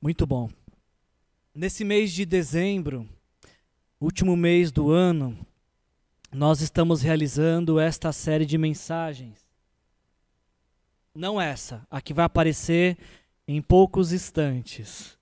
Muito 0.00 0.24
bom. 0.24 0.48
Nesse 1.52 1.82
mês 1.82 2.12
de 2.12 2.24
dezembro, 2.24 3.08
último 4.00 4.36
mês 4.36 4.70
do 4.70 4.92
ano, 4.92 5.36
nós 6.30 6.60
estamos 6.60 7.02
realizando 7.02 7.80
esta 7.80 8.12
série 8.12 8.46
de 8.46 8.56
mensagens. 8.56 9.44
Não 11.12 11.40
essa, 11.40 11.84
a 11.90 12.00
que 12.00 12.14
vai 12.14 12.24
aparecer 12.24 12.96
em 13.46 13.60
poucos 13.60 14.12
instantes. 14.12 15.18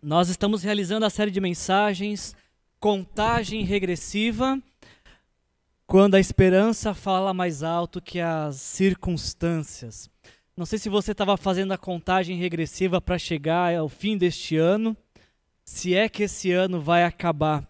Nós 0.00 0.28
estamos 0.28 0.62
realizando 0.62 1.04
a 1.04 1.10
série 1.10 1.32
de 1.32 1.40
mensagens 1.40 2.36
Contagem 2.78 3.64
Regressiva, 3.64 4.62
quando 5.84 6.14
a 6.14 6.20
esperança 6.20 6.94
fala 6.94 7.34
mais 7.34 7.64
alto 7.64 8.00
que 8.00 8.20
as 8.20 8.56
circunstâncias. 8.56 10.13
Não 10.56 10.64
sei 10.64 10.78
se 10.78 10.88
você 10.88 11.10
estava 11.10 11.36
fazendo 11.36 11.72
a 11.72 11.78
contagem 11.78 12.36
regressiva 12.36 13.00
para 13.00 13.18
chegar 13.18 13.74
ao 13.74 13.88
fim 13.88 14.16
deste 14.16 14.56
ano, 14.56 14.96
se 15.64 15.96
é 15.96 16.08
que 16.08 16.22
esse 16.22 16.52
ano 16.52 16.80
vai 16.80 17.02
acabar. 17.02 17.68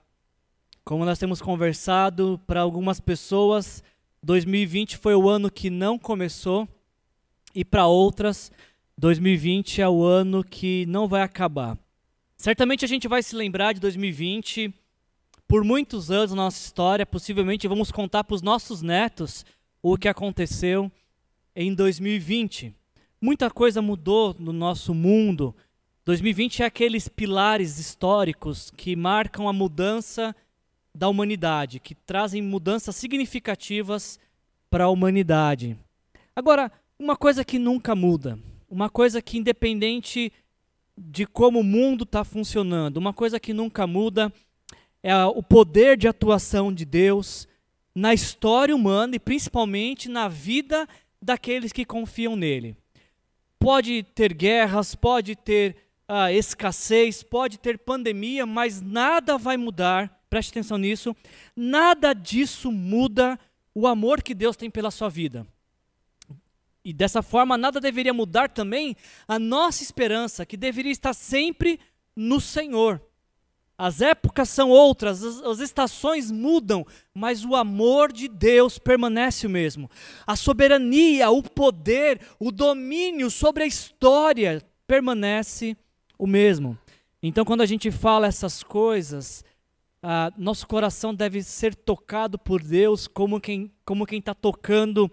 Como 0.84 1.02
nós 1.02 1.18
temos 1.18 1.40
conversado, 1.40 2.38
para 2.46 2.60
algumas 2.60 3.00
pessoas, 3.00 3.82
2020 4.22 4.98
foi 4.98 5.14
o 5.14 5.30
ano 5.30 5.50
que 5.50 5.70
não 5.70 5.98
começou, 5.98 6.68
e 7.54 7.64
para 7.64 7.86
outras, 7.86 8.52
2020 8.98 9.80
é 9.80 9.88
o 9.88 10.04
ano 10.04 10.44
que 10.44 10.84
não 10.84 11.08
vai 11.08 11.22
acabar. 11.22 11.78
Certamente 12.36 12.84
a 12.84 12.88
gente 12.88 13.08
vai 13.08 13.22
se 13.22 13.34
lembrar 13.34 13.72
de 13.72 13.80
2020 13.80 14.74
por 15.48 15.64
muitos 15.64 16.10
anos 16.10 16.32
na 16.32 16.42
nossa 16.42 16.62
história, 16.62 17.06
possivelmente 17.06 17.66
vamos 17.66 17.90
contar 17.90 18.24
para 18.24 18.34
os 18.34 18.42
nossos 18.42 18.82
netos 18.82 19.42
o 19.80 19.96
que 19.96 20.06
aconteceu 20.06 20.92
em 21.54 21.74
2020. 21.74 22.74
Muita 23.20 23.50
coisa 23.50 23.80
mudou 23.80 24.34
no 24.38 24.52
nosso 24.52 24.92
mundo. 24.92 25.54
2020 26.04 26.62
é 26.62 26.66
aqueles 26.66 27.08
pilares 27.08 27.78
históricos 27.78 28.70
que 28.76 28.96
marcam 28.96 29.48
a 29.48 29.52
mudança 29.52 30.34
da 30.94 31.08
humanidade, 31.08 31.80
que 31.80 31.94
trazem 31.94 32.42
mudanças 32.42 32.96
significativas 32.96 34.18
para 34.68 34.84
a 34.84 34.88
humanidade. 34.88 35.78
Agora, 36.36 36.70
uma 36.98 37.16
coisa 37.16 37.44
que 37.44 37.58
nunca 37.58 37.94
muda, 37.94 38.38
uma 38.68 38.90
coisa 38.90 39.22
que 39.22 39.38
independente 39.38 40.32
de 40.96 41.26
como 41.26 41.60
o 41.60 41.64
mundo 41.64 42.04
está 42.04 42.22
funcionando, 42.24 42.98
uma 42.98 43.12
coisa 43.12 43.40
que 43.40 43.52
nunca 43.52 43.86
muda 43.86 44.32
é 45.02 45.24
o 45.24 45.42
poder 45.42 45.96
de 45.96 46.06
atuação 46.06 46.72
de 46.72 46.84
Deus 46.84 47.48
na 47.94 48.12
história 48.12 48.74
humana 48.74 49.16
e 49.16 49.20
principalmente 49.20 50.08
na 50.08 50.28
vida 50.28 50.88
daqueles 51.24 51.72
que 51.72 51.84
confiam 51.84 52.36
nele. 52.36 52.76
Pode 53.58 54.02
ter 54.14 54.34
guerras, 54.34 54.94
pode 54.94 55.34
ter 55.34 55.76
ah, 56.06 56.30
escassez, 56.30 57.22
pode 57.22 57.58
ter 57.58 57.78
pandemia, 57.78 58.44
mas 58.44 58.82
nada 58.82 59.38
vai 59.38 59.56
mudar, 59.56 60.22
preste 60.28 60.50
atenção 60.50 60.76
nisso, 60.76 61.16
nada 61.56 62.12
disso 62.12 62.70
muda 62.70 63.38
o 63.74 63.86
amor 63.86 64.22
que 64.22 64.34
Deus 64.34 64.56
tem 64.56 64.70
pela 64.70 64.90
sua 64.90 65.08
vida. 65.08 65.46
E 66.84 66.92
dessa 66.92 67.22
forma, 67.22 67.56
nada 67.56 67.80
deveria 67.80 68.12
mudar 68.12 68.50
também 68.50 68.94
a 69.26 69.38
nossa 69.38 69.82
esperança, 69.82 70.44
que 70.44 70.56
deveria 70.56 70.92
estar 70.92 71.14
sempre 71.14 71.80
no 72.14 72.38
Senhor. 72.38 73.00
As 73.76 74.00
épocas 74.00 74.48
são 74.48 74.70
outras, 74.70 75.24
as, 75.24 75.42
as, 75.42 75.58
estações 75.58 76.30
mudam, 76.30 76.86
mas 77.12 77.44
o 77.44 77.56
amor 77.56 78.12
de 78.12 78.28
Deus 78.28 78.78
permanece 78.78 79.48
o 79.48 79.50
mesmo. 79.50 79.90
A 80.24 80.36
soberania, 80.36 81.28
o 81.30 81.42
poder, 81.42 82.20
o 82.38 82.52
domínio 82.52 83.28
sobre 83.30 83.64
a 83.64 83.66
história 83.66 84.62
permanece 84.86 85.76
o 86.16 86.26
mesmo. 86.26 86.78
Então, 87.20 87.44
quando 87.44 87.62
a 87.62 87.66
gente 87.66 87.90
fala 87.90 88.28
essas 88.28 88.62
coisas, 88.62 89.44
ah, 90.00 90.32
nosso 90.38 90.68
coração 90.68 91.12
deve 91.12 91.42
ser 91.42 91.74
tocado 91.74 92.38
por 92.38 92.62
Deus 92.62 93.08
como 93.08 93.40
quem 93.40 93.72
como 93.84 94.06
quem 94.06 94.18
está 94.18 94.34
tocando 94.34 95.10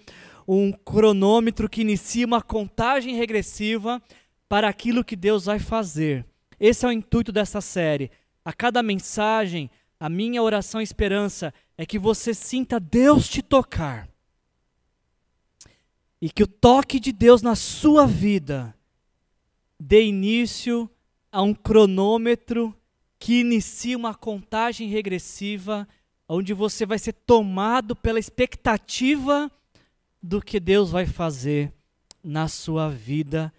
um 0.48 0.72
cronômetro 0.72 1.70
que 1.70 1.82
inicia 1.82 2.28
uma 2.28 2.42
contagem 2.42 3.16
regressiva 3.16 4.02
para 4.48 4.68
aquilo 4.68 5.04
que 5.04 5.16
Deus 5.16 5.46
vai 5.46 5.60
fazer. 5.60 6.26
Esse 6.60 6.86
é 6.86 6.90
o 6.90 6.92
intuito 6.92 7.32
dessa 7.32 7.62
série 7.62 8.12
a 8.44 8.52
cada 8.54 8.82
mensagem, 8.82 9.70
a 10.00 10.10
minha 10.10 10.42
oração 10.42 10.82
e 10.82 10.84
esperança 10.84 11.54
é 11.78 11.86
que 11.86 12.00
você 12.00 12.34
sinta 12.34 12.80
Deus 12.80 13.28
te 13.30 13.42
tocar. 13.42 14.10
E 16.22 16.30
que 16.30 16.44
o 16.44 16.48
toque 16.48 17.00
de 17.00 17.12
Deus 17.12 17.42
na 17.42 17.56
sua 17.56 18.06
vida 18.06 18.76
dê 19.80 20.06
início 20.06 20.90
a 21.32 21.42
um 21.42 21.54
cronômetro 21.54 22.76
que 23.18 23.42
inicia 23.42 23.98
uma 23.98 24.14
contagem 24.14 24.88
regressiva, 24.90 25.88
onde 26.28 26.54
você 26.54 26.86
vai 26.86 26.98
ser 26.98 27.14
tomado 27.14 27.96
pela 27.96 28.20
expectativa 28.20 29.52
do 30.22 30.42
que 30.42 30.60
Deus 30.60 30.92
vai 30.92 31.06
fazer 31.06 31.74
na 32.24 32.48
sua 32.48 32.90
vida, 32.90 33.54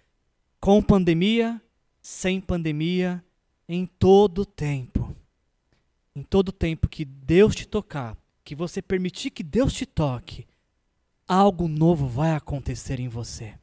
com 0.59 0.81
pandemia, 0.81 1.61
sem 2.01 2.39
pandemia, 2.39 3.23
em 3.67 3.85
todo 3.85 4.45
tempo. 4.45 5.15
Em 6.15 6.23
todo 6.23 6.51
tempo 6.51 6.87
que 6.87 7.03
Deus 7.05 7.55
te 7.55 7.67
tocar, 7.67 8.15
que 8.43 8.55
você 8.55 8.81
permitir 8.81 9.31
que 9.31 9.43
Deus 9.43 9.73
te 9.73 9.85
toque, 9.85 10.45
algo 11.27 11.67
novo 11.67 12.07
vai 12.07 12.35
acontecer 12.35 12.99
em 12.99 13.07
você. 13.07 13.55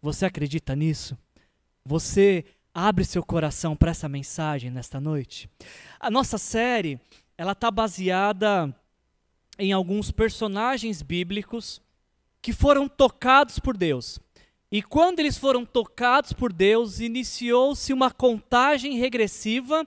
Você 0.00 0.24
acredita 0.24 0.74
nisso? 0.74 1.18
Você 1.84 2.44
abre 2.72 3.04
seu 3.04 3.22
coração 3.22 3.76
para 3.76 3.90
essa 3.90 4.08
mensagem 4.08 4.70
nesta 4.70 5.00
noite? 5.00 5.50
A 5.98 6.10
nossa 6.10 6.38
série, 6.38 6.98
ela 7.36 7.52
está 7.52 7.70
baseada 7.70 8.74
em 9.58 9.72
alguns 9.72 10.10
personagens 10.10 11.02
bíblicos 11.02 11.82
que 12.40 12.52
foram 12.52 12.88
tocados 12.88 13.58
por 13.58 13.76
Deus. 13.76 14.18
E 14.72 14.80
quando 14.82 15.18
eles 15.18 15.36
foram 15.36 15.64
tocados 15.64 16.32
por 16.32 16.52
Deus, 16.52 17.00
iniciou-se 17.00 17.92
uma 17.92 18.10
contagem 18.10 18.96
regressiva 18.96 19.84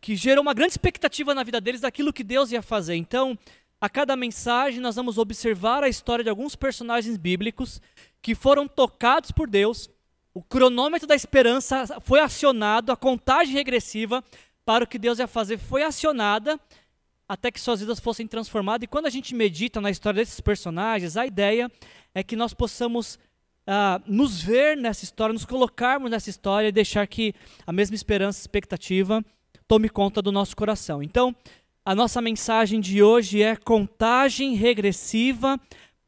que 0.00 0.14
gerou 0.14 0.42
uma 0.42 0.54
grande 0.54 0.72
expectativa 0.72 1.34
na 1.34 1.42
vida 1.42 1.60
deles 1.60 1.80
daquilo 1.80 2.12
que 2.12 2.22
Deus 2.22 2.52
ia 2.52 2.62
fazer. 2.62 2.94
Então, 2.94 3.36
a 3.80 3.88
cada 3.88 4.14
mensagem 4.14 4.78
nós 4.78 4.94
vamos 4.94 5.18
observar 5.18 5.82
a 5.82 5.88
história 5.88 6.22
de 6.22 6.30
alguns 6.30 6.54
personagens 6.54 7.16
bíblicos 7.16 7.80
que 8.22 8.34
foram 8.34 8.68
tocados 8.68 9.32
por 9.32 9.48
Deus. 9.50 9.90
O 10.32 10.40
cronômetro 10.42 11.08
da 11.08 11.16
esperança 11.16 12.00
foi 12.00 12.20
acionado, 12.20 12.92
a 12.92 12.96
contagem 12.96 13.54
regressiva 13.54 14.22
para 14.64 14.84
o 14.84 14.86
que 14.86 14.98
Deus 14.98 15.18
ia 15.18 15.26
fazer 15.26 15.58
foi 15.58 15.82
acionada 15.82 16.60
até 17.28 17.50
que 17.50 17.60
suas 17.60 17.80
vidas 17.80 17.98
fossem 17.98 18.26
transformadas. 18.26 18.84
E 18.84 18.88
quando 18.88 19.06
a 19.06 19.10
gente 19.10 19.34
medita 19.34 19.80
na 19.80 19.90
história 19.90 20.18
desses 20.22 20.40
personagens, 20.40 21.16
a 21.16 21.26
ideia 21.26 21.70
é 22.14 22.22
que 22.22 22.36
nós 22.36 22.54
possamos 22.54 23.18
uh, 23.66 24.02
nos 24.06 24.42
ver 24.42 24.76
nessa 24.76 25.04
história, 25.04 25.32
nos 25.32 25.44
colocarmos 25.44 26.10
nessa 26.10 26.30
história 26.30 26.68
e 26.68 26.72
deixar 26.72 27.06
que 27.06 27.34
a 27.66 27.72
mesma 27.72 27.94
esperança, 27.94 28.40
expectativa 28.40 29.24
tome 29.66 29.88
conta 29.88 30.20
do 30.20 30.32
nosso 30.32 30.56
coração. 30.56 31.02
Então, 31.02 31.34
a 31.84 31.94
nossa 31.94 32.20
mensagem 32.20 32.80
de 32.80 33.02
hoje 33.02 33.42
é 33.42 33.54
contagem 33.56 34.54
regressiva 34.54 35.58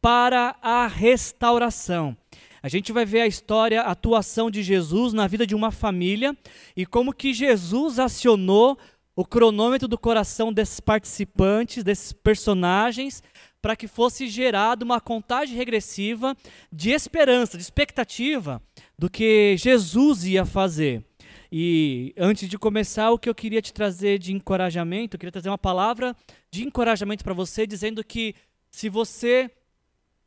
para 0.00 0.56
a 0.60 0.86
restauração. 0.86 2.16
A 2.62 2.68
gente 2.68 2.92
vai 2.92 3.04
ver 3.04 3.22
a 3.22 3.26
história, 3.26 3.82
a 3.82 3.90
atuação 3.90 4.50
de 4.50 4.62
Jesus 4.62 5.12
na 5.12 5.26
vida 5.26 5.46
de 5.46 5.54
uma 5.54 5.70
família 5.70 6.36
e 6.76 6.84
como 6.84 7.12
que 7.12 7.32
Jesus 7.32 7.98
acionou 7.98 8.78
o 9.14 9.24
cronômetro 9.24 9.86
do 9.86 9.98
coração 9.98 10.52
desses 10.52 10.80
participantes, 10.80 11.84
desses 11.84 12.12
personagens, 12.12 13.22
para 13.62 13.76
que 13.76 13.86
fosse 13.86 14.26
gerada 14.26 14.84
uma 14.84 15.00
contagem 15.00 15.56
regressiva 15.56 16.36
de 16.70 16.90
esperança, 16.90 17.56
de 17.56 17.62
expectativa 17.62 18.60
do 18.98 19.08
que 19.08 19.56
Jesus 19.56 20.25
ia 20.25 20.44
fazer. 20.44 21.04
E 21.50 22.12
antes 22.19 22.48
de 22.48 22.58
começar, 22.58 23.12
o 23.12 23.19
que 23.19 23.28
eu 23.28 23.34
queria 23.34 23.62
te 23.62 23.72
trazer 23.72 24.19
de 24.19 24.32
encorajamento, 24.32 25.14
eu 25.14 25.19
queria 25.20 25.32
trazer 25.32 25.48
uma 25.48 25.58
palavra 25.58 26.16
de 26.50 26.66
encorajamento 26.66 27.22
para 27.22 27.34
você, 27.34 27.66
dizendo 27.66 28.02
que 28.02 28.34
se 28.69 28.88
você, 28.88 29.50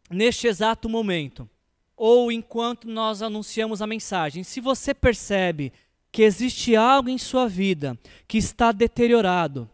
neste 0.10 0.48
exato 0.48 0.88
momento, 0.88 1.50
ou 1.98 2.32
enquanto 2.32 2.88
nós 2.88 3.22
anunciamos 3.22 3.82
a 3.82 3.88
mensagem, 3.88 4.44
se 4.44 4.62
você 4.62 4.94
percebe 4.94 5.74
que 6.12 6.22
existe 6.22 6.76
algo 6.76 7.10
em 7.10 7.18
sua 7.18 7.50
vida 7.50 7.98
que 8.28 8.38
está 8.38 8.72
deteriorado, 8.72 9.70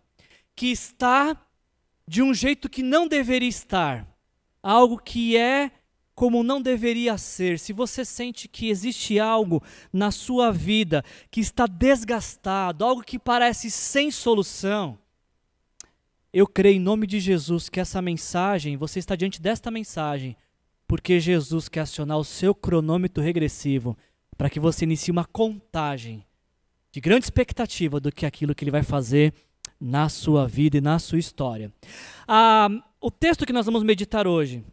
que 0.55 0.67
está 0.67 1.37
de 2.07 2.21
um 2.21 2.33
jeito 2.33 2.69
que 2.69 2.83
não 2.83 3.07
deveria 3.07 3.49
estar, 3.49 4.07
algo 4.61 4.97
que 4.97 5.37
é 5.37 5.71
como 6.13 6.43
não 6.43 6.61
deveria 6.61 7.17
ser, 7.17 7.57
se 7.57 7.73
você 7.73 8.05
sente 8.05 8.47
que 8.47 8.69
existe 8.69 9.19
algo 9.19 9.63
na 9.91 10.11
sua 10.11 10.51
vida 10.51 11.03
que 11.31 11.39
está 11.39 11.65
desgastado, 11.65 12.85
algo 12.85 13.01
que 13.01 13.17
parece 13.17 13.71
sem 13.71 14.11
solução, 14.11 14.99
eu 16.31 16.45
creio 16.45 16.75
em 16.75 16.79
nome 16.79 17.07
de 17.07 17.19
Jesus 17.19 17.69
que 17.69 17.79
essa 17.79 18.01
mensagem, 18.01 18.77
você 18.77 18.99
está 18.99 19.15
diante 19.15 19.41
desta 19.41 19.71
mensagem, 19.71 20.37
Porque 20.91 21.21
Jesus 21.21 21.69
quer 21.69 21.79
acionar 21.79 22.17
o 22.17 22.23
seu 22.25 22.53
cronômetro 22.53 23.23
regressivo 23.23 23.97
para 24.37 24.49
que 24.49 24.59
você 24.59 24.83
inicie 24.83 25.09
uma 25.09 25.23
contagem 25.23 26.25
de 26.91 26.99
grande 26.99 27.23
expectativa 27.23 27.97
do 27.97 28.11
que 28.11 28.25
aquilo 28.25 28.53
que 28.53 28.65
ele 28.65 28.71
vai 28.71 28.83
fazer 28.83 29.33
na 29.79 30.09
sua 30.09 30.47
vida 30.47 30.77
e 30.77 30.81
na 30.81 30.99
sua 30.99 31.17
história. 31.17 31.71
Ah, 32.27 32.69
o 32.99 33.09
texto 33.09 33.45
que 33.45 33.53
nós 33.53 33.65
vamos 33.65 33.83
meditar 33.83 34.27
hoje, 34.27 34.63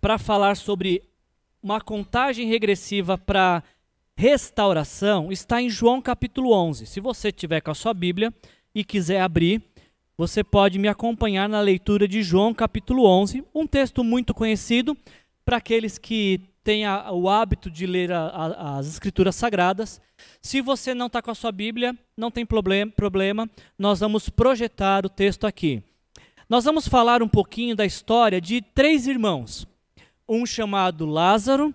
para 0.00 0.18
falar 0.18 0.56
sobre 0.56 1.02
uma 1.62 1.80
contagem 1.80 2.48
regressiva 2.48 3.16
para 3.16 3.62
restauração, 4.16 5.30
está 5.30 5.62
em 5.62 5.70
João 5.70 6.02
capítulo 6.02 6.52
11. 6.52 6.86
Se 6.86 7.00
você 7.00 7.30
tiver 7.30 7.60
com 7.60 7.70
a 7.70 7.74
sua 7.74 7.94
Bíblia 7.94 8.34
e 8.74 8.82
quiser 8.82 9.20
abrir, 9.20 9.62
você 10.16 10.42
pode 10.42 10.78
me 10.80 10.88
acompanhar 10.88 11.48
na 11.48 11.60
leitura 11.60 12.08
de 12.08 12.24
João 12.24 12.52
capítulo 12.52 13.04
11, 13.04 13.44
um 13.54 13.66
texto 13.66 14.02
muito 14.02 14.34
conhecido 14.34 14.96
para 15.44 15.58
aqueles 15.58 15.96
que 15.96 16.40
têm 16.62 16.84
a, 16.84 17.10
o 17.12 17.28
hábito 17.28 17.70
de 17.70 17.86
ler 17.86 18.12
a, 18.12 18.26
a, 18.26 18.78
as 18.78 18.86
escrituras 18.86 19.36
sagradas. 19.36 20.00
Se 20.40 20.60
você 20.60 20.94
não 20.94 21.06
está 21.06 21.22
com 21.22 21.30
a 21.30 21.34
sua 21.34 21.52
Bíblia, 21.52 21.96
não 22.16 22.30
tem 22.30 22.44
problem, 22.44 22.90
problema, 22.90 23.48
nós 23.78 24.00
vamos 24.00 24.28
projetar 24.28 25.06
o 25.06 25.08
texto 25.08 25.46
aqui. 25.46 25.82
Nós 26.48 26.64
vamos 26.64 26.88
falar 26.88 27.22
um 27.22 27.28
pouquinho 27.28 27.76
da 27.76 27.84
história 27.84 28.40
de 28.40 28.62
três 28.62 29.06
irmãos. 29.06 29.66
Um 30.28 30.46
chamado 30.46 31.06
Lázaro, 31.06 31.74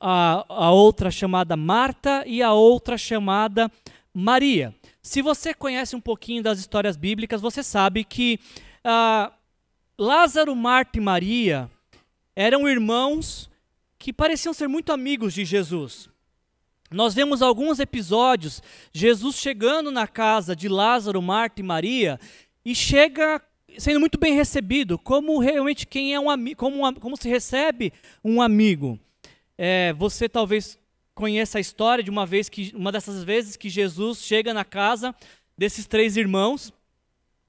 a, 0.00 0.44
a 0.48 0.70
outra 0.70 1.10
chamada 1.10 1.56
Marta 1.56 2.24
e 2.26 2.42
a 2.42 2.52
outra 2.52 2.98
chamada 2.98 3.70
Maria. 4.12 4.74
Se 5.02 5.22
você 5.22 5.54
conhece 5.54 5.96
um 5.96 6.00
pouquinho 6.00 6.42
das 6.42 6.58
histórias 6.58 6.96
bíblicas, 6.96 7.40
você 7.40 7.62
sabe 7.62 8.04
que 8.04 8.38
ah, 8.84 9.32
Lázaro, 9.98 10.54
Marta 10.54 10.98
e 10.98 11.00
Maria 11.00 11.70
eram 12.36 12.68
irmãos 12.68 13.50
que 13.98 14.12
pareciam 14.12 14.52
ser 14.52 14.68
muito 14.68 14.92
amigos 14.92 15.34
de 15.34 15.44
Jesus. 15.44 16.08
Nós 16.90 17.14
vemos 17.14 17.42
alguns 17.42 17.78
episódios, 17.78 18.62
Jesus 18.92 19.36
chegando 19.36 19.90
na 19.90 20.06
casa 20.06 20.56
de 20.56 20.68
Lázaro, 20.68 21.20
Marta 21.20 21.60
e 21.60 21.64
Maria, 21.64 22.18
e 22.64 22.74
chega 22.74 23.42
sendo 23.76 24.00
muito 24.00 24.18
bem 24.18 24.34
recebido, 24.34 24.98
como 24.98 25.38
realmente 25.38 25.86
quem 25.86 26.14
é 26.14 26.20
um 26.20 26.30
amigo, 26.30 26.56
como, 26.56 27.00
como 27.00 27.16
se 27.16 27.28
recebe 27.28 27.92
um 28.24 28.40
amigo. 28.40 28.98
É, 29.56 29.92
você 29.92 30.28
talvez 30.28 30.78
conheça 31.14 31.58
a 31.58 31.60
história 31.60 32.02
de 32.02 32.10
uma 32.10 32.24
vez 32.24 32.48
que 32.48 32.72
uma 32.74 32.92
dessas 32.92 33.22
vezes 33.24 33.56
que 33.56 33.68
Jesus 33.68 34.22
chega 34.22 34.54
na 34.54 34.64
casa 34.64 35.14
desses 35.56 35.86
três 35.86 36.16
irmãos 36.16 36.72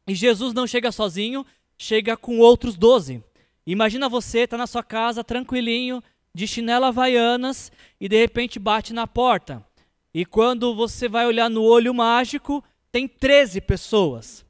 e 0.08 0.16
Jesus 0.16 0.54
não 0.54 0.66
chega 0.66 0.92
sozinho, 0.92 1.46
chega 1.78 2.18
com 2.18 2.40
outros 2.40 2.76
doze. 2.76 3.24
Imagina 3.66 4.10
você 4.10 4.48
tá 4.48 4.58
na 4.58 4.66
sua 4.66 4.84
casa 4.84 5.24
tranquilinho, 5.24 6.04
de 6.34 6.48
chinela 6.48 6.88
havaianas 6.88 7.72
e 8.00 8.08
de 8.08 8.20
repente 8.20 8.60
bate 8.60 8.94
na 8.94 9.08
porta. 9.08 9.66
E 10.14 10.26
quando 10.26 10.76
você 10.76 11.08
vai 11.08 11.26
olhar 11.26 11.50
no 11.50 11.64
olho 11.64 11.94
mágico, 11.94 12.64
tem 12.92 13.08
13 13.08 13.62
pessoas. 13.62 14.46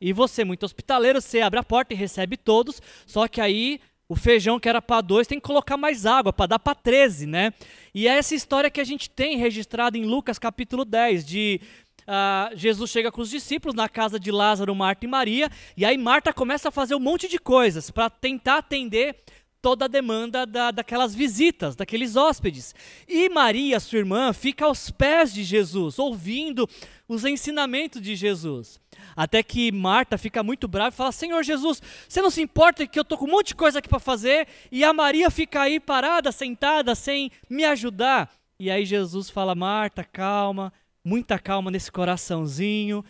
E 0.00 0.12
você, 0.12 0.44
muito 0.44 0.64
hospitaleiro, 0.64 1.20
você 1.20 1.40
abre 1.40 1.60
a 1.60 1.62
porta 1.62 1.94
e 1.94 1.96
recebe 1.96 2.36
todos, 2.36 2.80
só 3.06 3.28
que 3.28 3.40
aí 3.40 3.80
o 4.08 4.16
feijão 4.16 4.58
que 4.58 4.68
era 4.68 4.82
para 4.82 5.00
dois 5.00 5.26
tem 5.26 5.38
que 5.38 5.46
colocar 5.46 5.76
mais 5.76 6.04
água 6.04 6.32
para 6.32 6.46
dar 6.46 6.58
para 6.58 6.74
13, 6.74 7.26
né? 7.26 7.52
E 7.94 8.08
é 8.08 8.18
essa 8.18 8.34
história 8.34 8.70
que 8.70 8.80
a 8.80 8.84
gente 8.84 9.08
tem 9.08 9.38
registrada 9.38 9.96
em 9.96 10.04
Lucas 10.04 10.38
capítulo 10.38 10.84
10, 10.84 11.24
de 11.24 11.60
uh, 12.02 12.56
Jesus 12.56 12.90
chega 12.90 13.12
com 13.12 13.22
os 13.22 13.30
discípulos 13.30 13.74
na 13.74 13.88
casa 13.88 14.18
de 14.18 14.30
Lázaro, 14.30 14.74
Marta 14.74 15.06
e 15.06 15.08
Maria, 15.08 15.50
e 15.76 15.84
aí 15.84 15.96
Marta 15.96 16.32
começa 16.32 16.68
a 16.68 16.72
fazer 16.72 16.94
um 16.94 17.00
monte 17.00 17.28
de 17.28 17.38
coisas 17.38 17.90
para 17.90 18.10
tentar 18.10 18.58
atender 18.58 19.16
toda 19.62 19.84
a 19.84 19.88
demanda 19.88 20.44
da, 20.44 20.72
daquelas 20.72 21.14
visitas, 21.14 21.76
daqueles 21.76 22.16
hóspedes. 22.16 22.74
E 23.08 23.28
Maria, 23.28 23.78
sua 23.78 24.00
irmã, 24.00 24.32
fica 24.32 24.64
aos 24.64 24.90
pés 24.90 25.32
de 25.32 25.44
Jesus, 25.44 26.00
ouvindo 26.00 26.68
os 27.08 27.24
ensinamentos 27.24 28.02
de 28.02 28.16
Jesus. 28.16 28.80
Até 29.14 29.40
que 29.42 29.70
Marta 29.70 30.18
fica 30.18 30.42
muito 30.42 30.66
brava 30.66 30.88
e 30.88 30.96
fala: 30.96 31.12
Senhor 31.12 31.42
Jesus, 31.44 31.80
você 32.08 32.20
não 32.20 32.30
se 32.30 32.42
importa 32.42 32.86
que 32.86 32.98
eu 32.98 33.02
estou 33.02 33.16
com 33.16 33.26
um 33.26 33.30
monte 33.30 33.48
de 33.48 33.54
coisa 33.54 33.78
aqui 33.78 33.88
para 33.88 34.00
fazer 34.00 34.48
e 34.70 34.82
a 34.82 34.92
Maria 34.92 35.30
fica 35.30 35.62
aí 35.62 35.78
parada, 35.78 36.32
sentada, 36.32 36.94
sem 36.96 37.30
me 37.48 37.64
ajudar. 37.64 38.30
E 38.58 38.68
aí 38.68 38.84
Jesus 38.84 39.30
fala: 39.30 39.54
Marta, 39.54 40.02
calma, 40.02 40.72
muita 41.04 41.38
calma 41.38 41.70
nesse 41.70 41.92
coraçãozinho. 41.92 43.04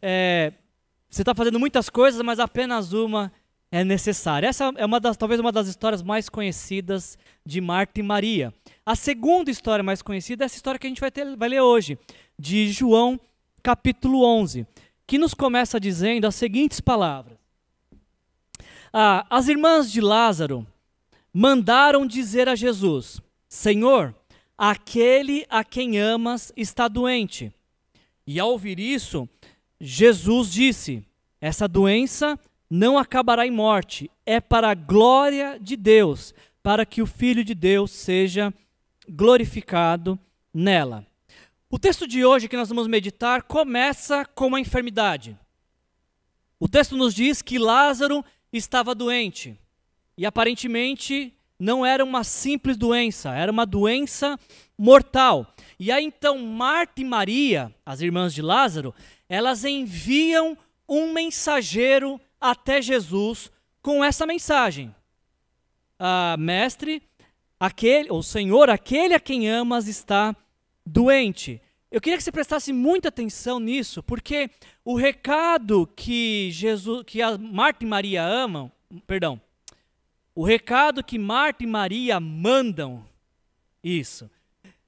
É, 0.00 0.52
você 1.08 1.22
está 1.22 1.34
fazendo 1.34 1.58
muitas 1.58 1.90
coisas, 1.90 2.22
mas 2.22 2.38
apenas 2.38 2.92
uma 2.92 3.32
é 3.70 3.84
necessária. 3.84 4.46
Essa 4.46 4.72
é 4.76 4.86
uma 4.86 5.00
das, 5.00 5.16
talvez 5.16 5.40
uma 5.40 5.52
das 5.52 5.68
histórias 5.68 6.02
mais 6.02 6.28
conhecidas 6.28 7.18
de 7.44 7.60
Marta 7.60 8.00
e 8.00 8.02
Maria. 8.02 8.52
A 8.84 8.94
segunda 8.94 9.50
história 9.50 9.82
mais 9.82 10.02
conhecida 10.02 10.44
é 10.44 10.46
essa 10.46 10.56
história 10.56 10.78
que 10.78 10.86
a 10.86 10.90
gente 10.90 11.00
vai, 11.00 11.10
ter, 11.10 11.36
vai 11.36 11.48
ler 11.48 11.60
hoje, 11.60 11.98
de 12.38 12.70
João 12.70 13.18
capítulo 13.62 14.24
11, 14.24 14.66
que 15.06 15.18
nos 15.18 15.34
começa 15.34 15.80
dizendo 15.80 16.26
as 16.26 16.34
seguintes 16.34 16.80
palavras. 16.80 17.36
Ah, 18.92 19.26
as 19.28 19.48
irmãs 19.48 19.90
de 19.90 20.00
Lázaro 20.00 20.66
mandaram 21.32 22.06
dizer 22.06 22.48
a 22.48 22.54
Jesus: 22.54 23.20
Senhor, 23.48 24.14
aquele 24.56 25.44
a 25.50 25.64
quem 25.64 25.98
amas 25.98 26.52
está 26.56 26.88
doente. 26.88 27.52
E 28.26 28.40
ao 28.40 28.50
ouvir 28.50 28.78
isso, 28.78 29.28
Jesus 29.80 30.50
disse: 30.52 31.04
Essa 31.40 31.68
doença 31.68 32.38
não 32.70 32.98
acabará 32.98 33.46
em 33.46 33.50
morte, 33.50 34.10
é 34.24 34.40
para 34.40 34.70
a 34.70 34.74
glória 34.74 35.58
de 35.60 35.76
Deus, 35.76 36.34
para 36.62 36.84
que 36.84 37.00
o 37.00 37.06
Filho 37.06 37.44
de 37.44 37.54
Deus 37.54 37.90
seja 37.90 38.52
glorificado 39.08 40.18
nela. 40.52 41.06
O 41.70 41.78
texto 41.78 42.06
de 42.06 42.24
hoje 42.24 42.48
que 42.48 42.56
nós 42.56 42.68
vamos 42.68 42.86
meditar 42.86 43.42
começa 43.42 44.24
com 44.24 44.46
uma 44.46 44.60
enfermidade. 44.60 45.36
O 46.58 46.68
texto 46.68 46.96
nos 46.96 47.14
diz 47.14 47.42
que 47.42 47.58
Lázaro 47.58 48.24
estava 48.52 48.94
doente 48.94 49.56
e 50.16 50.24
aparentemente 50.24 51.32
não 51.58 51.84
era 51.84 52.04
uma 52.04 52.24
simples 52.24 52.76
doença, 52.76 53.34
era 53.34 53.50
uma 53.50 53.66
doença 53.66 54.38
mortal. 54.76 55.54
E 55.78 55.92
aí 55.92 56.04
então 56.04 56.38
Marta 56.38 57.00
e 57.00 57.04
Maria, 57.04 57.74
as 57.84 58.00
irmãs 58.00 58.32
de 58.32 58.42
Lázaro, 58.42 58.94
elas 59.28 59.64
enviam 59.64 60.56
um 60.88 61.12
mensageiro 61.12 62.20
até 62.40 62.80
Jesus 62.80 63.50
com 63.82 64.04
essa 64.04 64.26
mensagem: 64.26 64.94
ah, 65.98 66.36
Mestre, 66.38 67.02
aquele, 67.58 68.10
ou 68.10 68.22
Senhor, 68.22 68.70
aquele 68.70 69.14
a 69.14 69.20
quem 69.20 69.48
amas 69.48 69.88
está 69.88 70.34
doente. 70.84 71.60
Eu 71.90 72.00
queria 72.00 72.16
que 72.16 72.24
você 72.24 72.32
prestasse 72.32 72.72
muita 72.72 73.08
atenção 73.08 73.58
nisso, 73.60 74.02
porque 74.02 74.50
o 74.84 74.96
recado 74.96 75.86
que 75.96 76.50
Jesus, 76.50 77.04
que 77.06 77.22
a 77.22 77.38
Marta 77.38 77.84
e 77.84 77.86
Maria 77.86 78.24
amam, 78.24 78.70
perdão, 79.06 79.40
o 80.34 80.44
recado 80.44 81.02
que 81.02 81.18
Marta 81.18 81.64
e 81.64 81.66
Maria 81.66 82.20
mandam, 82.20 83.06
isso, 83.82 84.28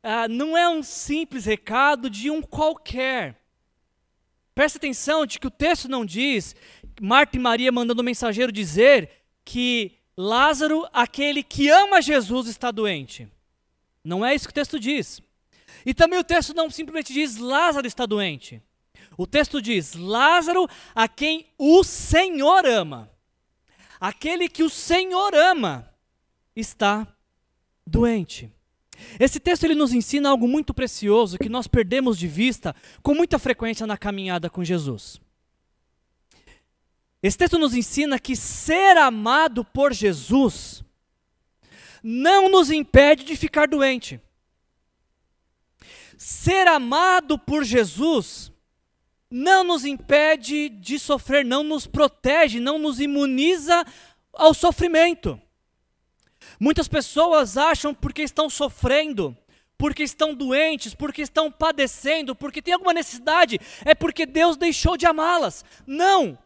ah, 0.03 0.29
não 0.29 0.57
é 0.57 0.69
um 0.69 0.83
simples 0.83 1.45
recado 1.45 2.11
de 2.11 2.31
um 2.31 2.43
qualquer. 2.43 3.37
Preste 4.55 4.77
atenção 4.77 5.25
de 5.25 5.39
que 5.39 5.47
o 5.47 5.51
texto 5.53 5.89
não 5.89 6.05
diz 6.05 6.55
Marta 7.01 7.37
e 7.37 7.41
Maria 7.41 7.73
mandando 7.73 8.03
o 8.03 8.05
mensageiro 8.05 8.53
dizer 8.53 9.11
que 9.45 9.93
Lázaro, 10.17 10.87
aquele 10.93 11.43
que 11.43 11.69
ama 11.69 12.03
Jesus, 12.03 12.49
está 12.49 12.71
doente. 12.71 13.29
Não 14.03 14.25
é 14.25 14.35
isso 14.35 14.47
que 14.47 14.51
o 14.51 14.55
texto 14.55 14.81
diz. 14.81 15.21
E 15.87 15.95
também 15.95 16.19
o 16.19 16.25
texto 16.25 16.55
não 16.55 16.71
simplesmente 16.71 17.13
diz 17.13 17.37
Lázaro 17.37 17.87
está 17.87 18.05
doente. 18.05 18.63
O 19.17 19.27
texto 19.27 19.61
diz 19.63 19.95
Lázaro, 19.95 20.69
a 20.95 21.09
quem 21.09 21.47
o 21.57 21.85
Senhor 21.85 22.67
ama. 22.67 23.11
Aquele 24.01 24.49
que 24.49 24.63
o 24.63 24.71
Senhor 24.71 25.35
ama 25.35 25.93
está 26.55 27.07
doente. 27.87 28.51
Esse 29.19 29.39
texto 29.39 29.65
ele 29.65 29.75
nos 29.75 29.93
ensina 29.93 30.29
algo 30.31 30.49
muito 30.49 30.75
precioso 30.75 31.39
que 31.39 31.49
nós 31.49 31.67
perdemos 31.67 32.19
de 32.19 32.27
vista 32.27 32.75
com 33.03 33.15
muita 33.15 33.39
frequência 33.39 33.87
na 33.87 33.97
caminhada 33.97 34.51
com 34.51 34.65
Jesus. 34.65 35.21
Esse 37.23 37.37
texto 37.37 37.59
nos 37.59 37.75
ensina 37.75 38.19
que 38.19 38.37
ser 38.37 38.97
amado 38.97 39.65
por 39.65 39.93
Jesus 39.93 40.85
não 42.03 42.49
nos 42.49 42.71
impede 42.71 43.25
de 43.25 43.37
ficar 43.37 43.67
doente. 43.67 44.21
Ser 46.17 46.67
amado 46.69 47.39
por 47.39 47.65
Jesus 47.65 48.53
não 49.31 49.63
nos 49.65 49.85
impede 49.85 50.69
de 50.69 50.99
sofrer, 50.99 51.45
não 51.45 51.63
nos 51.63 51.87
protege, 51.87 52.61
não 52.61 52.79
nos 52.79 53.01
imuniza 53.01 53.85
ao 54.33 54.55
sofrimento. 54.55 55.41
Muitas 56.59 56.89
pessoas 56.89 57.57
acham 57.57 57.93
porque 57.93 58.23
estão 58.23 58.49
sofrendo, 58.49 59.37
porque 59.77 60.03
estão 60.03 60.35
doentes, 60.35 60.95
porque 60.95 61.23
estão 61.23 61.51
padecendo, 61.51 62.35
porque 62.35 62.63
tem 62.63 62.75
alguma 62.75 62.93
necessidade, 62.95 63.61
é 63.85 63.95
porque 63.95 64.25
Deus 64.25 64.57
deixou 64.57 64.97
de 64.97 65.07
amá-las. 65.07 65.65
Não! 65.87 66.39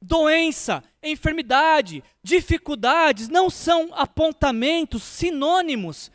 Doença, 0.00 0.82
enfermidade, 1.02 2.02
dificuldades 2.22 3.28
não 3.28 3.50
são 3.50 3.90
apontamentos 3.92 5.02
sinônimos 5.02 6.10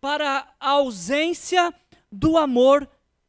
para 0.00 0.48
a 0.58 0.70
ausência 0.70 1.72
do 2.10 2.36
amor 2.36 2.88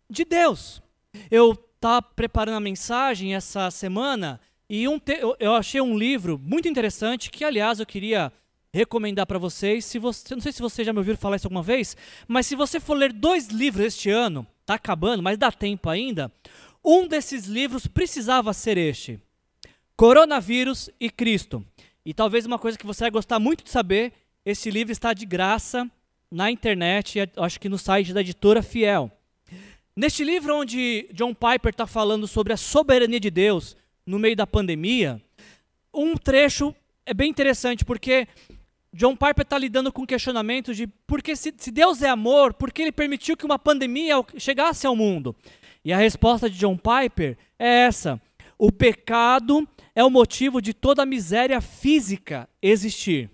de 0.09 0.25
Deus. 0.25 0.81
Eu 1.29 1.51
estava 1.75 2.01
preparando 2.01 2.55
a 2.55 2.61
mensagem 2.61 3.35
essa 3.35 3.69
semana 3.69 4.39
e 4.69 4.87
um 4.87 4.99
eu 5.39 5.53
achei 5.53 5.81
um 5.81 5.97
livro 5.97 6.39
muito 6.41 6.67
interessante 6.67 7.29
que, 7.29 7.43
aliás, 7.43 7.79
eu 7.79 7.85
queria 7.85 8.31
recomendar 8.73 9.25
para 9.25 9.37
vocês. 9.37 9.83
Se 9.83 9.99
você, 9.99 10.33
não 10.33 10.41
sei 10.41 10.51
se 10.51 10.61
você 10.61 10.83
já 10.83 10.93
me 10.93 10.99
ouviu 10.99 11.17
falar 11.17 11.35
isso 11.35 11.47
alguma 11.47 11.63
vez, 11.63 11.97
mas 12.27 12.47
se 12.47 12.55
você 12.55 12.79
for 12.79 12.95
ler 12.95 13.11
dois 13.11 13.47
livros 13.47 13.85
este 13.85 14.09
ano, 14.09 14.47
está 14.61 14.75
acabando, 14.75 15.21
mas 15.21 15.37
dá 15.37 15.51
tempo 15.51 15.89
ainda. 15.89 16.31
Um 16.83 17.07
desses 17.07 17.45
livros 17.45 17.85
precisava 17.85 18.53
ser 18.53 18.77
este: 18.77 19.19
Coronavírus 20.01 20.89
e 20.99 21.11
Cristo. 21.11 21.63
E 22.03 22.11
talvez 22.11 22.47
uma 22.47 22.57
coisa 22.57 22.75
que 22.75 22.87
você 22.87 23.03
vai 23.03 23.11
gostar 23.11 23.37
muito 23.37 23.63
de 23.63 23.69
saber: 23.69 24.11
esse 24.43 24.71
livro 24.71 24.91
está 24.91 25.13
de 25.13 25.27
graça 25.27 25.87
na 26.31 26.49
internet, 26.49 27.19
acho 27.37 27.59
que 27.59 27.69
no 27.69 27.77
site 27.77 28.11
da 28.11 28.21
editora 28.21 28.63
Fiel. 28.63 29.11
Neste 29.95 30.23
livro, 30.23 30.55
onde 30.55 31.07
John 31.13 31.35
Piper 31.35 31.69
está 31.69 31.85
falando 31.85 32.25
sobre 32.25 32.51
a 32.51 32.57
soberania 32.57 33.19
de 33.19 33.29
Deus 33.29 33.77
no 34.03 34.17
meio 34.17 34.35
da 34.35 34.47
pandemia, 34.47 35.21
um 35.93 36.17
trecho 36.17 36.73
é 37.05 37.13
bem 37.13 37.29
interessante, 37.29 37.85
porque 37.85 38.27
John 38.91 39.15
Piper 39.15 39.43
está 39.43 39.59
lidando 39.59 39.91
com 39.93 40.03
questionamentos 40.03 40.75
de 40.75 40.87
porque 41.05 41.35
se, 41.35 41.53
se 41.55 41.69
Deus 41.69 42.01
é 42.01 42.09
amor, 42.09 42.55
por 42.55 42.73
que 42.73 42.81
ele 42.81 42.91
permitiu 42.91 43.37
que 43.37 43.45
uma 43.45 43.59
pandemia 43.59 44.15
chegasse 44.39 44.87
ao 44.87 44.95
mundo? 44.95 45.35
E 45.85 45.93
a 45.93 45.97
resposta 45.97 46.49
de 46.49 46.57
John 46.57 46.75
Piper 46.75 47.37
é 47.59 47.83
essa: 47.85 48.19
o 48.57 48.71
pecado 48.71 49.67
é 49.95 50.03
o 50.03 50.09
motivo 50.09 50.61
de 50.61 50.73
toda 50.73 51.03
a 51.03 51.05
miséria 51.05 51.59
física 51.61 52.47
existir. 52.61 53.29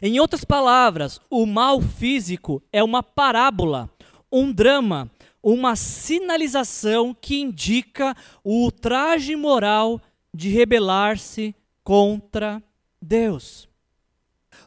Em 0.00 0.18
outras 0.18 0.44
palavras, 0.44 1.20
o 1.30 1.46
mal 1.46 1.80
físico 1.80 2.62
é 2.72 2.82
uma 2.82 3.02
parábola, 3.02 3.90
um 4.30 4.52
drama, 4.52 5.10
uma 5.42 5.76
sinalização 5.76 7.14
que 7.14 7.40
indica 7.40 8.16
o 8.42 8.64
ultraje 8.64 9.36
moral 9.36 10.00
de 10.34 10.48
rebelar-se 10.48 11.54
contra 11.84 12.62
Deus. 13.00 13.68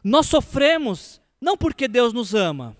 Nós 0.02 0.26
sofremos 0.26 1.20
não 1.40 1.56
porque 1.56 1.86
Deus 1.88 2.12
nos 2.12 2.34
ama, 2.34 2.76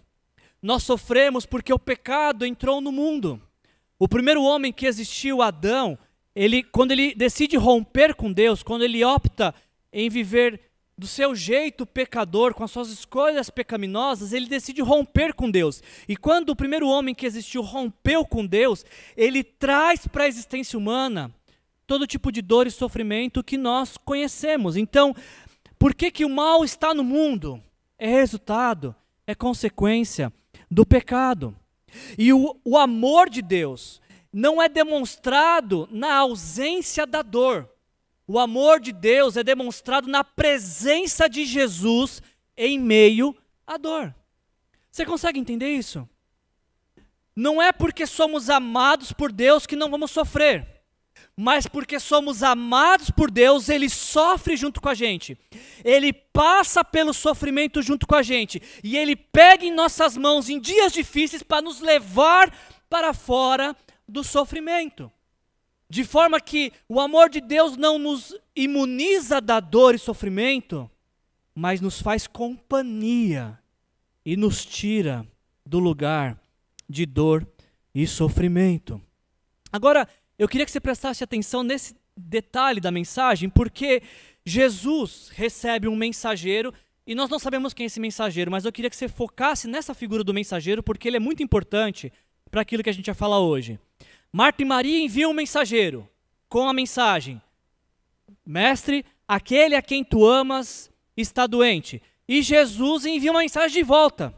nós 0.63 0.83
sofremos 0.83 1.47
porque 1.47 1.73
o 1.73 1.79
pecado 1.79 2.45
entrou 2.45 2.81
no 2.81 2.93
mundo. 2.93 3.41
O 3.99 4.09
primeiro 4.09 4.43
homem 4.43 4.73
que 4.73 4.87
existiu, 4.87 5.43
Adão, 5.43 5.99
ele, 6.43 6.63
quando 6.63 6.93
ele 6.93 7.15
decide 7.15 7.59
romper 7.59 8.15
com 8.15 8.33
Deus, 8.33 8.63
quando 8.63 8.83
ele 8.83 9.05
opta 9.05 9.55
em 9.93 10.09
viver 10.09 10.59
do 10.97 11.07
seu 11.07 11.35
jeito 11.35 11.85
pecador, 11.85 12.55
com 12.55 12.65
as 12.65 12.71
suas 12.71 12.89
escolhas 12.89 13.51
pecaminosas, 13.51 14.33
ele 14.33 14.47
decide 14.47 14.81
romper 14.81 15.35
com 15.35 15.51
Deus. 15.51 15.83
E 16.09 16.17
quando 16.17 16.49
o 16.49 16.57
primeiro 16.57 16.89
homem 16.89 17.15
que 17.15 17.27
existiu 17.27 17.61
rompeu 17.61 18.25
com 18.25 18.47
Deus, 18.47 18.87
ele 19.15 19.45
traz 19.45 20.07
para 20.07 20.25
a 20.25 20.29
existência 20.29 20.79
humana 20.79 21.31
todo 21.87 22.07
tipo 22.07 22.33
de 22.33 22.41
dor 22.41 22.67
e 22.67 22.71
sofrimento 22.71 23.45
que 23.45 23.59
nós 23.59 23.99
conhecemos. 23.99 24.79
Então, 24.79 25.15
por 25.79 25.95
que, 25.95 26.11
que 26.11 26.25
o 26.25 26.31
mal 26.31 26.65
está 26.65 26.95
no 26.95 27.05
mundo? 27.05 27.63
É 27.99 28.09
resultado, 28.09 28.95
é 29.27 29.35
consequência 29.35 30.33
do 30.71 30.87
pecado. 30.87 31.55
E 32.17 32.33
o, 32.33 32.59
o 32.65 32.79
amor 32.79 33.29
de 33.29 33.43
Deus 33.43 34.01
não 34.33 34.63
é 34.63 34.69
demonstrado 34.69 35.89
na 35.91 36.15
ausência 36.17 37.07
da 37.07 37.23
dor. 37.23 37.69
O 38.27 38.39
amor 38.39 38.79
de 38.79 38.93
Deus 38.93 39.37
é 39.37 39.43
demonstrado 39.43 40.09
na 40.09 40.23
presença 40.23 41.29
de 41.29 41.45
Jesus 41.45 42.23
em 42.57 42.79
meio 42.79 43.37
à 43.67 43.77
dor. 43.77 44.15
Você 44.91 45.05
consegue 45.05 45.39
entender 45.39 45.71
isso? 45.71 46.09
Não 47.35 47.61
é 47.61 47.73
porque 47.73 48.07
somos 48.07 48.51
amados 48.51 49.13
por 49.13 49.33
Deus 49.33 49.67
que 49.67 49.77
não 49.77 49.91
vamos 49.91 50.11
sofrer, 50.11 50.83
mas 51.37 51.67
porque 51.67 51.99
somos 51.99 52.43
amados 52.43 53.11
por 53.11 53.31
Deus, 53.31 53.69
Ele 53.69 53.89
sofre 53.89 54.57
junto 54.57 54.81
com 54.81 54.89
a 54.89 54.95
gente, 54.95 55.39
Ele 55.85 56.13
passa 56.13 56.85
pelo 56.85 57.15
sofrimento 57.15 57.81
junto 57.83 58.07
com 58.07 58.15
a 58.15 58.23
gente, 58.23 58.61
e 58.85 58.97
Ele 58.97 59.17
pega 59.17 59.65
em 59.65 59.73
nossas 59.73 60.17
mãos 60.17 60.49
em 60.49 60.61
dias 60.61 60.93
difíceis 60.93 61.43
para 61.43 61.63
nos 61.63 61.81
levar 61.81 62.53
para 62.89 63.15
fora 63.15 63.75
do 64.11 64.23
sofrimento. 64.25 65.11
De 65.89 66.05
forma 66.05 66.41
que 66.41 66.73
o 66.89 67.01
amor 67.01 67.29
de 67.29 67.41
Deus 67.41 67.77
não 67.77 67.99
nos 67.99 68.37
imuniza 68.55 69.41
da 69.41 69.59
dor 69.59 69.95
e 69.95 69.99
sofrimento, 69.99 70.91
mas 71.55 71.81
nos 71.81 72.01
faz 72.01 72.27
companhia 72.27 73.59
e 74.25 74.37
nos 74.37 74.65
tira 74.65 75.27
do 75.67 75.79
lugar 75.79 76.41
de 76.89 77.07
dor 77.07 77.47
e 77.95 78.07
sofrimento. 78.07 79.01
Agora, 79.73 80.09
eu 80.39 80.49
queria 80.49 80.65
que 80.65 80.73
você 80.73 80.81
prestasse 80.81 81.25
atenção 81.25 81.63
nesse 81.63 81.95
detalhe 82.17 82.81
da 82.81 82.91
mensagem, 82.91 83.49
porque 83.49 84.03
Jesus 84.45 85.31
recebe 85.33 85.89
um 85.89 85.97
mensageiro 85.97 86.73
e 87.07 87.15
nós 87.15 87.29
não 87.29 87.39
sabemos 87.39 87.75
quem 87.75 87.85
é 87.85 87.87
esse 87.87 87.99
mensageiro, 87.99 88.51
mas 88.51 88.65
eu 88.65 88.73
queria 88.73 88.91
que 88.91 88.97
você 88.97 89.09
focasse 89.09 89.67
nessa 89.67 89.95
figura 89.95 90.23
do 90.23 90.35
mensageiro, 90.35 90.83
porque 90.83 91.09
ele 91.09 91.17
é 91.17 91.21
muito 91.21 91.43
importante 91.43 92.13
para 92.51 92.61
aquilo 92.61 92.83
que 92.83 92.91
a 92.91 92.93
gente 92.93 93.07
vai 93.07 93.15
falar 93.15 93.41
hoje. 93.41 93.79
Marta 94.33 94.63
e 94.63 94.65
Maria 94.65 95.01
enviam 95.01 95.33
um 95.33 95.35
mensageiro 95.35 96.09
com 96.49 96.69
a 96.69 96.73
mensagem: 96.73 97.41
Mestre, 98.47 99.05
aquele 99.27 99.75
a 99.75 99.83
quem 99.83 100.05
tu 100.05 100.27
amas 100.27 100.91
está 101.17 101.47
doente. 101.47 102.03
E 102.29 102.43
Jesus 102.43 103.05
envia 103.05 103.33
uma 103.33 103.41
mensagem 103.41 103.83
de 103.83 103.83
volta. 103.83 104.35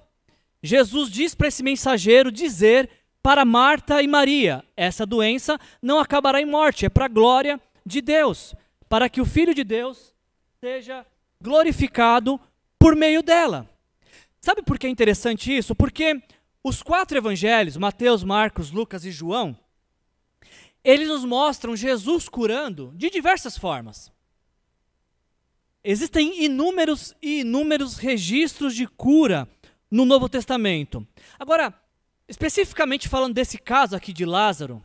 Jesus 0.63 1.11
diz 1.11 1.35
para 1.35 1.49
esse 1.49 1.63
mensageiro 1.63 2.33
dizer 2.33 2.89
para 3.23 3.45
Marta 3.45 4.03
e 4.03 4.09
Maria: 4.09 4.65
essa 4.77 5.05
doença 5.05 5.59
não 5.81 5.99
acabará 5.99 6.41
em 6.41 6.47
morte, 6.47 6.87
é 6.87 6.89
para 6.89 7.05
a 7.05 7.09
glória 7.09 7.61
de 7.85 8.01
Deus, 8.01 8.55
para 8.89 9.09
que 9.09 9.21
o 9.21 9.27
Filho 9.27 9.55
de 9.55 9.65
Deus 9.65 10.15
seja 10.61 11.05
glorificado 11.41 12.41
por 12.79 12.97
meio 12.97 13.23
dela. 13.23 13.69
Sabe 14.41 14.63
por 14.63 14.79
que 14.79 14.87
é 14.87 14.91
interessante 14.91 15.57
isso? 15.57 15.75
Porque 15.75 16.21
os 16.65 16.83
quatro 16.83 17.17
evangelhos, 17.19 17.77
Mateus, 17.77 18.25
Marcos, 18.25 18.71
Lucas 18.71 19.05
e 19.05 19.11
João, 19.11 19.57
eles 20.85 21.09
nos 21.09 21.25
mostram 21.25 21.77
Jesus 21.77 22.29
curando 22.29 22.93
de 22.97 23.11
diversas 23.11 23.57
formas. 23.57 24.11
Existem 25.85 26.45
inúmeros 26.45 27.15
e 27.21 27.41
inúmeros 27.41 27.97
registros 27.97 28.75
de 28.75 28.87
cura 28.87 29.49
no 29.91 30.05
Novo 30.05 30.29
Testamento. 30.29 31.07
Agora, 31.39 31.75
especificamente 32.29 33.09
falando 33.09 33.35
desse 33.35 33.59
caso 33.59 33.97
aqui 33.97 34.13
de 34.13 34.25
Lázaro, 34.25 34.83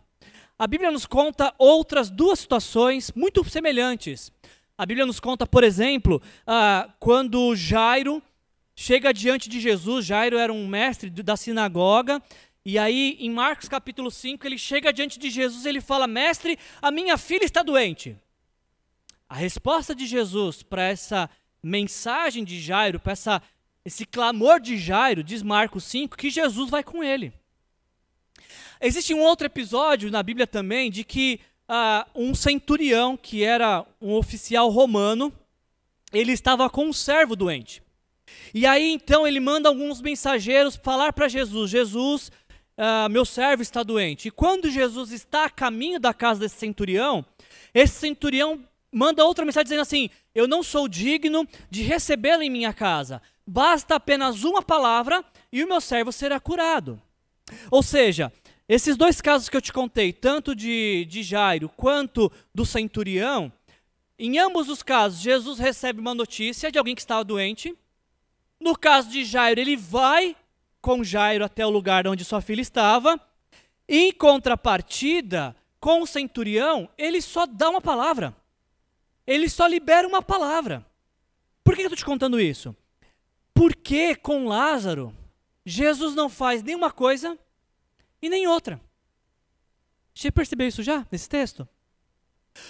a 0.58 0.66
Bíblia 0.66 0.92
nos 0.92 1.06
conta 1.06 1.54
outras 1.58 2.10
duas 2.10 2.40
situações 2.40 3.12
muito 3.16 3.48
semelhantes. 3.48 4.32
A 4.76 4.86
Bíblia 4.86 5.06
nos 5.06 5.20
conta, 5.20 5.46
por 5.46 5.64
exemplo, 5.64 6.22
ah, 6.46 6.90
quando 7.00 7.56
Jairo 7.56 8.22
chega 8.76 9.14
diante 9.14 9.50
de 9.50 9.60
Jesus, 9.60 10.06
Jairo 10.06 10.38
era 10.38 10.52
um 10.52 10.68
mestre 10.68 11.10
da 11.10 11.38
sinagoga, 11.38 12.22
e 12.70 12.78
aí 12.78 13.16
em 13.22 13.30
Marcos 13.30 13.70
capítulo 13.70 14.12
5, 14.12 14.46
ele 14.46 14.58
chega 14.58 14.92
diante 14.92 15.18
de 15.18 15.30
Jesus 15.30 15.64
e 15.64 15.70
ele 15.70 15.80
fala: 15.80 16.06
Mestre, 16.06 16.60
a 16.82 16.92
minha 16.92 17.18
filha 17.18 17.46
está 17.46 17.64
doente. 17.64 18.14
A 19.30 19.36
resposta 19.36 19.96
de 19.96 20.06
Jesus 20.06 20.64
para 20.64 20.84
essa 20.84 21.30
mensagem 21.64 22.44
de 22.44 22.60
Jairo, 22.60 23.00
para 23.00 23.14
essa, 23.14 23.42
esse 23.86 24.06
clamor 24.06 24.60
de 24.60 24.78
Jairo, 24.78 25.24
diz 25.24 25.42
Marcos 25.42 25.86
5, 25.86 26.18
que 26.18 26.30
Jesus 26.30 26.70
vai 26.70 26.84
com 26.84 27.02
ele. 27.02 27.32
Existe 28.82 29.14
um 29.14 29.22
outro 29.22 29.46
episódio 29.48 30.12
na 30.12 30.22
Bíblia 30.22 30.46
também 30.46 30.92
de 30.92 31.06
que 31.06 31.40
uh, 31.70 32.22
um 32.22 32.36
centurião, 32.36 33.16
que 33.16 33.46
era 33.46 33.86
um 34.02 34.12
oficial 34.12 34.70
romano, 34.70 35.32
ele 36.12 36.34
estava 36.34 36.70
com 36.70 36.88
um 36.88 36.92
servo 36.92 37.34
doente. 37.34 37.82
E 38.54 38.66
aí 38.66 38.92
então 38.92 39.26
ele 39.26 39.40
manda 39.40 39.70
alguns 39.70 40.02
mensageiros 40.02 40.76
falar 40.76 41.14
para 41.14 41.30
Jesus: 41.30 41.72
Jesus, 41.72 42.30
uh, 42.78 43.10
meu 43.10 43.26
servo 43.26 43.62
está 43.62 43.84
doente. 43.84 44.28
E 44.28 44.32
quando 44.32 44.70
Jesus 44.70 45.12
está 45.12 45.46
a 45.46 45.50
caminho 45.50 46.00
da 46.00 46.14
casa 46.14 46.42
desse 46.42 46.56
centurião, 46.56 47.26
esse 47.74 47.96
centurião 47.96 48.64
manda 48.92 49.26
outra 49.26 49.46
mensagem 49.46 49.66
dizendo 49.66 49.82
assim: 49.82 50.10
Eu 50.34 50.48
não 50.48 50.64
sou 50.64 50.88
digno 50.88 51.48
de 51.70 51.84
recebê-lo 51.84 52.44
em 52.44 52.50
minha 52.50 52.74
casa. 52.74 53.22
Basta 53.46 53.96
apenas 53.96 54.44
uma 54.44 54.62
palavra 54.62 55.24
e 55.52 55.64
o 55.64 55.68
meu 55.68 55.82
servo 55.82 56.12
será 56.12 56.40
curado. 56.40 57.02
Ou 57.72 57.82
seja, 57.82 58.32
esses 58.68 58.98
dois 58.98 59.22
casos 59.22 59.48
que 59.48 59.56
eu 59.56 59.62
te 59.62 59.72
contei, 59.72 60.12
tanto 60.12 60.54
de, 60.54 61.06
de 61.06 61.24
Jairo 61.24 61.70
quanto 61.70 62.32
do 62.54 62.66
centurião, 62.66 63.52
em 64.20 64.38
ambos 64.38 64.68
os 64.68 64.84
casos, 64.84 65.22
Jesus 65.22 65.60
recebe 65.60 66.02
uma 66.02 66.14
notícia 66.14 66.70
de 66.70 66.78
alguém 66.78 66.94
que 66.94 67.02
estava 67.02 67.24
doente 67.24 67.74
no 68.60 68.76
caso 68.76 69.10
de 69.10 69.24
Jairo, 69.24 69.60
ele 69.60 69.76
vai 69.76 70.36
com 70.88 71.04
Jairo 71.04 71.44
até 71.44 71.66
o 71.66 71.70
lugar 71.70 72.08
onde 72.08 72.24
sua 72.24 72.40
filha 72.40 72.62
estava. 72.62 73.20
Em 73.90 74.10
contrapartida, 74.10 75.54
com 75.82 76.02
o 76.02 76.08
centurião, 76.08 76.90
ele 76.98 77.22
só 77.22 77.46
dá 77.46 77.70
uma 77.70 77.82
palavra. 77.82 78.34
ele 79.26 79.50
só 79.50 79.68
libera 79.68 80.08
uma 80.08 80.22
palavra. 80.22 80.86
Por 81.62 81.76
que 81.76 81.82
eu 81.82 81.88
estou 81.88 81.98
te 81.98 82.06
contando 82.06 82.40
isso? 82.40 82.74
Porque 83.54 84.16
com 84.16 84.48
Lázaro, 84.48 85.14
Jesus 85.66 86.16
não 86.16 86.30
faz 86.30 86.64
nenhuma 86.64 86.90
coisa 86.90 87.38
e 88.22 88.30
nem 88.30 88.48
outra. 88.48 88.80
Você 90.16 90.32
percebeu 90.32 90.70
isso 90.70 90.84
já 90.84 91.06
nesse 91.12 91.28
texto? 91.28 91.68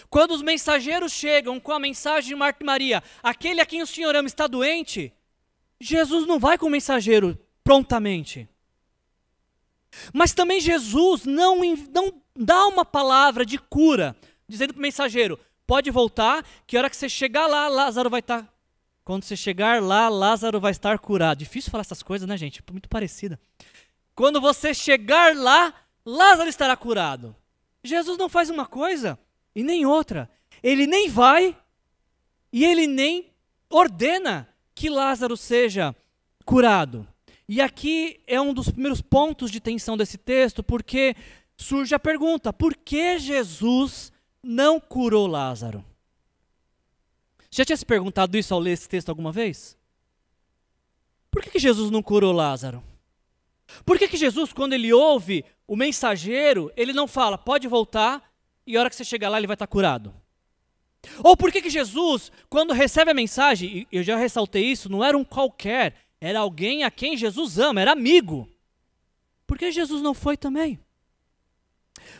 Quando 0.09 0.31
os 0.31 0.41
mensageiros 0.41 1.11
chegam 1.11 1.59
com 1.59 1.71
a 1.71 1.79
mensagem 1.79 2.29
de 2.29 2.35
Marta 2.35 2.63
e 2.63 2.65
Maria, 2.65 3.03
aquele 3.21 3.61
a 3.61 3.65
quem 3.65 3.83
o 3.83 3.87
Senhor 3.87 4.15
ama 4.15 4.27
está 4.27 4.47
doente, 4.47 5.13
Jesus 5.79 6.25
não 6.25 6.39
vai 6.39 6.57
com 6.57 6.65
o 6.65 6.71
mensageiro 6.71 7.39
prontamente. 7.67 8.47
Mas 10.13 10.33
também 10.33 10.61
Jesus 10.61 11.25
não, 11.25 11.59
não 11.91 12.21
dá 12.33 12.65
uma 12.65 12.85
palavra 12.85 13.45
de 13.45 13.57
cura, 13.57 14.15
dizendo 14.47 14.73
para 14.73 14.79
o 14.79 14.81
mensageiro: 14.81 15.37
pode 15.65 15.91
voltar, 15.91 16.45
que 16.65 16.77
a 16.77 16.79
hora 16.79 16.89
que 16.89 16.95
você 16.95 17.09
chegar 17.09 17.45
lá, 17.45 17.67
Lázaro 17.67 18.09
vai 18.09 18.21
estar. 18.21 18.43
Tá... 18.43 18.49
Quando 19.03 19.25
você 19.25 19.35
chegar 19.35 19.81
lá, 19.81 20.07
Lázaro 20.07 20.61
vai 20.61 20.71
estar 20.71 20.97
curado. 20.97 21.39
Difícil 21.39 21.69
falar 21.69 21.81
essas 21.81 22.01
coisas, 22.01 22.25
né, 22.25 22.37
gente? 22.37 22.63
Muito 22.71 22.87
parecida. 22.87 23.37
Quando 24.15 24.39
você 24.39 24.73
chegar 24.73 25.35
lá, 25.35 25.73
Lázaro 26.05 26.49
estará 26.49 26.77
curado. 26.77 27.35
Jesus 27.83 28.17
não 28.17 28.29
faz 28.29 28.49
uma 28.49 28.65
coisa 28.65 29.19
e 29.53 29.61
nem 29.61 29.85
outra. 29.85 30.29
Ele 30.63 30.87
nem 30.87 31.09
vai 31.09 31.57
e 32.51 32.63
ele 32.63 32.87
nem 32.87 33.29
ordena 33.69 34.47
que 34.73 34.89
Lázaro 34.89 35.35
seja 35.35 35.93
curado. 36.45 37.05
E 37.47 37.61
aqui 37.61 38.19
é 38.27 38.41
um 38.41 38.53
dos 38.53 38.69
primeiros 38.69 39.01
pontos 39.01 39.49
de 39.49 39.61
tensão 39.61 39.95
desse 39.95 40.17
texto, 40.17 40.61
porque 40.61 41.15
surge 41.55 41.95
a 41.95 41.99
pergunta: 41.99 42.51
por 42.51 42.75
que 42.75 43.17
Jesus 43.17 44.11
não 44.43 44.79
curou 44.79 45.27
Lázaro? 45.27 45.83
Já 47.49 47.63
tinha 47.63 47.77
se 47.77 47.85
perguntado 47.85 48.37
isso 48.37 48.53
ao 48.53 48.59
ler 48.59 48.71
esse 48.71 48.89
texto 48.89 49.09
alguma 49.09 49.31
vez? 49.31 49.77
Por 51.31 51.41
que, 51.41 51.51
que 51.51 51.59
Jesus 51.59 51.89
não 51.89 52.03
curou 52.03 52.33
Lázaro? 52.33 52.83
Por 53.85 53.97
que, 53.97 54.07
que 54.07 54.17
Jesus, 54.17 54.51
quando 54.51 54.73
ele 54.73 54.93
ouve 54.93 55.45
o 55.67 55.75
mensageiro, 55.75 56.71
ele 56.75 56.93
não 56.93 57.07
fala, 57.07 57.37
pode 57.37 57.67
voltar, 57.67 58.31
e 58.65 58.75
a 58.75 58.79
hora 58.79 58.89
que 58.89 58.95
você 58.95 59.03
chegar 59.03 59.29
lá 59.29 59.37
ele 59.37 59.47
vai 59.47 59.55
estar 59.55 59.67
curado? 59.67 60.13
Ou 61.23 61.37
por 61.37 61.51
que, 61.51 61.61
que 61.61 61.69
Jesus, 61.69 62.31
quando 62.49 62.73
recebe 62.73 63.11
a 63.11 63.13
mensagem, 63.13 63.87
e 63.91 63.97
eu 63.97 64.03
já 64.03 64.17
ressaltei 64.17 64.65
isso, 64.65 64.89
não 64.89 65.03
era 65.03 65.17
um 65.17 65.23
qualquer, 65.23 65.95
era 66.19 66.39
alguém 66.39 66.83
a 66.83 66.91
quem 66.91 67.15
Jesus 67.15 67.59
ama, 67.59 67.81
era 67.81 67.91
amigo. 67.91 68.49
Por 69.45 69.57
que 69.57 69.71
Jesus 69.71 70.01
não 70.01 70.13
foi 70.13 70.35
também? 70.35 70.79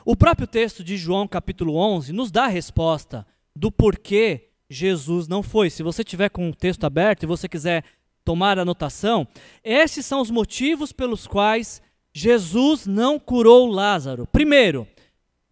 O 0.05 0.15
próprio 0.15 0.47
texto 0.47 0.83
de 0.83 0.97
João, 0.97 1.27
capítulo 1.27 1.75
11, 1.75 2.13
nos 2.13 2.31
dá 2.31 2.45
a 2.45 2.49
resposta 2.49 3.25
do 3.55 3.71
porquê 3.71 4.49
Jesus 4.69 5.27
não 5.27 5.41
foi. 5.41 5.69
Se 5.69 5.83
você 5.83 6.03
tiver 6.03 6.29
com 6.29 6.49
o 6.49 6.55
texto 6.55 6.83
aberto 6.83 7.23
e 7.23 7.27
você 7.27 7.47
quiser 7.47 7.83
tomar 8.23 8.59
anotação, 8.59 9.27
esses 9.63 10.05
são 10.05 10.21
os 10.21 10.29
motivos 10.29 10.91
pelos 10.91 11.27
quais 11.27 11.81
Jesus 12.13 12.85
não 12.85 13.19
curou 13.19 13.67
Lázaro. 13.67 14.27
Primeiro, 14.27 14.87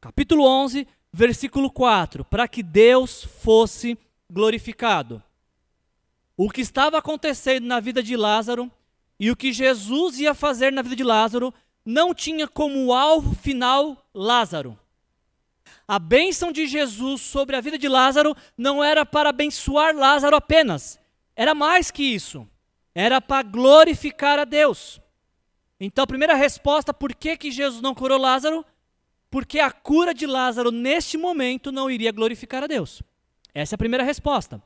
capítulo 0.02 0.46
11, 0.46 0.88
versículo 1.12 1.72
4, 1.72 2.26
para 2.26 2.48
que 2.48 2.62
Deus 2.62 3.24
fosse 3.24 3.98
glorificado 4.30 5.22
o 6.38 6.50
que 6.50 6.62
estava 6.62 6.98
acontecendo 6.98 7.66
na 7.66 7.80
vida 7.80 8.04
de 8.04 8.16
Lázaro 8.18 8.72
e 9.20 9.32
o 9.32 9.36
que 9.36 9.54
Jesus 9.54 10.20
ia 10.20 10.34
fazer 10.34 10.72
na 10.72 10.82
vida 10.82 10.96
de 10.96 11.04
Lázaro 11.04 11.54
não 11.86 12.14
tinha 12.14 12.48
como 12.48 12.94
alvo 12.94 13.36
final 13.36 14.06
Lázaro. 14.14 14.78
A 15.88 16.00
bênção 16.00 16.52
de 16.52 16.66
Jesus 16.66 17.22
sobre 17.22 17.56
a 17.56 17.62
vida 17.62 17.78
de 17.78 17.88
Lázaro 17.88 18.36
não 18.58 18.84
era 18.84 19.06
para 19.06 19.30
abençoar 19.30 19.96
Lázaro 19.96 20.36
apenas, 20.36 21.00
era 21.36 21.54
mais 21.54 21.92
que 21.92 22.04
isso. 22.04 22.48
Era 22.94 23.20
para 23.20 23.44
glorificar 23.44 24.40
a 24.40 24.46
Deus. 24.46 25.02
Então, 25.78 26.04
a 26.04 26.08
primeira 26.08 26.34
resposta, 26.34 26.94
por 26.94 27.14
que, 27.14 27.36
que 27.36 27.52
Jesus 27.52 27.82
não 27.82 27.94
curou 27.94 28.18
Lázaro? 28.18 28.66
Porque 29.30 29.60
a 29.60 29.70
cura 29.70 30.14
de 30.14 30.26
Lázaro 30.26 30.72
neste 30.72 31.18
momento 31.18 31.74
não 31.74 31.92
iria 31.92 32.14
glorificar 32.14 32.64
a 32.64 32.68
Deus. 32.68 33.04
Essa 33.54 33.74
é 33.74 33.76
a 33.76 33.78
primeira 33.78 34.04
resposta. 34.04 34.64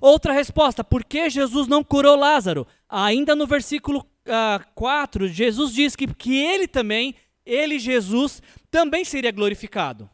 Outra 0.00 0.32
resposta, 0.32 0.82
por 0.82 1.04
que 1.04 1.30
Jesus 1.30 1.66
não 1.66 1.82
curou 1.82 2.16
Lázaro? 2.16 2.66
Ainda 2.88 3.34
no 3.34 3.46
versículo 3.46 4.00
uh, 4.00 4.04
ah, 4.30 4.64
4, 4.74 5.28
Jesus 5.28 5.72
diz 5.72 5.96
que, 5.96 6.06
que 6.06 6.36
ele 6.36 6.66
também, 6.66 7.14
ele, 7.44 7.78
Jesus, 7.78 8.42
também 8.70 9.04
seria 9.04 9.30
glorificado. 9.30 10.08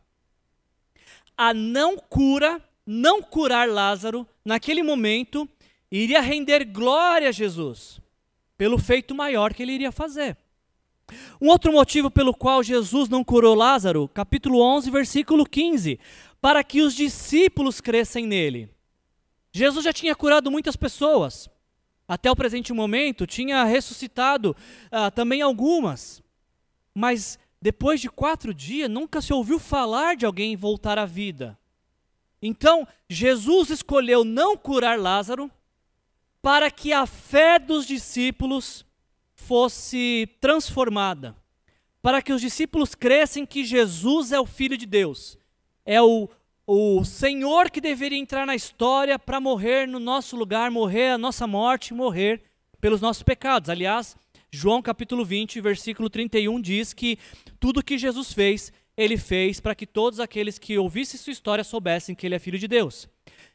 A 1.37 1.53
não 1.53 1.97
cura, 1.97 2.63
não 2.87 3.23
curar 3.23 3.69
Lázaro, 3.69 4.27
naquele 4.45 4.83
momento, 4.83 5.49
iria 5.91 6.21
render 6.21 6.65
glória 6.65 7.29
a 7.29 7.33
Jesus, 7.33 8.01
pelo 8.57 8.79
feito 8.79 9.15
maior 9.15 9.53
que 9.53 9.63
ele 9.63 9.73
iria 9.73 9.93
fazer. 9.93 10.37
Um 11.41 11.49
outro 11.49 11.73
motivo 11.73 12.11
pelo 12.11 12.35
qual 12.35 12.63
Jesus 12.63 13.09
não 13.09 13.23
curou 13.23 13.55
Lázaro, 13.55 14.09
capítulo 14.09 14.61
11, 14.61 14.91
versículo 14.91 15.47
15, 15.47 16.01
para 16.41 16.65
que 16.65 16.83
os 16.83 16.95
discípulos 16.95 17.81
crescem 17.81 18.27
nele. 18.27 18.76
Jesus 19.57 19.87
já 19.87 19.93
tinha 19.93 20.15
curado 20.15 20.51
muitas 20.51 20.77
pessoas. 20.77 21.49
Até 22.07 22.31
o 22.31 22.37
presente 22.37 22.75
momento, 22.75 23.27
tinha 23.27 23.65
ressuscitado 23.65 24.55
uh, 24.93 25.11
também 25.13 25.41
algumas. 25.41 26.23
Mas 26.95 27.39
depois 27.61 27.99
de 27.99 28.11
quatro 28.11 28.53
dias, 28.53 28.91
nunca 28.91 29.23
se 29.23 29.33
ouviu 29.33 29.59
falar 29.59 30.15
de 30.15 30.27
alguém 30.27 30.55
voltar 30.57 30.99
à 30.99 31.07
vida. 31.07 31.59
Então, 32.43 32.87
Jesus 33.09 33.71
escolheu 33.71 34.25
não 34.25 34.59
curar 34.59 35.01
Lázaro 35.01 35.51
para 36.43 36.71
que 36.71 36.93
a 36.93 37.07
fé 37.07 37.59
dos 37.59 37.87
discípulos 37.87 38.85
fosse 39.35 40.29
transformada. 40.39 41.35
Para 42.03 42.21
que 42.21 42.33
os 42.35 42.43
discípulos 42.43 42.95
crescem 42.95 43.47
que 43.47 43.65
Jesus 43.65 44.33
é 44.33 44.39
o 44.39 44.45
Filho 44.45 44.77
de 44.77 44.85
Deus, 44.85 45.39
é 45.87 46.01
o 46.03 46.29
o 46.67 47.05
Senhor 47.05 47.71
que 47.71 47.81
deveria 47.81 48.19
entrar 48.19 48.45
na 48.45 48.57
história 48.57 49.19
para 49.19 49.41
morrer 49.41 49.87
no 49.87 50.01
nosso 50.01 50.37
lugar, 50.37 50.71
morrer 50.71 51.11
a 51.11 51.19
nossa 51.19 51.47
morte, 51.47 51.95
morrer 51.95 52.43
pelos 52.81 53.01
nossos 53.01 53.23
pecados. 53.23 53.71
Aliás, 53.71 54.17
João 54.51 54.83
capítulo 54.83 55.25
20, 55.25 55.61
versículo 55.61 56.11
31 56.11 56.61
diz 56.61 56.93
que 56.93 57.19
tudo 57.61 57.85
que 57.85 57.97
Jesus 57.97 58.33
fez, 58.33 58.73
ele 58.97 59.17
fez 59.17 59.61
para 59.61 59.77
que 59.77 59.87
todos 59.87 60.19
aqueles 60.19 60.59
que 60.59 60.77
ouvissem 60.77 61.21
sua 61.21 61.33
história 61.33 61.63
soubessem 61.63 62.17
que 62.17 62.27
ele 62.27 62.35
é 62.35 62.39
filho 62.41 62.59
de 62.59 62.67
Deus. 62.67 63.09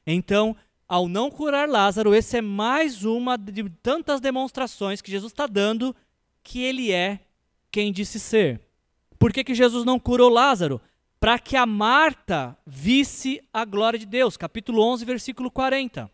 Então, 0.08 0.56
ao 0.88 1.10
não 1.10 1.30
curar 1.30 1.68
Lázaro, 1.68 2.14
essa 2.14 2.38
é 2.38 2.42
mais 2.42 3.04
uma 3.04 3.38
de 3.38 3.70
tantas 3.82 4.22
demonstrações 4.22 5.02
que 5.02 5.12
Jesus 5.12 5.34
está 5.34 5.48
dando 5.48 5.94
que 6.44 6.64
ele 6.64 6.94
é 6.94 7.20
quem 7.70 7.92
disse 7.92 8.20
ser. 8.20 8.62
Por 9.20 9.34
que, 9.34 9.44
que 9.44 9.54
Jesus 9.54 9.84
não 9.84 10.00
curou 10.00 10.30
Lázaro? 10.30 10.82
Para 11.22 11.38
que 11.38 11.56
a 11.56 11.68
Marta 11.68 12.58
visse 12.66 13.40
a 13.54 13.64
glória 13.64 14.00
de 14.00 14.08
Deus. 14.08 14.36
Capítulo 14.36 14.82
11, 14.82 15.06
versículo 15.06 15.52
40. 15.52 16.10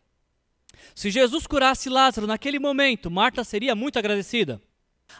Se 0.93 1.09
Jesus 1.09 1.47
curasse 1.47 1.89
Lázaro 1.89 2.27
naquele 2.27 2.59
momento, 2.59 3.09
Marta 3.09 3.45
seria 3.45 3.73
muito 3.73 3.97
agradecida. 3.97 4.61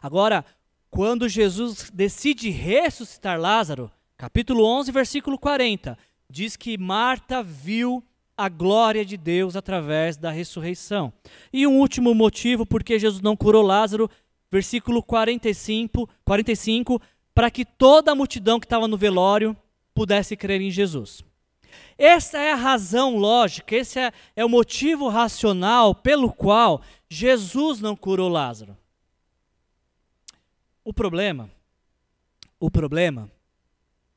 Agora, 0.02 0.44
quando 0.90 1.30
Jesus 1.30 1.90
decide 1.90 2.50
ressuscitar 2.50 3.40
Lázaro, 3.40 3.90
capítulo 4.18 4.66
11, 4.66 4.92
versículo 4.92 5.40
40, 5.40 5.98
diz 6.30 6.58
que 6.58 6.78
Marta 6.78 7.42
viu 7.42 8.04
a 8.36 8.50
glória 8.50 9.06
de 9.06 9.16
Deus 9.16 9.56
através 9.56 10.18
da 10.18 10.32
ressurreição. 10.32 11.14
E 11.52 11.66
um 11.66 11.80
último 11.80 12.14
motivo 12.14 12.66
por 12.66 12.84
que 12.84 13.00
Jesus 13.00 13.22
não 13.22 13.38
curou 13.38 13.64
Lázaro, 13.64 14.12
versículo 14.52 15.02
45, 15.02 16.10
45 16.26 17.02
para 17.34 17.50
que 17.50 17.64
toda 17.64 18.12
a 18.12 18.16
multidão 18.16 18.60
que 18.60 18.66
estava 18.66 18.86
no 18.86 18.98
velório 18.98 19.56
pudesse 19.98 20.38
crer 20.38 20.62
em 20.62 20.70
Jesus. 20.70 21.26
Essa 21.98 22.38
é 22.38 22.52
a 22.52 22.56
razão 22.56 23.18
lógica, 23.18 23.76
esse 23.76 23.98
é, 23.98 24.14
é 24.36 24.46
o 24.46 24.50
motivo 24.50 25.10
racional 25.10 25.96
pelo 25.96 26.32
qual 26.32 26.84
Jesus 27.10 27.82
não 27.82 27.96
curou 27.96 28.30
Lázaro. 28.30 28.78
O 30.84 30.94
problema, 30.94 31.50
o 32.60 32.70
problema 32.70 33.28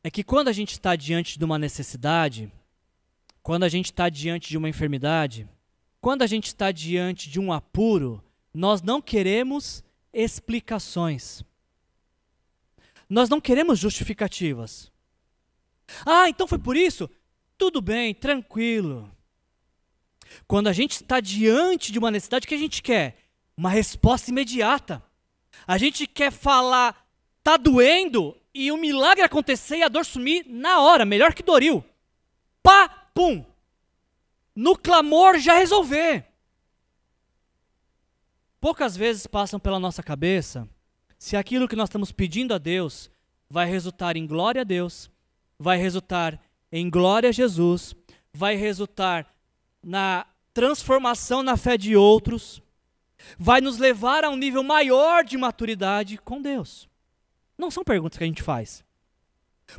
é 0.05 0.11
que 0.11 0.23
quando 0.23 0.49
a 0.49 0.53
gente 0.53 0.73
está 0.73 0.95
diante 0.95 1.39
de 1.39 1.45
uma 1.47 1.59
necessidade, 1.59 2.53
quando 3.43 3.65
a 3.65 3.69
gente 3.71 3.87
está 3.87 4.11
diante 4.11 4.51
de 4.51 4.59
uma 4.59 4.69
enfermidade, 4.69 5.49
quando 5.99 6.21
a 6.21 6.27
gente 6.27 6.49
está 6.49 6.71
diante 6.71 7.31
de 7.31 7.41
um 7.41 7.51
apuro, 7.55 8.23
nós 8.53 8.83
não 8.83 9.01
queremos 9.01 9.83
explicações. 10.13 11.43
Nós 13.09 13.31
não 13.31 13.41
queremos 13.41 13.79
justificativas. 13.79 14.91
Ah, 16.05 16.29
então 16.29 16.47
foi 16.47 16.59
por 16.59 16.77
isso? 16.77 17.09
Tudo 17.57 17.81
bem, 17.81 18.15
tranquilo. 18.15 19.11
Quando 20.47 20.69
a 20.69 20.73
gente 20.73 20.93
está 20.93 21.21
diante 21.21 21.93
de 21.93 21.99
uma 21.99 22.11
necessidade, 22.11 22.47
o 22.47 22.49
que 22.49 22.55
a 22.55 22.59
gente 22.59 22.83
quer? 22.83 23.17
Uma 23.57 23.71
resposta 23.71 24.31
imediata. 24.31 25.03
A 25.67 25.77
gente 25.77 26.07
quer 26.07 26.33
falar, 26.33 27.07
tá 27.43 27.57
doendo, 27.57 28.37
e 28.55 28.73
o 28.73 28.77
milagre 28.77 29.25
acontecer 29.25 29.79
e 29.79 29.83
a 29.83 29.89
dor 29.89 30.05
sumir 30.05 30.45
na 30.49 30.81
hora, 30.81 31.05
melhor 31.05 31.35
que 31.35 31.43
Doril. 31.43 31.85
Pá, 32.63 32.89
pum. 33.15 33.45
no 34.55 34.77
clamor 34.77 35.39
já 35.39 35.55
resolver. 35.55 36.27
Poucas 38.61 38.97
vezes 38.97 39.27
passam 39.27 39.59
pela 39.59 39.81
nossa 39.81 40.03
cabeça 40.03 40.69
se 41.19 41.37
aquilo 41.37 41.69
que 41.69 41.77
nós 41.77 41.89
estamos 41.89 42.13
pedindo 42.13 42.55
a 42.55 42.59
Deus 42.59 43.11
vai 43.49 43.69
resultar 43.69 44.17
em 44.17 44.27
glória 44.27 44.63
a 44.63 44.65
Deus, 44.65 45.11
vai 45.61 45.77
resultar 45.77 46.41
em 46.73 46.89
glória 46.89 47.29
a 47.29 47.33
Jesus, 47.33 47.95
vai 48.33 48.57
resultar 48.57 49.27
na 49.83 50.27
transformação 50.55 51.43
na 51.43 51.55
fé 51.55 51.77
de 51.77 51.95
outros, 51.95 52.63
vai 53.39 53.61
nos 53.61 53.77
levar 53.77 54.25
a 54.25 54.31
um 54.31 54.37
nível 54.37 54.63
maior 54.63 55.23
de 55.23 55.37
maturidade 55.37 56.17
com 56.17 56.41
Deus. 56.41 56.89
Não 57.59 57.71
são 57.71 57.85
perguntas 57.85 58.17
que 58.17 58.25
a 58.25 58.27
gente 58.27 58.43
faz. 58.43 58.83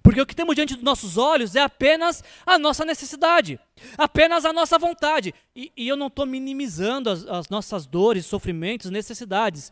Porque 0.03 0.21
o 0.21 0.25
que 0.25 0.35
temos 0.35 0.55
diante 0.55 0.75
dos 0.75 0.83
nossos 0.83 1.17
olhos 1.17 1.55
é 1.55 1.61
apenas 1.61 2.23
a 2.45 2.59
nossa 2.59 2.85
necessidade, 2.85 3.59
apenas 3.97 4.45
a 4.45 4.53
nossa 4.53 4.77
vontade. 4.77 5.33
E, 5.55 5.71
e 5.75 5.87
eu 5.87 5.97
não 5.97 6.07
estou 6.07 6.27
minimizando 6.27 7.09
as, 7.09 7.25
as, 7.25 7.49
nossas 7.49 7.87
dores, 7.87 8.25
sofrimentos, 8.25 8.91
necessidades. 8.91 9.71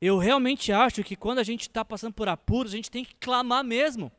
Eu 0.00 0.18
realmente 0.18 0.70
acho 0.70 1.02
que 1.02 1.16
quando 1.16 1.38
a 1.38 1.42
gente 1.42 1.62
está 1.62 1.84
passando 1.84 2.12
por 2.12 2.28
apuros, 2.28 2.72
a 2.72 2.76
gente 2.76 2.90
tem 2.90 3.04
que 3.04 3.14
clamar 3.16 3.64
mesmo. 3.64 4.12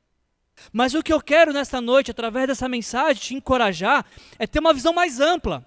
Mas 0.72 0.94
o 0.94 1.04
que 1.04 1.14
eu 1.14 1.22
quero 1.22 1.54
nesta 1.54 1.80
noite, 1.82 2.12
através 2.12 2.48
dessa 2.48 2.70
mensagem, 2.70 3.22
te 3.22 3.36
encorajar, 3.36 4.06
é 4.38 4.46
ter 4.46 4.60
uma 4.60 4.74
visão 4.74 4.94
mais 4.94 5.20
ampla. 5.20 5.66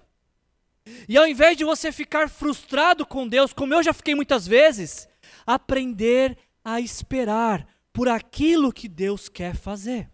E 1.07 1.17
ao 1.17 1.27
invés 1.27 1.57
de 1.57 1.63
você 1.63 1.91
ficar 1.91 2.29
frustrado 2.29 3.05
com 3.05 3.27
Deus, 3.27 3.53
como 3.53 3.73
eu 3.73 3.83
já 3.83 3.93
fiquei 3.93 4.15
muitas 4.15 4.47
vezes, 4.47 5.07
aprender 5.45 6.37
a 6.63 6.79
esperar 6.79 7.67
por 7.91 8.09
aquilo 8.09 8.73
que 8.73 8.87
Deus 8.87 9.29
quer 9.29 9.55
fazer. 9.55 10.09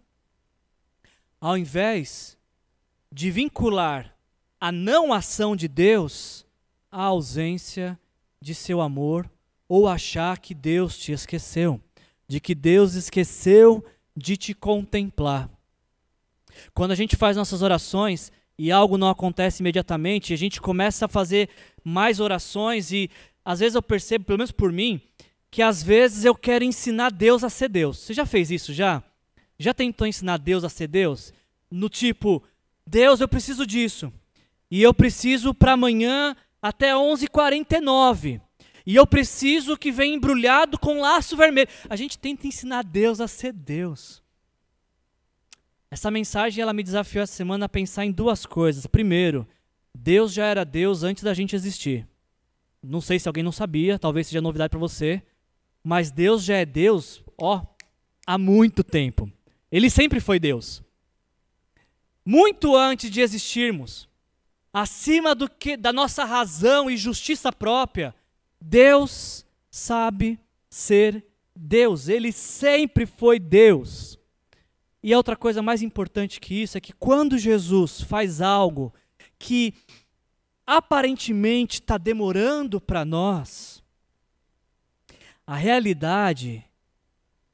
Ao 1.40 1.56
invés 1.56 2.36
de 3.10 3.30
vincular 3.30 4.14
a 4.60 4.70
não 4.70 5.12
ação 5.12 5.56
de 5.56 5.66
Deus 5.66 6.46
à 6.90 7.04
ausência 7.04 7.98
de 8.40 8.54
seu 8.54 8.80
amor 8.80 9.30
ou 9.68 9.88
achar 9.88 10.38
que 10.38 10.54
Deus 10.54 10.98
te 10.98 11.12
esqueceu, 11.12 11.80
de 12.28 12.40
que 12.40 12.54
Deus 12.54 12.94
esqueceu 12.94 13.84
de 14.16 14.36
te 14.36 14.54
contemplar. 14.54 15.48
Quando 16.74 16.90
a 16.90 16.94
gente 16.94 17.16
faz 17.16 17.36
nossas 17.36 17.62
orações 17.62 18.32
e 18.58 18.70
algo 18.70 18.98
não 18.98 19.08
acontece 19.08 19.62
imediatamente, 19.62 20.34
a 20.34 20.36
gente 20.36 20.60
começa 20.60 21.06
a 21.06 21.08
fazer 21.08 21.48
mais 21.84 22.20
orações 22.20 22.92
e 22.92 23.10
às 23.44 23.60
vezes 23.60 23.74
eu 23.74 23.82
percebo, 23.82 24.24
pelo 24.24 24.38
menos 24.38 24.52
por 24.52 24.72
mim, 24.72 25.00
que 25.50 25.62
às 25.62 25.82
vezes 25.82 26.24
eu 26.24 26.34
quero 26.34 26.64
ensinar 26.64 27.10
Deus 27.10 27.42
a 27.42 27.48
ser 27.48 27.68
Deus. 27.68 27.98
Você 27.98 28.14
já 28.14 28.26
fez 28.26 28.50
isso 28.50 28.72
já? 28.72 29.02
Já 29.58 29.74
tentou 29.74 30.06
ensinar 30.06 30.38
Deus 30.38 30.64
a 30.64 30.68
ser 30.68 30.86
Deus? 30.86 31.32
No 31.70 31.88
tipo, 31.88 32.42
Deus, 32.86 33.20
eu 33.20 33.28
preciso 33.28 33.66
disso. 33.66 34.12
E 34.70 34.82
eu 34.82 34.94
preciso 34.94 35.52
para 35.52 35.72
amanhã 35.72 36.36
até 36.62 36.92
11h49. 36.92 38.40
E 38.86 38.96
eu 38.96 39.06
preciso 39.06 39.76
que 39.76 39.92
venha 39.92 40.14
embrulhado 40.14 40.78
com 40.78 41.00
laço 41.00 41.36
vermelho. 41.36 41.68
A 41.88 41.96
gente 41.96 42.18
tenta 42.18 42.46
ensinar 42.46 42.82
Deus 42.82 43.20
a 43.20 43.28
ser 43.28 43.52
Deus. 43.52 44.22
Essa 45.90 46.10
mensagem 46.10 46.62
ela 46.62 46.72
me 46.72 46.82
desafiou 46.82 47.22
essa 47.22 47.32
semana 47.32 47.66
a 47.66 47.68
pensar 47.68 48.04
em 48.04 48.12
duas 48.12 48.46
coisas. 48.46 48.86
Primeiro, 48.86 49.46
Deus 49.94 50.32
já 50.32 50.46
era 50.46 50.64
Deus 50.64 51.02
antes 51.02 51.22
da 51.22 51.34
gente 51.34 51.56
existir. 51.56 52.06
Não 52.82 53.00
sei 53.00 53.18
se 53.18 53.28
alguém 53.28 53.42
não 53.42 53.52
sabia, 53.52 53.98
talvez 53.98 54.28
seja 54.28 54.40
novidade 54.40 54.70
para 54.70 54.78
você. 54.78 55.22
Mas 55.82 56.10
Deus 56.10 56.44
já 56.44 56.56
é 56.56 56.64
Deus, 56.64 57.22
ó, 57.36 57.62
há 58.26 58.38
muito 58.38 58.84
tempo. 58.84 59.30
Ele 59.70 59.90
sempre 59.90 60.20
foi 60.20 60.38
Deus. 60.38 60.82
Muito 62.24 62.76
antes 62.76 63.10
de 63.10 63.20
existirmos, 63.20 64.08
acima 64.72 65.34
do 65.34 65.48
que 65.48 65.76
da 65.76 65.92
nossa 65.92 66.24
razão 66.24 66.90
e 66.90 66.96
justiça 66.96 67.50
própria, 67.50 68.14
Deus 68.60 69.46
sabe 69.70 70.38
ser 70.68 71.24
Deus. 71.54 72.08
Ele 72.08 72.32
sempre 72.32 73.06
foi 73.06 73.38
Deus. 73.38 74.18
E 75.02 75.12
a 75.12 75.16
outra 75.16 75.36
coisa 75.36 75.62
mais 75.62 75.82
importante 75.82 76.40
que 76.40 76.54
isso 76.54 76.76
é 76.76 76.80
que 76.80 76.92
quando 76.92 77.38
Jesus 77.38 78.02
faz 78.02 78.40
algo 78.40 78.92
que 79.38 79.74
aparentemente 80.66 81.80
está 81.80 81.96
demorando 81.96 82.80
para 82.80 83.04
nós, 83.04 83.82
a 85.46 85.56
realidade 85.56 86.64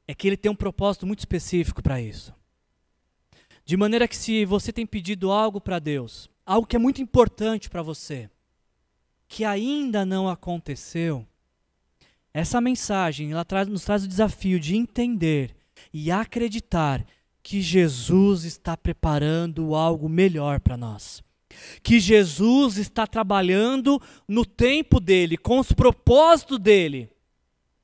é 0.07 0.13
que 0.13 0.27
ele 0.27 0.37
tem 0.37 0.51
um 0.51 0.55
propósito 0.55 1.07
muito 1.07 1.19
específico 1.19 1.81
para 1.81 2.01
isso. 2.01 2.33
De 3.65 3.75
maneira 3.75 4.07
que 4.07 4.15
se 4.15 4.45
você 4.45 4.71
tem 4.71 4.85
pedido 4.85 5.31
algo 5.31 5.59
para 5.59 5.79
Deus, 5.79 6.29
algo 6.45 6.67
que 6.67 6.75
é 6.75 6.79
muito 6.79 7.01
importante 7.01 7.69
para 7.69 7.81
você, 7.81 8.29
que 9.27 9.43
ainda 9.43 10.05
não 10.05 10.29
aconteceu, 10.29 11.25
essa 12.33 12.61
mensagem 12.61 13.31
ela 13.31 13.43
traz, 13.43 13.67
nos 13.67 13.83
traz 13.83 14.03
o 14.03 14.07
desafio 14.07 14.59
de 14.59 14.75
entender 14.75 15.55
e 15.93 16.11
acreditar 16.11 17.05
que 17.41 17.61
Jesus 17.61 18.43
está 18.43 18.75
preparando 18.75 19.73
algo 19.73 20.07
melhor 20.07 20.59
para 20.59 20.77
nós. 20.77 21.23
Que 21.81 21.99
Jesus 21.99 22.77
está 22.77 23.07
trabalhando 23.07 24.01
no 24.27 24.45
tempo 24.45 24.99
dele, 24.99 25.37
com 25.37 25.59
os 25.59 25.71
propósitos 25.71 26.59
dele 26.59 27.09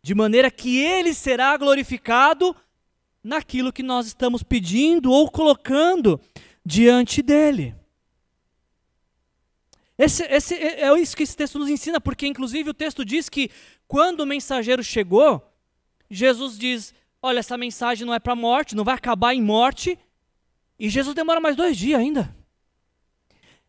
de 0.03 0.13
maneira 0.13 0.51
que 0.51 0.77
ele 0.79 1.13
será 1.13 1.55
glorificado 1.55 2.53
naquilo 3.23 3.71
que 3.71 3.81
nós 3.81 4.05
estamos 4.05 4.43
pedindo 4.43 5.09
ou 5.09 5.31
colocando 5.31 6.19
diante 6.65 7.21
dele. 7.21 7.73
Esse, 9.97 10.23
esse, 10.23 10.55
é, 10.55 10.81
é 10.81 10.99
isso 10.99 11.15
que 11.15 11.23
esse 11.23 11.35
texto 11.35 11.59
nos 11.59 11.69
ensina, 11.69 12.01
porque 12.01 12.25
inclusive 12.27 12.69
o 12.69 12.73
texto 12.73 13.05
diz 13.05 13.29
que 13.29 13.49
quando 13.87 14.21
o 14.21 14.25
mensageiro 14.25 14.83
chegou, 14.83 15.41
Jesus 16.09 16.57
diz: 16.57 16.93
Olha, 17.21 17.39
essa 17.39 17.57
mensagem 17.57 18.05
não 18.05 18.13
é 18.13 18.19
para 18.19 18.35
morte, 18.35 18.75
não 18.75 18.83
vai 18.83 18.95
acabar 18.95 19.33
em 19.33 19.41
morte. 19.41 19.97
E 20.79 20.89
Jesus 20.89 21.15
demora 21.15 21.39
mais 21.39 21.55
dois 21.55 21.77
dias 21.77 21.99
ainda. 21.99 22.35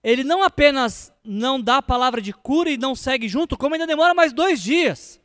Ele 0.03 0.25
não 0.25 0.43
apenas 0.43 1.13
não 1.23 1.61
dá 1.61 1.79
a 1.79 1.83
palavra 1.83 2.21
de 2.21 2.33
cura 2.33 2.71
e 2.71 2.77
não 2.77 2.95
segue 2.95 3.29
junto, 3.29 3.57
como 3.57 3.75
ainda 3.75 3.87
demora 3.87 4.13
mais 4.13 4.33
dois 4.33 4.63
dias. 4.63 5.21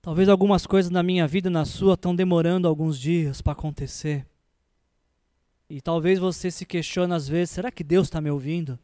Talvez 0.00 0.28
algumas 0.28 0.66
coisas 0.66 0.90
na 0.90 1.02
minha 1.02 1.26
vida 1.26 1.48
e 1.48 1.52
na 1.52 1.64
sua 1.64 1.94
estão 1.94 2.14
demorando 2.14 2.68
alguns 2.68 2.98
dias 2.98 3.40
para 3.40 3.52
acontecer. 3.52 4.26
E 5.74 5.80
talvez 5.80 6.18
você 6.18 6.50
se 6.50 6.66
questione 6.66 7.14
às 7.14 7.26
vezes: 7.26 7.54
será 7.54 7.70
que 7.70 7.82
Deus 7.82 8.08
está 8.08 8.20
me 8.20 8.30
ouvindo? 8.30 8.78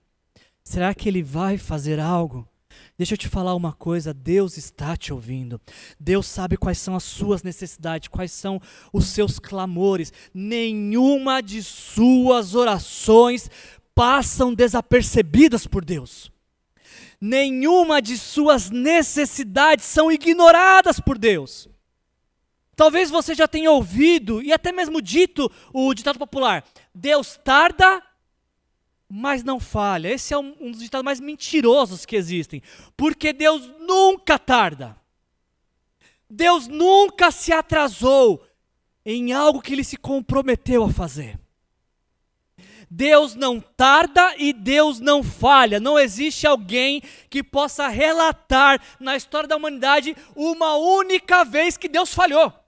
Será 0.65 0.95
que 0.95 1.07
Ele 1.07 1.23
vai 1.23 1.59
fazer 1.59 2.01
algo? 2.01 2.49
Deixa 2.97 3.13
eu 3.13 3.19
te 3.19 3.29
falar 3.29 3.55
uma 3.55 3.75
coisa: 3.75 4.15
Deus 4.15 4.57
está 4.57 4.97
te 4.97 5.13
ouvindo. 5.13 5.61
Deus 6.01 6.27
sabe 6.27 6.57
quais 6.57 6.79
são 6.79 6.97
as 6.97 7.05
suas 7.05 7.43
necessidades, 7.43 8.09
quais 8.09 8.33
são 8.33 8.59
os 8.91 9.05
seus 9.05 9.39
clamores. 9.39 10.15
Nenhuma 10.33 11.43
de 11.43 11.63
suas 11.63 12.55
orações 12.55 13.51
passam 13.95 14.55
desapercebidas 14.55 15.67
por 15.67 15.85
Deus 15.85 16.33
nenhuma 17.21 18.01
de 18.01 18.17
suas 18.17 18.71
necessidades 18.71 19.85
são 19.85 20.11
ignoradas 20.11 21.01
por 21.01 21.19
Deus. 21.19 21.69
Talvez 22.79 23.11
você 23.11 23.35
já 23.35 23.49
tenha 23.49 23.73
ouvido 23.73 24.41
e 24.41 24.53
até 24.53 24.71
mesmo 24.71 25.03
dito 25.03 25.51
o 25.73 25.93
ditado 25.93 26.17
popular: 26.17 26.65
Deus 26.95 27.37
tarda, 27.43 28.01
mas 29.09 29.43
não 29.43 29.59
falha. 29.59 30.07
Esse 30.07 30.33
é 30.33 30.39
um, 30.39 30.71
dos 30.71 30.79
ditados 30.79 31.05
mais 31.05 31.19
mentirosos 31.19 32.07
que 32.07 32.15
existem, 32.15 32.63
porque 32.97 33.33
Deus 33.33 33.69
nunca 33.81 34.39
tarda. 34.39 34.97
Deus 36.31 36.69
nunca 36.69 37.33
se 37.33 37.53
atrasou 37.53 38.47
em 39.05 39.33
algo 39.33 39.61
que 39.61 39.73
ele 39.73 39.83
se 39.83 39.97
comprometeu 39.97 40.85
a 40.85 40.93
fazer. 40.93 41.37
Deus 42.89 43.35
não 43.35 43.59
tarda 43.59 44.37
e 44.39 44.53
Deus 44.53 45.01
não 45.01 45.25
falha. 45.25 45.81
Não 45.81 45.99
existe 45.99 46.47
alguém 46.47 47.03
que 47.29 47.43
possa 47.43 47.89
relatar 47.89 48.81
na 49.01 49.17
história 49.17 49.49
da 49.49 49.57
humanidade 49.57 50.17
uma 50.37 50.77
única 50.77 51.45
vez 51.45 51.77
que 51.77 51.89
Deus 51.89 52.15
falhou. 52.15 52.68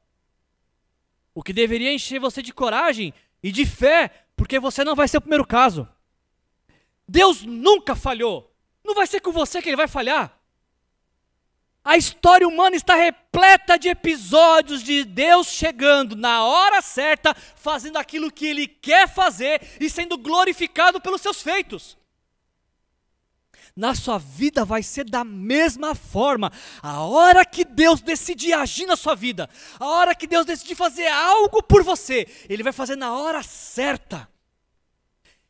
O 1.35 1.43
que 1.43 1.53
deveria 1.53 1.93
encher 1.93 2.19
você 2.19 2.43
de 2.43 2.53
coragem 2.53 3.15
e 3.43 3.51
de 3.53 3.65
fé, 3.65 4.11
porque 4.37 4.59
você 4.59 4.85
não 4.85 4.95
vai 4.95 5.09
ser 5.09 5.19
o 5.19 5.21
primeiro 5.21 5.47
caso. 5.47 5.89
Deus 7.07 7.43
nunca 7.43 7.95
falhou. 7.95 8.55
Não 8.85 8.95
vai 8.95 9.07
ser 9.07 9.21
com 9.21 9.33
você 9.33 9.61
que 9.61 9.69
ele 9.69 9.77
vai 9.77 9.89
falhar. 9.89 10.41
A 11.83 11.97
história 11.97 12.47
humana 12.47 12.77
está 12.77 12.95
repleta 12.95 13.79
de 13.79 13.89
episódios 13.89 14.83
de 14.83 15.03
Deus 15.03 15.47
chegando 15.49 16.15
na 16.15 16.45
hora 16.45 16.83
certa, 16.83 17.35
fazendo 17.35 17.97
aquilo 17.97 18.31
que 18.31 18.47
Ele 18.47 18.67
quer 18.67 19.09
fazer 19.09 19.63
e 19.81 19.89
sendo 19.89 20.19
glorificado 20.19 21.01
pelos 21.01 21.23
seus 21.23 21.41
feitos. 21.41 21.97
Na 23.77 23.95
sua 23.95 24.19
vida 24.19 24.65
vai 24.65 24.83
ser 24.83 25.05
da 25.05 25.25
mesma 25.25 25.95
forma. 25.95 26.53
A 26.83 27.03
hora 27.03 27.45
que 27.45 27.65
Deus 27.65 28.01
decidir 28.01 28.53
agir 28.53 28.87
na 28.87 28.97
sua 28.97 29.15
vida, 29.15 29.49
a 29.79 29.87
hora 29.87 30.15
que 30.15 30.27
Deus 30.27 30.45
decidir 30.45 30.75
fazer 30.75 31.07
algo 31.07 31.63
por 31.63 31.83
você, 31.83 32.27
Ele 32.49 32.63
vai 32.63 32.73
fazer 32.73 32.97
na 32.97 33.17
hora 33.17 33.43
certa. 33.43 34.29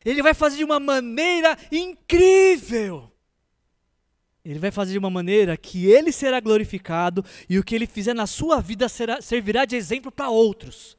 Ele 0.05 0.23
vai 0.23 0.35
fazer 0.35 0.59
de 0.59 0.65
uma 0.65 0.81
maneira 0.81 1.57
incrível. 1.71 3.11
Ele 4.45 4.59
vai 4.59 4.71
fazer 4.71 4.93
de 4.93 4.99
uma 4.99 5.11
maneira 5.11 5.57
que 5.57 5.87
ele 5.87 6.11
será 6.11 6.41
glorificado 6.41 7.25
e 7.49 7.59
o 7.59 7.65
que 7.65 7.75
ele 7.75 7.87
fizer 7.87 8.15
na 8.15 8.27
sua 8.27 8.61
vida 8.61 8.89
será, 8.89 9.21
servirá 9.21 9.67
de 9.67 9.77
exemplo 9.77 10.11
para 10.11 10.31
outros, 10.31 10.97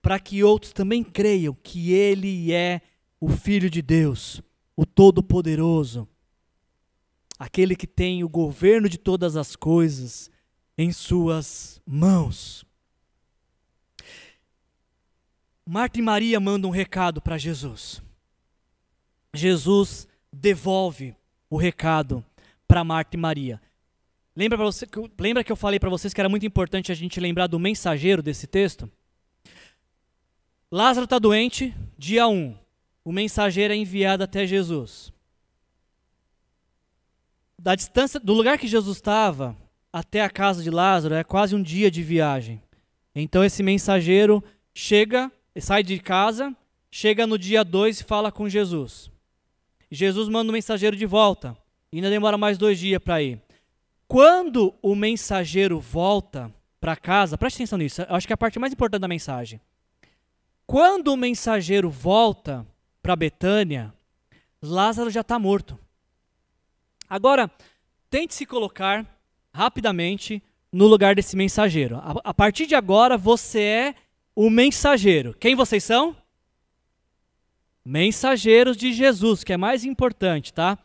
para 0.00 0.20
que 0.20 0.44
outros 0.44 0.72
também 0.72 1.02
creiam 1.02 1.56
que 1.62 1.92
ele 1.92 2.52
é 2.52 2.80
o 3.20 3.28
Filho 3.28 3.68
de 3.68 3.82
Deus, 3.82 4.40
o 4.76 4.86
Todo-Poderoso, 4.86 6.08
aquele 7.40 7.74
que 7.74 7.86
tem 7.86 8.22
o 8.22 8.28
governo 8.28 8.86
de 8.86 8.98
todas 8.98 9.34
as 9.34 9.56
coisas 9.56 10.30
em 10.76 10.92
suas 10.92 11.80
mãos. 11.86 12.66
Marta 15.66 15.98
e 15.98 16.02
Maria 16.02 16.38
mandam 16.38 16.68
um 16.68 16.72
recado 16.72 17.22
para 17.22 17.38
Jesus. 17.38 18.02
Jesus 19.32 20.06
devolve 20.30 21.16
o 21.48 21.56
recado 21.56 22.22
para 22.68 22.84
Marta 22.84 23.16
e 23.16 23.18
Maria. 23.18 23.58
Lembra, 24.36 24.58
você, 24.58 24.86
lembra 25.18 25.42
que 25.42 25.50
eu 25.50 25.56
falei 25.56 25.80
para 25.80 25.88
vocês 25.88 26.12
que 26.12 26.20
era 26.20 26.28
muito 26.28 26.44
importante 26.44 26.92
a 26.92 26.94
gente 26.94 27.18
lembrar 27.18 27.46
do 27.46 27.58
mensageiro 27.58 28.22
desse 28.22 28.46
texto? 28.46 28.90
Lázaro 30.70 31.04
está 31.04 31.18
doente, 31.18 31.74
dia 31.96 32.28
1. 32.28 32.54
O 33.02 33.12
mensageiro 33.12 33.72
é 33.72 33.76
enviado 33.76 34.22
até 34.22 34.46
Jesus. 34.46 35.10
Da 37.62 37.74
distância 37.74 38.18
do 38.18 38.32
lugar 38.32 38.56
que 38.56 38.66
Jesus 38.66 38.96
estava 38.96 39.54
até 39.92 40.22
a 40.22 40.30
casa 40.30 40.62
de 40.62 40.70
Lázaro 40.70 41.14
é 41.14 41.22
quase 41.22 41.54
um 41.54 41.62
dia 41.62 41.90
de 41.90 42.02
viagem. 42.02 42.62
Então 43.14 43.44
esse 43.44 43.62
mensageiro 43.62 44.42
chega, 44.72 45.30
sai 45.60 45.82
de 45.82 45.98
casa, 45.98 46.56
chega 46.90 47.26
no 47.26 47.36
dia 47.36 47.62
2 47.62 48.00
e 48.00 48.04
fala 48.04 48.32
com 48.32 48.48
Jesus. 48.48 49.10
Jesus 49.90 50.26
manda 50.30 50.48
o 50.48 50.54
mensageiro 50.54 50.96
de 50.96 51.04
volta. 51.04 51.54
E 51.92 51.96
ainda 51.96 52.08
demora 52.08 52.38
mais 52.38 52.56
dois 52.56 52.78
dias 52.78 53.02
para 53.02 53.22
ir. 53.22 53.38
Quando 54.08 54.74
o 54.80 54.94
mensageiro 54.94 55.78
volta 55.78 56.50
para 56.80 56.96
casa, 56.96 57.36
preste 57.36 57.56
atenção 57.56 57.78
nisso, 57.78 58.00
acho 58.08 58.26
que 58.26 58.32
é 58.32 58.34
a 58.34 58.38
parte 58.38 58.58
mais 58.58 58.72
importante 58.72 59.02
da 59.02 59.08
mensagem. 59.08 59.60
Quando 60.66 61.08
o 61.08 61.16
mensageiro 61.16 61.90
volta 61.90 62.66
para 63.02 63.14
Betânia, 63.14 63.92
Lázaro 64.62 65.10
já 65.10 65.20
está 65.20 65.38
morto. 65.38 65.78
Agora, 67.10 67.50
tente 68.08 68.36
se 68.36 68.46
colocar 68.46 69.04
rapidamente 69.52 70.40
no 70.72 70.86
lugar 70.86 71.16
desse 71.16 71.36
mensageiro. 71.36 71.96
A, 71.96 72.14
a 72.22 72.32
partir 72.32 72.66
de 72.66 72.76
agora, 72.76 73.18
você 73.18 73.60
é 73.60 73.94
o 74.36 74.48
mensageiro. 74.48 75.34
Quem 75.34 75.56
vocês 75.56 75.82
são? 75.82 76.16
Mensageiros 77.84 78.76
de 78.76 78.92
Jesus, 78.92 79.42
que 79.42 79.52
é 79.52 79.56
mais 79.56 79.84
importante, 79.84 80.52
tá? 80.52 80.78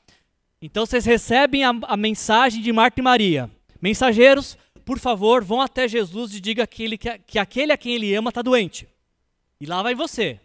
Então 0.59 0.83
vocês 0.83 1.05
recebem 1.05 1.63
a, 1.63 1.69
a, 1.83 1.95
mensagem 1.95 2.59
de 2.59 2.73
Marta 2.73 2.99
e 2.99 3.03
Maria. 3.03 3.51
Mensageiros, 3.79 4.57
por 4.83 4.97
favor, 4.97 5.43
vão 5.43 5.61
até 5.61 5.87
Jesus 5.87 6.33
e 6.33 6.41
diga 6.41 6.65
que, 6.65 6.83
ele, 6.83 6.97
que, 6.97 7.19
que 7.19 7.37
aquele 7.37 7.71
a 7.71 7.77
quem 7.77 7.93
ele 7.93 8.15
ama 8.15 8.29
está 8.29 8.41
doente. 8.41 8.87
E 9.61 9.67
lá 9.67 9.83
vai 9.83 9.93
você. 9.93 10.39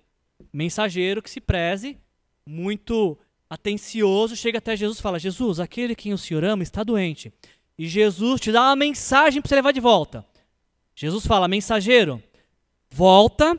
Mensageiro 0.53 1.23
que 1.23 1.31
se 1.31 1.41
preze, 1.41 1.97
muito 2.45 3.17
atencioso, 3.51 4.37
chega 4.37 4.59
até 4.59 4.77
Jesus 4.77 4.99
e 4.99 5.03
fala: 5.03 5.19
Jesus, 5.19 5.59
aquele 5.59 5.95
a 5.95 5.97
quem 5.97 6.15
o 6.15 6.19
Senhor 6.19 6.45
ama 6.45 6.63
está 6.63 6.85
doente. 6.85 7.33
E 7.77 7.89
Jesus 7.89 8.41
te 8.41 8.53
dá 8.53 8.63
uma 8.63 8.77
mensagem 8.77 9.43
para 9.43 9.49
você 9.49 9.57
levar 9.57 9.73
de 9.73 9.81
volta. 9.81 10.25
Jesus 10.95 11.27
fala: 11.27 11.49
mensageiro, 11.49 12.23
volta 12.89 13.59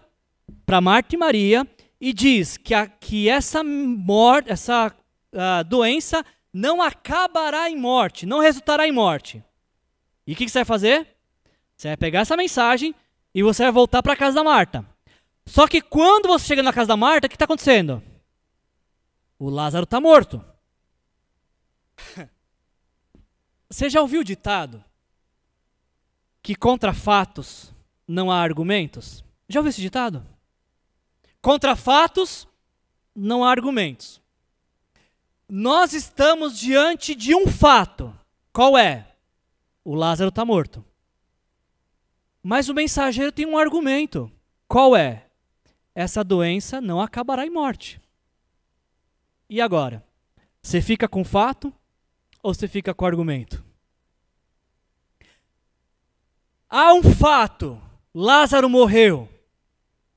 para 0.66 0.80
Marta 0.80 1.16
e 1.16 1.18
Maria 1.18 1.68
e 2.00 2.14
diz 2.14 2.56
que, 2.56 2.74
a, 2.74 2.88
que 2.88 3.28
essa, 3.28 3.64
morte, 3.64 4.50
essa 4.50 4.88
uh, 5.34 5.64
doença 5.66 6.26
não 6.54 6.82
acabará 6.82 7.70
em 7.70 7.76
morte, 7.76 8.26
não 8.26 8.40
resultará 8.40 8.88
em 8.88 8.92
morte. 8.92 9.44
E 10.26 10.34
o 10.34 10.36
que, 10.36 10.46
que 10.46 10.52
você 10.52 10.60
vai 10.60 10.66
fazer? 10.66 11.08
Você 11.76 11.90
vai 11.90 11.98
pegar 11.98 12.22
essa 12.22 12.38
mensagem 12.38 12.96
e 13.34 13.44
você 13.44 13.64
vai 13.64 13.72
voltar 13.72 14.04
para 14.04 14.14
a 14.14 14.18
casa 14.18 14.36
da 14.36 14.44
Marta. 14.44 14.86
Só 15.46 15.68
que 15.68 15.82
quando 15.82 16.28
você 16.28 16.46
chega 16.46 16.64
na 16.64 16.72
casa 16.72 16.90
da 16.90 16.98
Marta, 16.98 17.26
o 17.26 17.30
que 17.30 17.36
está 17.36 17.46
acontecendo? 17.46 18.04
O 19.42 19.50
Lázaro 19.50 19.86
está 19.86 20.00
morto. 20.00 20.44
Você 23.70 23.90
já 23.90 24.02
ouviu 24.02 24.22
o 24.22 24.24
ditado 24.24 24.84
que 26.44 26.56
contra 26.56 26.94
fatos 26.94 27.74
não 28.08 28.30
há 28.30 28.40
argumentos? 28.42 29.24
Já 29.48 29.60
ouviu 29.60 29.70
esse 29.70 29.82
ditado? 29.82 30.26
Contra 31.42 31.76
fatos 31.76 32.48
não 33.16 33.44
há 33.44 33.50
argumentos 33.50 34.22
nós 35.54 35.92
estamos 35.92 36.58
diante 36.58 37.14
de 37.14 37.36
um 37.36 37.46
fato. 37.46 38.18
Qual 38.54 38.78
é? 38.78 39.06
O 39.84 39.94
Lázaro 39.94 40.30
está 40.30 40.46
morto. 40.46 40.84
Mas 42.42 42.70
o 42.70 42.74
mensageiro 42.74 43.34
tem 43.34 43.46
um 43.46 43.58
argumento. 43.58 44.32
Qual 44.66 44.96
é? 44.96 45.28
Essa 45.94 46.24
doença 46.24 46.80
não 46.80 47.02
acabará 47.02 47.46
em 47.46 47.50
morte. 47.50 48.00
E 49.52 49.60
agora? 49.60 50.02
Você 50.62 50.82
fica 50.82 51.10
com 51.10 51.26
fato 51.26 51.74
ou 52.42 52.54
você 52.54 52.70
fica 52.70 52.94
com 52.94 53.06
argumento? 53.06 53.62
Há 56.70 56.94
um 56.94 57.04
fato: 57.04 57.82
Lázaro 58.16 58.70
morreu. 58.70 59.28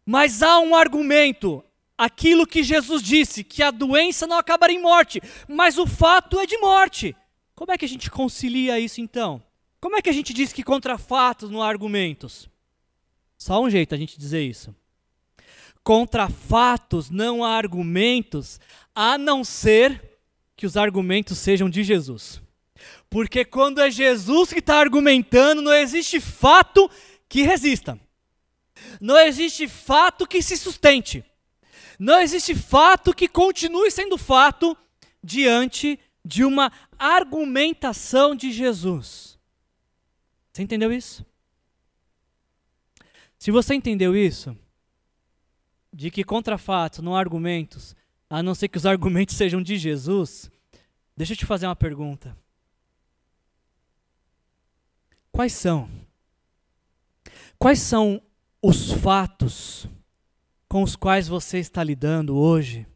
Mas 0.06 0.40
há 0.40 0.60
um 0.60 0.76
argumento: 0.76 1.64
aquilo 1.98 2.46
que 2.46 2.62
Jesus 2.62 3.02
disse, 3.02 3.42
que 3.42 3.60
a 3.60 3.72
doença 3.72 4.24
não 4.24 4.38
acabaria 4.38 4.78
em 4.78 4.80
morte, 4.80 5.20
mas 5.48 5.78
o 5.78 5.86
fato 5.86 6.38
é 6.38 6.46
de 6.46 6.56
morte. 6.58 7.16
Como 7.56 7.72
é 7.72 7.76
que 7.76 7.84
a 7.84 7.88
gente 7.88 8.08
concilia 8.12 8.78
isso 8.78 9.00
então? 9.00 9.42
Como 9.80 9.96
é 9.96 10.00
que 10.00 10.10
a 10.10 10.14
gente 10.14 10.32
diz 10.32 10.52
que 10.52 10.62
contra 10.62 10.96
fatos 10.96 11.50
não 11.50 11.60
há 11.60 11.68
argumentos? 11.68 12.48
Só 13.36 13.60
um 13.60 13.68
jeito 13.68 13.96
a 13.96 13.98
gente 13.98 14.16
dizer 14.16 14.42
isso. 14.42 14.72
Contra 15.84 16.30
fatos 16.30 17.10
não 17.10 17.44
há 17.44 17.50
argumentos, 17.50 18.58
a 18.94 19.18
não 19.18 19.44
ser 19.44 20.18
que 20.56 20.64
os 20.64 20.76
argumentos 20.76 21.36
sejam 21.38 21.68
de 21.68 21.84
Jesus. 21.84 22.40
Porque 23.10 23.44
quando 23.44 23.80
é 23.80 23.90
Jesus 23.90 24.52
que 24.52 24.60
está 24.60 24.80
argumentando, 24.80 25.60
não 25.60 25.74
existe 25.74 26.20
fato 26.20 26.90
que 27.28 27.42
resista. 27.42 28.00
Não 29.00 29.18
existe 29.18 29.68
fato 29.68 30.26
que 30.26 30.42
se 30.42 30.56
sustente. 30.56 31.24
Não 31.98 32.18
existe 32.18 32.54
fato 32.54 33.14
que 33.14 33.28
continue 33.28 33.90
sendo 33.90 34.16
fato 34.16 34.76
diante 35.22 35.98
de 36.24 36.44
uma 36.44 36.72
argumentação 36.98 38.34
de 38.34 38.50
Jesus. 38.50 39.38
Você 40.52 40.62
entendeu 40.62 40.92
isso? 40.92 41.24
Se 43.38 43.50
você 43.50 43.74
entendeu 43.74 44.16
isso, 44.16 44.56
de 45.94 46.10
que 46.10 46.24
contra 46.24 46.58
fatos 46.58 46.98
não 46.98 47.14
há 47.14 47.20
argumentos, 47.20 47.94
a 48.28 48.42
não 48.42 48.54
ser 48.54 48.68
que 48.68 48.76
os 48.76 48.84
argumentos 48.86 49.36
sejam 49.36 49.62
de 49.62 49.78
Jesus, 49.78 50.50
deixa 51.16 51.32
eu 51.32 51.36
te 51.36 51.46
fazer 51.46 51.66
uma 51.66 51.76
pergunta. 51.76 52.36
Quais 55.30 55.52
são? 55.52 55.88
Quais 57.58 57.78
são 57.78 58.20
os 58.60 58.92
fatos 58.92 59.88
com 60.68 60.82
os 60.82 60.96
quais 60.96 61.28
você 61.28 61.58
está 61.58 61.82
lidando 61.82 62.36
hoje 62.36 62.86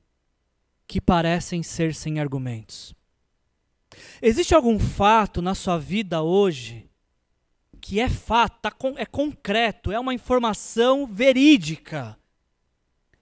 que 0.87 1.01
parecem 1.01 1.63
ser 1.63 1.95
sem 1.95 2.21
argumentos? 2.21 2.95
Existe 4.21 4.55
algum 4.55 4.79
fato 4.79 5.41
na 5.41 5.55
sua 5.55 5.79
vida 5.79 6.23
hoje 6.23 6.89
que 7.81 8.01
é 8.01 8.09
fato, 8.09 8.61
tá 8.61 8.73
é 8.97 9.07
concreto, 9.07 9.91
é 9.93 9.99
uma 9.99 10.13
informação 10.13 11.07
verídica? 11.07 12.19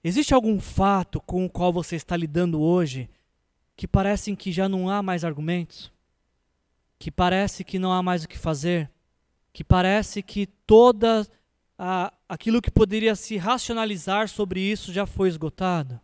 Existe 0.07 0.33
algum 0.33 0.61
fato 0.61 1.21
com 1.21 1.45
o 1.45 1.51
qual 1.51 1.73
você 1.73 1.97
está 1.97 2.17
lidando 2.17 2.61
hoje 2.61 3.11
que 3.75 3.89
parecem 3.89 4.37
que 4.37 4.53
já 4.53 4.69
não 4.69 4.89
há 4.89 5.03
mais 5.03 5.25
argumentos? 5.25 5.91
Que 6.97 7.11
parece 7.11 7.65
que 7.65 7.77
não 7.77 7.93
há 7.93 8.01
mais 8.05 8.23
o 8.23 8.29
que 8.29 8.39
fazer? 8.39 8.89
Que 9.53 9.65
parece 9.65 10.23
que 10.23 10.47
toda 10.65 11.27
a, 11.77 12.13
aquilo 12.29 12.63
que 12.63 12.71
poderia 12.71 13.17
se 13.17 13.37
racionalizar 13.37 14.29
sobre 14.29 14.61
isso 14.61 14.93
já 14.93 15.07
foi 15.07 15.29
esgotado? 15.29 16.01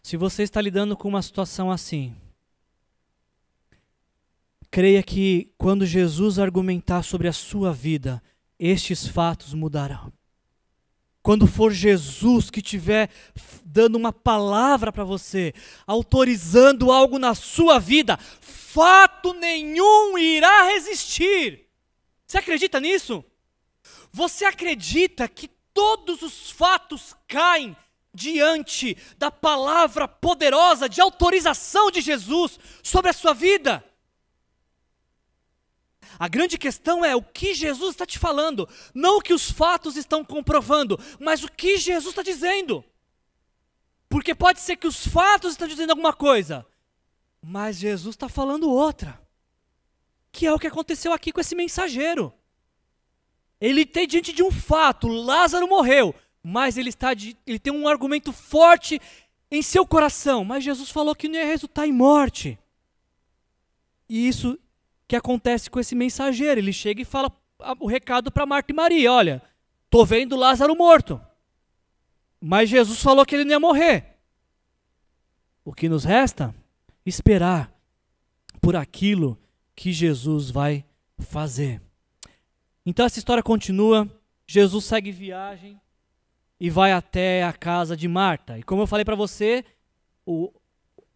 Se 0.00 0.16
você 0.16 0.44
está 0.44 0.60
lidando 0.60 0.96
com 0.96 1.08
uma 1.08 1.20
situação 1.20 1.68
assim, 1.68 2.14
creia 4.70 5.02
que 5.02 5.52
quando 5.58 5.84
Jesus 5.84 6.38
argumentar 6.38 7.02
sobre 7.02 7.26
a 7.26 7.32
sua 7.32 7.72
vida, 7.72 8.22
estes 8.56 9.04
fatos 9.04 9.52
mudarão. 9.52 10.15
Quando 11.26 11.44
for 11.48 11.72
Jesus 11.72 12.50
que 12.50 12.60
estiver 12.60 13.10
dando 13.64 13.96
uma 13.96 14.12
palavra 14.12 14.92
para 14.92 15.02
você, 15.02 15.52
autorizando 15.84 16.92
algo 16.92 17.18
na 17.18 17.34
sua 17.34 17.80
vida, 17.80 18.16
fato 18.16 19.34
nenhum 19.34 20.16
irá 20.16 20.66
resistir. 20.66 21.66
Você 22.24 22.38
acredita 22.38 22.78
nisso? 22.78 23.24
Você 24.12 24.44
acredita 24.44 25.26
que 25.26 25.48
todos 25.74 26.22
os 26.22 26.48
fatos 26.48 27.16
caem 27.26 27.76
diante 28.14 28.96
da 29.18 29.28
palavra 29.28 30.06
poderosa 30.06 30.88
de 30.88 31.00
autorização 31.00 31.90
de 31.90 32.02
Jesus 32.02 32.56
sobre 32.84 33.10
a 33.10 33.12
sua 33.12 33.34
vida. 33.34 33.84
A 36.18 36.28
grande 36.28 36.56
questão 36.56 37.04
é 37.04 37.14
o 37.14 37.22
que 37.22 37.54
Jesus 37.54 37.92
está 37.92 38.06
te 38.06 38.18
falando, 38.18 38.68
não 38.94 39.18
o 39.18 39.22
que 39.22 39.34
os 39.34 39.50
fatos 39.50 39.96
estão 39.96 40.24
comprovando, 40.24 40.98
mas 41.18 41.44
o 41.44 41.50
que 41.50 41.76
Jesus 41.76 42.12
está 42.12 42.22
dizendo. 42.22 42.84
Porque 44.08 44.34
pode 44.34 44.60
ser 44.60 44.76
que 44.76 44.86
os 44.86 45.06
fatos 45.06 45.52
estão 45.52 45.68
dizendo 45.68 45.90
alguma 45.90 46.12
coisa, 46.12 46.66
mas 47.42 47.76
Jesus 47.76 48.14
está 48.14 48.28
falando 48.28 48.70
outra. 48.70 49.20
Que 50.30 50.46
é 50.46 50.52
o 50.52 50.58
que 50.58 50.66
aconteceu 50.66 51.12
aqui 51.12 51.32
com 51.32 51.40
esse 51.40 51.54
mensageiro. 51.54 52.32
Ele 53.60 53.86
tem 53.86 54.06
diante 54.06 54.32
de 54.32 54.42
um 54.42 54.50
fato, 54.50 55.08
Lázaro 55.08 55.66
morreu, 55.66 56.14
mas 56.42 56.76
ele, 56.76 56.90
está 56.90 57.14
de, 57.14 57.36
ele 57.46 57.58
tem 57.58 57.72
um 57.72 57.88
argumento 57.88 58.32
forte 58.32 59.00
em 59.50 59.62
seu 59.62 59.86
coração, 59.86 60.44
mas 60.44 60.64
Jesus 60.64 60.90
falou 60.90 61.14
que 61.14 61.28
não 61.28 61.38
ia 61.38 61.46
resultar 61.46 61.86
em 61.86 61.92
morte. 61.92 62.58
E 64.08 64.28
isso 64.28 64.58
que 65.08 65.16
acontece 65.16 65.70
com 65.70 65.78
esse 65.78 65.94
mensageiro, 65.94 66.60
ele 66.60 66.72
chega 66.72 67.02
e 67.02 67.04
fala 67.04 67.30
o 67.80 67.86
recado 67.86 68.30
para 68.30 68.46
Marta 68.46 68.72
e 68.72 68.74
Maria, 68.74 69.12
olha, 69.12 69.42
tô 69.88 70.04
vendo 70.04 70.36
Lázaro 70.36 70.76
morto. 70.76 71.20
Mas 72.40 72.68
Jesus 72.68 73.02
falou 73.02 73.24
que 73.24 73.34
ele 73.34 73.44
não 73.44 73.52
ia 73.52 73.60
morrer. 73.60 74.18
O 75.64 75.72
que 75.72 75.88
nos 75.88 76.04
resta? 76.04 76.54
Esperar 77.04 77.72
por 78.60 78.76
aquilo 78.76 79.38
que 79.74 79.92
Jesus 79.92 80.50
vai 80.50 80.84
fazer. 81.18 81.80
Então 82.84 83.06
essa 83.06 83.18
história 83.18 83.42
continua. 83.42 84.08
Jesus 84.46 84.84
segue 84.84 85.10
viagem 85.10 85.80
e 86.60 86.70
vai 86.70 86.92
até 86.92 87.42
a 87.42 87.52
casa 87.52 87.96
de 87.96 88.06
Marta. 88.06 88.58
E 88.58 88.62
como 88.62 88.82
eu 88.82 88.86
falei 88.86 89.04
para 89.04 89.16
você, 89.16 89.64
o, 90.24 90.52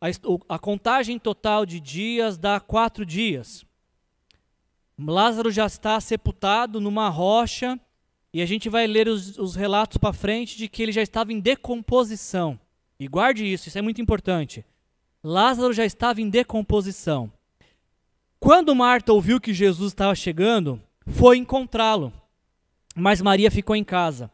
a, 0.01 0.09
a, 0.55 0.59
contagem 0.59 1.19
total 1.19 1.65
de 1.65 1.79
dias 1.79 2.37
dá 2.37 2.59
quatro 2.59 3.07
dias. 3.07 3.65
Lázaro 5.07 5.51
já 5.51 5.67
está 5.67 6.01
sepultado 6.01 6.81
numa 6.81 7.09
rocha 7.09 7.79
e 8.33 8.43
a 8.43 8.47
gente 8.47 8.69
vai 8.69 8.87
ler 8.87 9.09
os, 9.09 9.39
os 9.39 9.57
relatos 9.57 9.97
para 9.97 10.13
frente 10.13 10.57
de 10.57 10.69
que 10.69 10.83
ele 10.83 10.93
já 10.93 11.03
estava 11.03 11.33
em 11.33 11.41
decomposição. 11.41 12.59
E 12.99 13.09
guarde 13.09 13.45
isso, 13.45 13.69
isso 13.69 13.79
é 13.79 13.83
muito 13.83 14.01
importante. 14.01 14.65
Lázaro 15.23 15.73
já 15.73 15.85
estava 15.85 16.21
em 16.21 16.29
decomposição. 16.29 17.33
Quando 18.39 18.75
Marta 18.75 19.13
ouviu 19.13 19.41
que 19.41 19.53
Jesus 19.53 19.93
estava 19.93 20.15
chegando, 20.15 20.81
foi 21.07 21.37
encontrá-lo. 21.37 22.13
Mas 22.95 23.21
Maria 23.21 23.51
ficou 23.51 23.77
em 23.77 23.85
casa. 23.85 24.31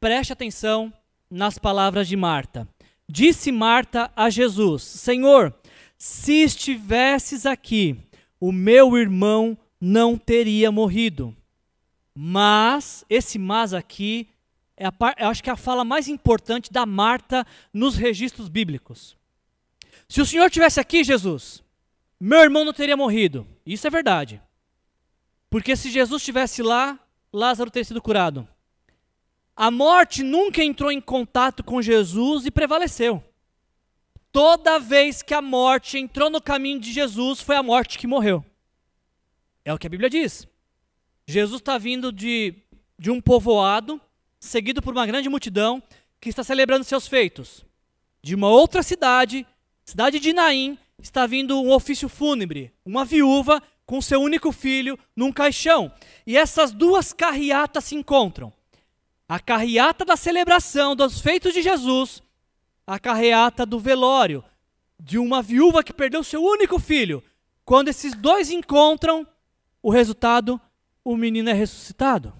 Preste 0.00 0.32
atenção 0.32 0.92
nas 1.30 1.58
palavras 1.58 2.08
de 2.08 2.16
Marta. 2.16 2.68
Disse 3.08 3.52
Marta 3.52 4.10
a 4.16 4.30
Jesus: 4.30 4.82
Senhor, 4.82 5.54
se 5.96 6.42
estivesses 6.42 7.44
aqui, 7.44 7.96
o 8.40 8.50
meu 8.50 8.96
irmão 8.96 9.56
não 9.84 10.16
teria 10.16 10.72
morrido. 10.72 11.36
Mas, 12.14 13.04
esse 13.10 13.38
mas 13.38 13.74
aqui, 13.74 14.26
é 14.78 14.86
a, 14.86 14.92
eu 15.18 15.28
acho 15.28 15.42
que 15.42 15.50
é 15.50 15.52
a 15.52 15.56
fala 15.56 15.84
mais 15.84 16.08
importante 16.08 16.72
da 16.72 16.86
Marta 16.86 17.46
nos 17.70 17.94
registros 17.94 18.48
bíblicos. 18.48 19.14
Se 20.08 20.22
o 20.22 20.26
Senhor 20.26 20.50
tivesse 20.50 20.80
aqui, 20.80 21.04
Jesus, 21.04 21.62
meu 22.18 22.40
irmão 22.40 22.64
não 22.64 22.72
teria 22.72 22.96
morrido. 22.96 23.46
Isso 23.66 23.86
é 23.86 23.90
verdade. 23.90 24.40
Porque 25.50 25.76
se 25.76 25.90
Jesus 25.90 26.22
estivesse 26.22 26.62
lá, 26.62 26.98
Lázaro 27.30 27.70
teria 27.70 27.84
sido 27.84 28.00
curado. 28.00 28.48
A 29.54 29.70
morte 29.70 30.22
nunca 30.22 30.64
entrou 30.64 30.90
em 30.90 31.00
contato 31.00 31.62
com 31.62 31.82
Jesus 31.82 32.46
e 32.46 32.50
prevaleceu. 32.50 33.22
Toda 34.32 34.80
vez 34.80 35.20
que 35.20 35.34
a 35.34 35.42
morte 35.42 35.98
entrou 35.98 36.30
no 36.30 36.40
caminho 36.40 36.80
de 36.80 36.90
Jesus, 36.90 37.42
foi 37.42 37.54
a 37.54 37.62
morte 37.62 37.98
que 37.98 38.06
morreu. 38.06 38.44
É 39.64 39.72
o 39.72 39.78
que 39.78 39.86
a 39.86 39.90
Bíblia 39.90 40.10
diz. 40.10 40.46
Jesus 41.26 41.60
está 41.60 41.78
vindo 41.78 42.12
de, 42.12 42.54
de 42.98 43.10
um 43.10 43.20
povoado, 43.20 44.00
seguido 44.38 44.82
por 44.82 44.92
uma 44.92 45.06
grande 45.06 45.28
multidão, 45.28 45.82
que 46.20 46.28
está 46.28 46.44
celebrando 46.44 46.84
seus 46.84 47.08
feitos. 47.08 47.64
De 48.22 48.34
uma 48.34 48.48
outra 48.48 48.82
cidade, 48.82 49.46
cidade 49.84 50.20
de 50.20 50.32
Naim, 50.32 50.78
está 50.98 51.26
vindo 51.26 51.60
um 51.60 51.72
ofício 51.72 52.08
fúnebre, 52.08 52.72
uma 52.84 53.04
viúva 53.04 53.62
com 53.86 54.00
seu 54.00 54.20
único 54.20 54.52
filho 54.52 54.98
num 55.14 55.32
caixão. 55.32 55.92
E 56.26 56.36
essas 56.36 56.72
duas 56.72 57.12
carreatas 57.12 57.84
se 57.84 57.94
encontram. 57.94 58.52
A 59.28 59.38
carreata 59.40 60.04
da 60.04 60.16
celebração 60.16 60.94
dos 60.94 61.20
feitos 61.20 61.54
de 61.54 61.62
Jesus, 61.62 62.22
a 62.86 62.98
carreata 62.98 63.64
do 63.64 63.78
velório 63.78 64.44
de 65.00 65.18
uma 65.18 65.42
viúva 65.42 65.82
que 65.82 65.92
perdeu 65.92 66.22
seu 66.22 66.42
único 66.42 66.78
filho. 66.78 67.22
Quando 67.64 67.88
esses 67.88 68.14
dois 68.14 68.50
encontram, 68.50 69.26
o 69.84 69.90
resultado, 69.90 70.58
o 71.04 71.14
menino 71.14 71.50
é 71.50 71.52
ressuscitado. 71.52 72.32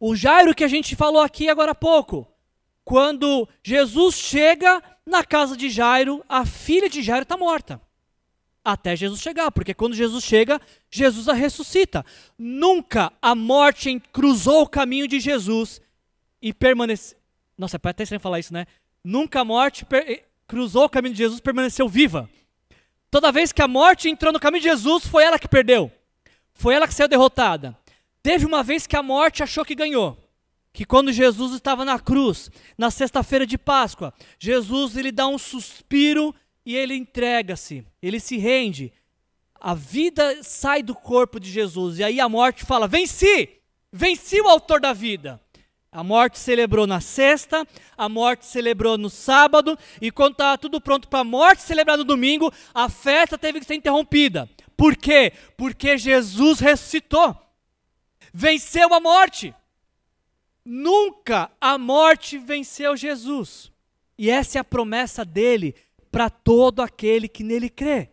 O 0.00 0.16
Jairo 0.16 0.52
que 0.52 0.64
a 0.64 0.68
gente 0.68 0.96
falou 0.96 1.22
aqui 1.22 1.48
agora 1.48 1.70
há 1.70 1.74
pouco, 1.74 2.26
quando 2.84 3.48
Jesus 3.62 4.16
chega 4.16 4.82
na 5.06 5.22
casa 5.22 5.56
de 5.56 5.70
Jairo, 5.70 6.24
a 6.28 6.44
filha 6.44 6.90
de 6.90 7.00
Jairo 7.00 7.22
está 7.22 7.36
morta 7.36 7.80
até 8.64 8.96
Jesus 8.96 9.20
chegar, 9.20 9.52
porque 9.52 9.72
quando 9.72 9.94
Jesus 9.94 10.24
chega, 10.24 10.60
Jesus 10.90 11.28
a 11.28 11.32
ressuscita. 11.32 12.04
Nunca 12.36 13.12
a 13.22 13.36
morte 13.36 14.02
cruzou 14.12 14.62
o 14.62 14.68
caminho 14.68 15.06
de 15.06 15.20
Jesus 15.20 15.80
e 16.42 16.52
permaneceu. 16.52 17.16
Nossa, 17.56 17.76
é 17.76 17.88
até 17.88 18.02
estranho 18.02 18.20
falar 18.20 18.40
isso, 18.40 18.52
né? 18.52 18.66
Nunca 19.04 19.42
a 19.42 19.44
morte 19.44 19.84
per... 19.84 20.24
cruzou 20.48 20.86
o 20.86 20.88
caminho 20.88 21.14
de 21.14 21.18
Jesus 21.18 21.38
e 21.38 21.42
permaneceu 21.42 21.88
viva. 21.88 22.28
Toda 23.14 23.30
vez 23.30 23.52
que 23.52 23.62
a 23.62 23.68
morte 23.68 24.08
entrou 24.08 24.32
no 24.32 24.40
caminho 24.40 24.64
de 24.64 24.68
Jesus, 24.68 25.06
foi 25.06 25.22
ela 25.22 25.38
que 25.38 25.46
perdeu. 25.46 25.88
Foi 26.52 26.74
ela 26.74 26.88
que 26.88 26.92
saiu 26.92 27.06
derrotada. 27.06 27.78
Teve 28.20 28.44
uma 28.44 28.60
vez 28.60 28.88
que 28.88 28.96
a 28.96 29.04
morte 29.04 29.40
achou 29.40 29.64
que 29.64 29.76
ganhou. 29.76 30.18
Que 30.72 30.84
quando 30.84 31.12
Jesus 31.12 31.54
estava 31.54 31.84
na 31.84 31.96
cruz, 32.00 32.50
na 32.76 32.90
sexta-feira 32.90 33.46
de 33.46 33.56
Páscoa, 33.56 34.12
Jesus 34.36 34.96
ele 34.96 35.12
dá 35.12 35.28
um 35.28 35.38
suspiro 35.38 36.34
e 36.66 36.74
ele 36.74 36.96
entrega-se, 36.96 37.86
ele 38.02 38.18
se 38.18 38.36
rende. 38.36 38.92
A 39.60 39.74
vida 39.74 40.42
sai 40.42 40.82
do 40.82 40.92
corpo 40.92 41.38
de 41.38 41.48
Jesus 41.48 42.00
e 42.00 42.02
aí 42.02 42.18
a 42.18 42.28
morte 42.28 42.64
fala: 42.64 42.88
Venci! 42.88 43.48
Venci 43.92 44.40
o 44.40 44.48
autor 44.48 44.80
da 44.80 44.92
vida. 44.92 45.40
A 45.94 46.02
morte 46.02 46.40
celebrou 46.40 46.88
na 46.88 47.00
sexta, 47.00 47.64
a 47.96 48.08
morte 48.08 48.44
celebrou 48.46 48.98
no 48.98 49.08
sábado, 49.08 49.78
e 50.00 50.10
quando 50.10 50.32
estava 50.32 50.58
tudo 50.58 50.80
pronto 50.80 51.06
para 51.06 51.20
a 51.20 51.24
morte 51.24 51.62
celebrar 51.62 51.96
no 51.96 52.02
domingo, 52.02 52.52
a 52.74 52.88
festa 52.88 53.38
teve 53.38 53.60
que 53.60 53.64
ser 53.64 53.76
interrompida. 53.76 54.50
Por 54.76 54.96
quê? 54.96 55.32
Porque 55.56 55.96
Jesus 55.96 56.58
ressuscitou. 56.58 57.36
Venceu 58.32 58.92
a 58.92 58.98
morte. 58.98 59.54
Nunca 60.64 61.48
a 61.60 61.78
morte 61.78 62.38
venceu 62.38 62.96
Jesus. 62.96 63.70
E 64.18 64.28
essa 64.28 64.58
é 64.58 64.60
a 64.60 64.64
promessa 64.64 65.24
dele 65.24 65.76
para 66.10 66.28
todo 66.28 66.82
aquele 66.82 67.28
que 67.28 67.44
nele 67.44 67.70
crê. 67.70 68.10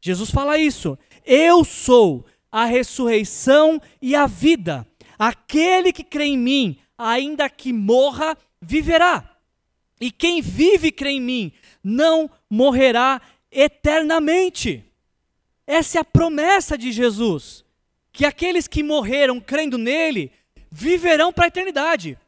Jesus 0.00 0.28
fala 0.28 0.58
isso. 0.58 0.98
Eu 1.24 1.64
sou 1.64 2.26
a 2.50 2.64
ressurreição 2.64 3.80
e 4.02 4.16
a 4.16 4.26
vida. 4.26 4.84
Aquele 5.16 5.92
que 5.92 6.02
crê 6.02 6.24
em 6.24 6.36
mim, 6.36 6.78
ainda 6.98 7.48
que 7.48 7.72
morra, 7.72 8.36
viverá. 8.60 9.36
E 10.00 10.10
quem 10.10 10.40
vive 10.40 10.88
e 10.88 10.92
crê 10.92 11.10
em 11.10 11.20
mim, 11.20 11.52
não 11.82 12.30
morrerá 12.50 13.20
eternamente. 13.50 14.84
Essa 15.66 15.98
é 15.98 16.00
a 16.00 16.04
promessa 16.04 16.76
de 16.76 16.92
Jesus. 16.92 17.64
Que 18.12 18.24
aqueles 18.24 18.68
que 18.68 18.82
morreram 18.82 19.40
crendo 19.40 19.78
nele, 19.78 20.30
viverão 20.70 21.32
para 21.32 21.44
a 21.44 21.48
eternidade. 21.48 22.18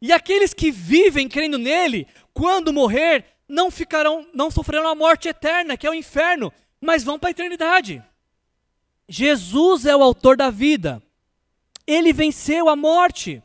E 0.00 0.12
aqueles 0.12 0.52
que 0.52 0.70
vivem 0.70 1.28
crendo 1.28 1.58
nele, 1.58 2.06
quando 2.32 2.72
morrer, 2.72 3.24
não 3.48 3.70
ficarão, 3.70 4.26
não 4.34 4.50
sofrerão 4.50 4.88
a 4.88 4.94
morte 4.94 5.28
eterna, 5.28 5.76
que 5.76 5.86
é 5.86 5.90
o 5.90 5.94
inferno, 5.94 6.52
mas 6.80 7.02
vão 7.02 7.18
para 7.18 7.30
a 7.30 7.32
eternidade. 7.32 8.02
Jesus 9.08 9.86
é 9.86 9.94
o 9.94 10.02
autor 10.02 10.36
da 10.36 10.50
vida. 10.50 11.02
Ele 11.86 12.12
venceu 12.12 12.68
a 12.68 12.76
morte 12.76 13.42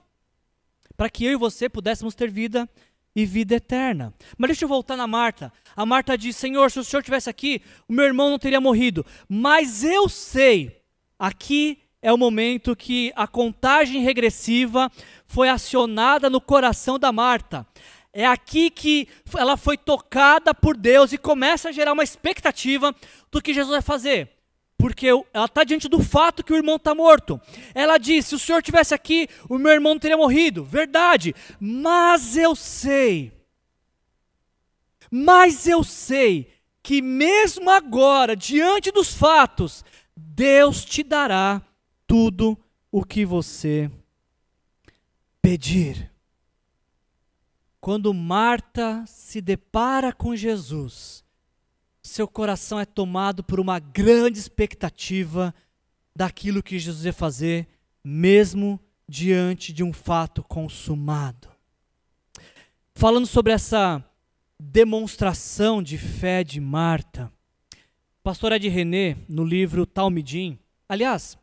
para 0.99 1.09
que 1.09 1.23
eu 1.23 1.31
e 1.31 1.37
você 1.37 1.69
pudéssemos 1.69 2.13
ter 2.13 2.29
vida 2.29 2.69
e 3.15 3.25
vida 3.25 3.55
eterna. 3.55 4.13
Mas 4.37 4.49
deixa 4.49 4.65
eu 4.65 4.67
voltar 4.67 4.97
na 4.97 5.07
Marta. 5.07 5.49
A 5.73 5.85
Marta 5.85 6.17
diz: 6.17 6.35
Senhor, 6.35 6.69
se 6.69 6.77
o 6.77 6.83
Senhor 6.83 7.01
tivesse 7.01 7.29
aqui, 7.29 7.61
o 7.87 7.93
meu 7.93 8.03
irmão 8.03 8.29
não 8.29 8.37
teria 8.37 8.59
morrido. 8.59 9.05
Mas 9.29 9.81
eu 9.81 10.09
sei, 10.09 10.81
aqui 11.17 11.79
é 12.01 12.11
o 12.11 12.17
momento 12.17 12.75
que 12.75 13.13
a 13.15 13.25
contagem 13.25 14.01
regressiva 14.01 14.91
foi 15.25 15.47
acionada 15.47 16.29
no 16.29 16.41
coração 16.41 16.99
da 16.99 17.13
Marta. 17.13 17.65
É 18.11 18.25
aqui 18.25 18.69
que 18.69 19.07
ela 19.37 19.55
foi 19.55 19.77
tocada 19.77 20.53
por 20.53 20.75
Deus 20.75 21.13
e 21.13 21.17
começa 21.17 21.69
a 21.69 21.71
gerar 21.71 21.93
uma 21.93 22.03
expectativa 22.03 22.93
do 23.31 23.41
que 23.41 23.53
Jesus 23.53 23.71
vai 23.71 23.81
fazer. 23.81 24.38
Porque 24.79 25.07
ela 25.07 25.45
está 25.45 25.65
diante 25.65 25.89
do 25.89 26.01
fato 26.01 26.41
que 26.41 26.53
o 26.53 26.55
irmão 26.55 26.77
está 26.77 26.95
morto. 26.95 27.39
Ela 27.75 27.97
diz: 27.97 28.27
se 28.27 28.35
o 28.35 28.39
senhor 28.39 28.63
tivesse 28.63 28.95
aqui, 28.95 29.27
o 29.49 29.57
meu 29.57 29.73
irmão 29.73 29.99
teria 29.99 30.15
morrido. 30.15 30.63
Verdade, 30.63 31.35
mas 31.59 32.37
eu 32.37 32.55
sei, 32.55 33.33
mas 35.11 35.67
eu 35.67 35.83
sei 35.83 36.49
que 36.81 37.01
mesmo 37.01 37.69
agora, 37.69 38.37
diante 38.37 38.89
dos 38.89 39.13
fatos, 39.13 39.83
Deus 40.15 40.85
te 40.85 41.03
dará 41.03 41.61
tudo 42.07 42.57
o 42.89 43.03
que 43.03 43.25
você 43.25 43.91
pedir. 45.41 46.09
Quando 47.81 48.13
Marta 48.13 49.03
se 49.07 49.41
depara 49.41 50.13
com 50.13 50.35
Jesus, 50.35 51.23
seu 52.09 52.27
coração 52.27 52.79
é 52.79 52.85
tomado 52.85 53.43
por 53.43 53.59
uma 53.59 53.79
grande 53.79 54.39
expectativa 54.39 55.53
daquilo 56.15 56.63
que 56.63 56.79
Jesus 56.79 57.05
ia 57.05 57.13
fazer, 57.13 57.67
mesmo 58.03 58.79
diante 59.07 59.71
de 59.71 59.83
um 59.83 59.93
fato 59.93 60.43
consumado. 60.43 61.47
Falando 62.93 63.25
sobre 63.25 63.53
essa 63.53 64.03
demonstração 64.59 65.81
de 65.81 65.97
fé 65.97 66.43
de 66.43 66.59
Marta, 66.59 67.31
pastor 68.21 68.51
Ed 68.51 68.67
René, 68.67 69.15
no 69.29 69.45
livro 69.45 69.85
Talmidim, 69.85 70.59
aliás, 70.87 71.37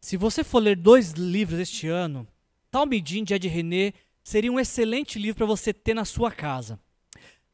se 0.00 0.16
você 0.16 0.42
for 0.42 0.60
ler 0.60 0.76
dois 0.76 1.12
livros 1.12 1.58
este 1.60 1.88
ano, 1.88 2.26
Talmidim 2.70 3.24
de 3.24 3.34
Ed 3.34 3.46
René 3.46 3.92
seria 4.24 4.50
um 4.50 4.58
excelente 4.58 5.18
livro 5.18 5.38
para 5.38 5.46
você 5.46 5.72
ter 5.72 5.94
na 5.94 6.04
sua 6.04 6.30
casa. 6.30 6.80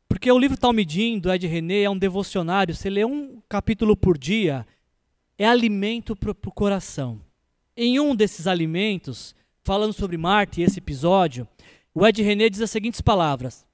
Porque 0.08 0.32
o 0.32 0.38
livro 0.38 0.56
Talmidim 0.56 1.18
do 1.18 1.30
Ed 1.30 1.46
René 1.46 1.82
é 1.82 1.90
um 1.90 1.98
devocionário, 1.98 2.74
você 2.74 2.88
lê 2.88 3.04
um 3.04 3.42
capítulo 3.48 3.94
por 3.94 4.16
dia, 4.16 4.66
é 5.36 5.46
alimento 5.46 6.16
para 6.16 6.30
o 6.30 6.52
coração. 6.52 7.20
Em 7.76 8.00
um 8.00 8.16
desses 8.16 8.46
alimentos, 8.46 9.34
falando 9.62 9.92
sobre 9.92 10.16
Marta 10.16 10.60
e 10.60 10.64
esse 10.64 10.78
episódio, 10.78 11.46
o 11.94 12.06
Ed 12.06 12.22
René 12.22 12.48
diz 12.48 12.62
as 12.62 12.70
seguintes 12.70 13.00
palavras: 13.00 13.66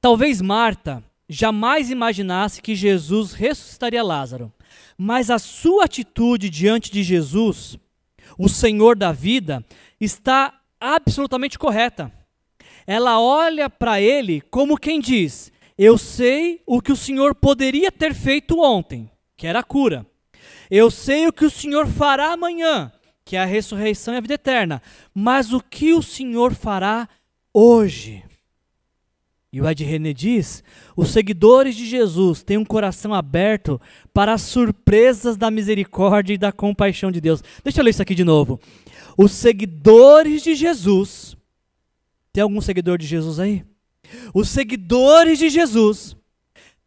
Talvez 0.00 0.40
Marta 0.40 1.04
jamais 1.28 1.90
imaginasse 1.90 2.62
que 2.62 2.74
Jesus 2.74 3.34
ressuscitaria 3.34 4.02
Lázaro, 4.02 4.52
mas 4.96 5.30
a 5.30 5.38
sua 5.38 5.84
atitude 5.84 6.48
diante 6.48 6.90
de 6.90 7.02
Jesus, 7.02 7.76
o 8.38 8.48
Senhor 8.48 8.96
da 8.96 9.12
vida, 9.12 9.64
está 10.00 10.60
absolutamente 10.80 11.58
correta. 11.58 12.12
Ela 12.86 13.20
olha 13.20 13.70
para 13.70 14.00
ele 14.00 14.40
como 14.40 14.78
quem 14.78 15.00
diz: 15.00 15.52
Eu 15.76 15.96
sei 15.96 16.60
o 16.66 16.80
que 16.80 16.92
o 16.92 16.96
Senhor 16.96 17.34
poderia 17.34 17.90
ter 17.90 18.14
feito 18.14 18.60
ontem, 18.60 19.10
que 19.36 19.46
era 19.46 19.60
a 19.60 19.64
cura. 19.64 20.06
Eu 20.70 20.90
sei 20.90 21.26
o 21.26 21.32
que 21.32 21.44
o 21.44 21.50
Senhor 21.50 21.86
fará 21.86 22.32
amanhã, 22.32 22.90
que 23.24 23.36
é 23.36 23.42
a 23.42 23.44
ressurreição 23.44 24.14
e 24.14 24.16
a 24.16 24.20
vida 24.20 24.34
eterna. 24.34 24.80
Mas 25.14 25.52
o 25.52 25.60
que 25.60 25.92
o 25.92 26.02
Senhor 26.02 26.54
fará 26.54 27.08
hoje? 27.52 28.24
E 29.52 29.60
o 29.60 29.68
Ed 29.68 29.84
René 29.84 30.14
diz: 30.14 30.64
os 30.96 31.10
seguidores 31.10 31.76
de 31.76 31.84
Jesus 31.84 32.42
têm 32.42 32.56
um 32.56 32.64
coração 32.64 33.12
aberto 33.12 33.78
para 34.14 34.32
as 34.32 34.40
surpresas 34.40 35.36
da 35.36 35.50
misericórdia 35.50 36.32
e 36.32 36.38
da 36.38 36.50
compaixão 36.50 37.12
de 37.12 37.20
Deus. 37.20 37.44
Deixa 37.62 37.80
eu 37.80 37.84
ler 37.84 37.90
isso 37.90 38.00
aqui 38.00 38.14
de 38.14 38.24
novo. 38.24 38.58
Os 39.16 39.32
seguidores 39.32 40.42
de 40.42 40.54
Jesus, 40.54 41.36
tem 42.32 42.42
algum 42.42 42.60
seguidor 42.60 42.98
de 42.98 43.06
Jesus 43.06 43.38
aí? 43.38 43.64
Os 44.32 44.48
seguidores 44.48 45.38
de 45.38 45.48
Jesus 45.48 46.16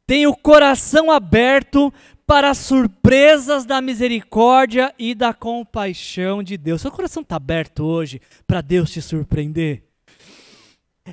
têm 0.05 0.27
o 0.27 0.35
coração 0.35 1.11
aberto 1.11 1.93
para 2.25 2.49
as 2.49 2.57
surpresas 2.57 3.65
da 3.65 3.81
misericórdia 3.81 4.93
e 4.97 5.13
da 5.13 5.33
compaixão 5.33 6.41
de 6.41 6.57
Deus. 6.57 6.81
Seu 6.81 6.91
coração 6.91 7.21
está 7.21 7.35
aberto 7.35 7.85
hoje 7.85 8.19
para 8.47 8.61
Deus 8.61 8.89
te 8.89 9.01
surpreender? 9.01 9.83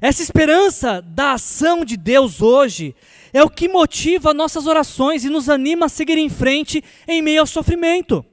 Essa 0.00 0.22
esperança 0.22 1.02
da 1.02 1.32
ação 1.32 1.84
de 1.84 1.98
Deus 1.98 2.40
hoje 2.40 2.94
é 3.30 3.42
o 3.42 3.50
que 3.50 3.68
motiva 3.68 4.32
nossas 4.32 4.66
orações 4.66 5.22
e 5.24 5.28
nos 5.28 5.50
anima 5.50 5.86
a 5.86 5.90
seguir 5.90 6.16
em 6.16 6.30
frente 6.30 6.82
em 7.06 7.20
meio 7.20 7.40
ao 7.40 7.46
sofrimento. 7.46 8.24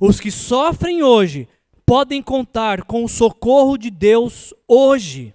Os 0.00 0.20
que 0.20 0.30
sofrem 0.30 1.02
hoje 1.02 1.48
podem 1.86 2.20
contar 2.20 2.82
com 2.82 3.04
o 3.04 3.08
socorro 3.08 3.78
de 3.78 3.90
Deus 3.90 4.52
hoje. 4.66 5.32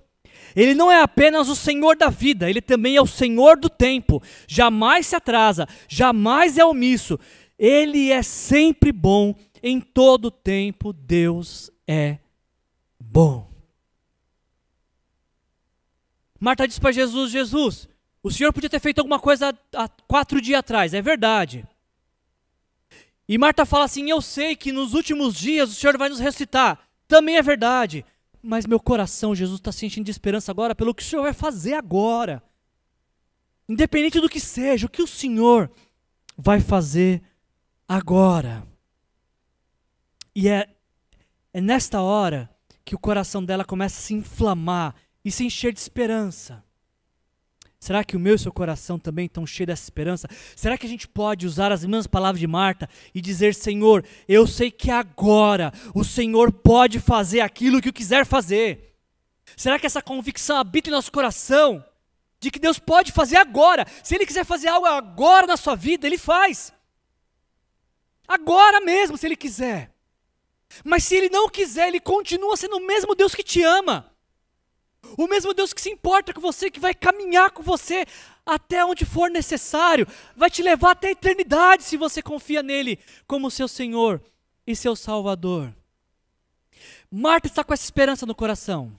Ele 0.54 0.76
não 0.76 0.92
é 0.92 1.02
apenas 1.02 1.48
o 1.48 1.56
Senhor 1.56 1.96
da 1.96 2.10
vida, 2.10 2.50
ele 2.50 2.62
também 2.62 2.98
é 2.98 3.02
o 3.02 3.08
Senhor 3.08 3.58
do 3.58 3.70
tempo. 3.70 4.22
Jamais 4.46 5.08
se 5.08 5.16
atrasa, 5.16 5.66
jamais 5.88 6.58
é 6.58 6.66
omisso. 6.66 7.18
Ele 7.58 8.12
é 8.12 8.22
sempre 8.22 8.92
bom, 8.92 9.34
em 9.64 9.80
todo 9.80 10.30
tempo 10.30 10.92
Deus 10.92 11.72
é 11.88 12.18
bom. 13.00 13.50
Marta 16.40 16.68
disse 16.68 16.82
para 16.82 16.92
Jesus: 16.92 17.32
Jesus, 17.32 17.88
o 18.24 18.32
senhor 18.32 18.52
podia 18.52 18.70
ter 18.70 18.80
feito 18.80 19.00
alguma 19.00 19.20
coisa 19.20 19.58
há 19.76 19.88
quatro 20.08 20.42
dias 20.42 20.60
atrás, 20.60 20.94
é 20.94 21.02
verdade. 21.02 21.66
E 23.32 23.38
Marta 23.38 23.66
fala 23.66 23.86
assim: 23.86 24.10
Eu 24.10 24.22
sei 24.22 24.58
que 24.58 24.74
nos 24.74 24.94
últimos 24.94 25.34
dias 25.34 25.72
o 25.72 25.74
senhor 25.74 25.98
vai 25.98 26.10
nos 26.10 26.20
ressuscitar, 26.20 26.78
também 27.08 27.38
é 27.38 27.42
verdade. 27.42 28.06
Mas 28.44 28.66
meu 28.66 28.78
coração, 28.78 29.34
Jesus 29.34 29.58
está 29.58 29.72
sentindo 29.72 30.04
de 30.04 30.12
esperança 30.12 30.52
agora 30.52 30.76
pelo 30.76 30.94
que 30.94 31.02
o 31.02 31.06
senhor 31.06 31.22
vai 31.22 31.32
fazer 31.32 31.76
agora. 31.76 32.44
Independente 33.70 34.20
do 34.20 34.28
que 34.28 34.38
seja, 34.38 34.86
o 34.86 34.90
que 34.90 35.02
o 35.02 35.08
senhor 35.08 35.72
vai 36.38 36.60
fazer 36.60 37.22
agora. 37.88 38.68
E 40.36 40.50
é, 40.50 40.68
é 41.54 41.62
nesta 41.62 42.02
hora 42.02 42.54
que 42.84 42.96
o 42.96 43.00
coração 43.00 43.46
dela 43.46 43.64
começa 43.64 43.98
a 43.98 44.04
se 44.04 44.14
inflamar 44.14 44.94
e 45.24 45.32
se 45.32 45.46
encher 45.46 45.72
de 45.72 45.80
esperança. 45.80 46.62
Será 47.82 48.04
que 48.04 48.16
o 48.16 48.20
meu 48.20 48.34
e 48.34 48.36
o 48.36 48.40
seu 48.40 48.54
coração 48.54 49.00
também 49.00 49.26
estão 49.26 49.44
cheios 49.44 49.66
dessa 49.66 49.84
esperança? 49.86 50.28
Será 50.56 50.78
que 50.78 50.86
a 50.86 50.90
gente 50.90 51.08
pode 51.08 51.48
usar 51.48 51.72
as 51.72 51.84
mesmas 51.84 52.06
palavras 52.06 52.40
de 52.40 52.46
Marta 52.46 52.88
e 53.14 53.20
dizer: 53.20 53.56
Senhor, 53.56 54.06
eu 54.28 54.46
sei 54.46 54.70
que 54.70 54.92
agora 54.92 55.74
o 55.96 56.04
Senhor 56.04 56.52
pode 56.52 57.00
fazer 57.00 57.40
aquilo 57.40 57.82
que 57.82 57.90
o 57.90 57.94
quiser 57.94 58.24
fazer? 58.24 58.96
Será 59.58 59.80
que 59.80 59.88
essa 59.88 60.00
convicção 60.00 60.58
habita 60.58 60.90
em 60.90 60.92
nosso 60.92 61.12
coração? 61.12 61.84
De 62.40 62.52
que 62.52 62.60
Deus 62.60 62.78
pode 62.78 63.12
fazer 63.12 63.38
agora. 63.38 63.88
Se 64.04 64.14
Ele 64.14 64.28
quiser 64.28 64.46
fazer 64.46 64.68
algo 64.68 64.86
agora 64.86 65.48
na 65.48 65.58
sua 65.58 65.76
vida, 65.76 66.06
Ele 66.06 66.20
faz. 66.20 66.72
Agora 68.28 68.80
mesmo, 68.80 69.18
se 69.18 69.26
Ele 69.26 69.36
quiser. 69.36 69.92
Mas 70.84 71.04
se 71.04 71.16
Ele 71.16 71.30
não 71.30 71.50
quiser, 71.50 71.88
Ele 71.88 72.00
continua 72.00 72.56
sendo 72.56 72.78
o 72.78 72.86
mesmo 72.86 73.16
Deus 73.16 73.34
que 73.34 73.44
te 73.44 73.64
ama. 73.64 74.11
O 75.18 75.28
mesmo 75.28 75.54
Deus 75.54 75.74
que 75.74 75.82
se 75.82 75.90
importa 75.90 76.34
com 76.34 76.42
você, 76.42 76.72
que 76.72 76.80
vai 76.80 76.94
caminhar 76.94 77.52
com 77.52 77.62
você 77.62 78.06
até 78.46 78.84
onde 78.86 79.06
for 79.06 79.30
necessário, 79.30 80.08
vai 80.36 80.50
te 80.50 80.62
levar 80.62 80.92
até 80.92 81.10
a 81.10 81.12
eternidade 81.12 81.84
se 81.84 81.98
você 81.98 82.22
confia 82.22 82.64
nele 82.64 83.00
como 83.28 83.52
seu 83.52 83.68
Senhor 83.68 84.22
e 84.66 84.76
seu 84.76 84.96
Salvador. 84.96 85.74
Marta 87.10 87.48
está 87.48 87.64
com 87.64 87.74
essa 87.74 87.84
esperança 87.84 88.26
no 88.26 88.36
coração. 88.36 88.96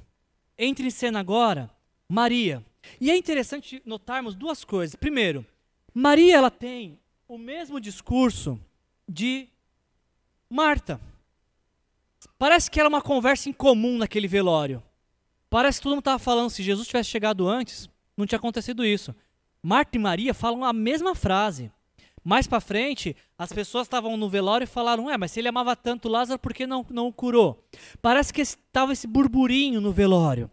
Entre 0.59 0.87
em 0.87 0.91
cena 0.91 1.21
agora 1.21 1.71
Maria. 2.09 2.63
E 3.01 3.11
é 3.11 3.17
interessante 3.17 3.81
notarmos 3.87 4.35
duas 4.35 4.65
coisas. 4.65 4.95
Primeiro, 4.95 5.47
Maria 5.95 6.37
ela 6.37 6.51
tem 6.51 6.99
o 7.27 7.39
mesmo 7.39 7.81
discurso 7.81 8.61
de 9.09 9.49
Marta. 10.51 11.01
Parece 12.39 12.71
que 12.71 12.79
era 12.79 12.89
uma 12.89 13.01
conversa 13.01 13.49
em 13.49 13.53
comum 13.53 13.97
naquele 13.97 14.29
velório. 14.29 14.83
Parece 15.53 15.79
que 15.79 15.83
todo 15.83 15.91
mundo 15.91 15.99
estava 15.99 16.19
falando, 16.19 16.49
se 16.49 16.63
Jesus 16.63 16.89
tivesse 16.89 17.11
chegado 17.11 17.47
antes, 17.47 17.87
não 18.17 18.25
tinha 18.25 18.39
acontecido 18.39 18.87
isso. 18.87 19.15
Marta 19.63 19.99
e 19.99 20.01
Maria 20.01 20.33
falam 20.33 20.65
a 20.65 20.73
mesma 20.73 21.15
frase. 21.15 21.71
Mais 22.25 22.47
para 22.47 22.59
frente, 22.59 23.15
as 23.37 23.53
pessoas 23.53 23.87
estavam 23.87 24.17
no 24.17 24.31
velório 24.31 24.65
e 24.65 24.67
falaram: 24.67 25.05
Ué, 25.05 25.19
mas 25.19 25.31
se 25.31 25.41
ele 25.41 25.49
amava 25.49 25.77
tanto 25.77 26.09
Lázaro, 26.09 26.39
por 26.39 26.55
que 26.55 26.67
não, 26.67 26.87
não 26.89 27.09
o 27.09 27.13
curou? 27.13 27.63
Parece 28.01 28.33
que 28.33 28.41
estava 28.41 28.95
esse 28.95 29.07
burburinho 29.07 29.79
no 29.79 29.93
velório. 29.93 30.51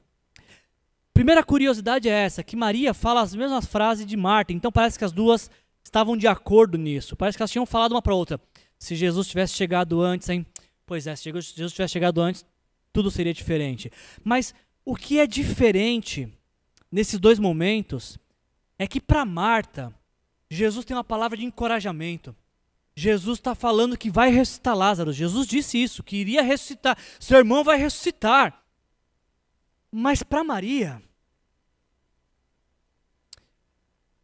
Primeira 1.14 1.46
curiosidade 1.46 2.10
é 2.10 2.26
essa: 2.26 2.44
que 2.44 2.58
Maria 2.58 2.94
fala 2.94 3.22
as 3.22 3.34
mesmas 3.34 3.66
frases 3.66 4.06
de 4.06 4.18
Marta, 4.18 4.52
então 4.52 4.70
parece 4.70 5.00
que 5.00 5.06
as 5.06 5.14
duas 5.14 5.50
estavam 5.82 6.18
de 6.18 6.28
acordo 6.28 6.78
nisso. 6.78 7.16
Parece 7.16 7.38
que 7.38 7.42
elas 7.42 7.52
tinham 7.52 7.66
falado 7.66 7.94
uma 7.94 8.02
para 8.02 8.14
outra. 8.14 8.38
Se 8.78 8.98
Jesus 8.98 9.30
tivesse 9.30 9.54
chegado 9.54 10.02
antes, 10.02 10.28
hein? 10.28 10.46
Pois 10.86 11.08
é, 11.08 11.16
se 11.16 11.24
Jesus 11.24 11.72
tivesse 11.72 11.94
chegado 11.94 12.20
antes, 12.20 12.46
tudo 12.92 13.10
seria 13.10 13.34
diferente. 13.34 13.90
Mas 14.26 14.54
o 14.90 14.96
que 14.96 15.20
é 15.20 15.28
diferente 15.28 16.28
nesses 16.92 17.20
dois 17.20 17.38
momentos 17.38 18.18
é 18.76 18.88
que 18.88 19.00
para 19.00 19.24
Marta, 19.24 19.94
Jesus 20.50 20.84
tem 20.84 20.98
uma 20.98 21.04
palavra 21.04 21.38
de 21.38 21.46
encorajamento. 21.46 22.36
Jesus 22.96 23.38
está 23.38 23.54
falando 23.54 23.96
que 23.96 24.10
vai 24.10 24.32
ressuscitar 24.32 24.76
Lázaro. 24.76 25.14
Jesus 25.14 25.46
disse 25.46 25.78
isso, 25.78 26.02
que 26.02 26.16
iria 26.18 26.42
ressuscitar. 26.42 26.98
Seu 27.20 27.38
irmão 27.38 27.64
vai 27.64 27.78
ressuscitar. 27.78 28.64
Mas 29.92 30.24
para 30.24 30.44
Maria, 30.44 31.00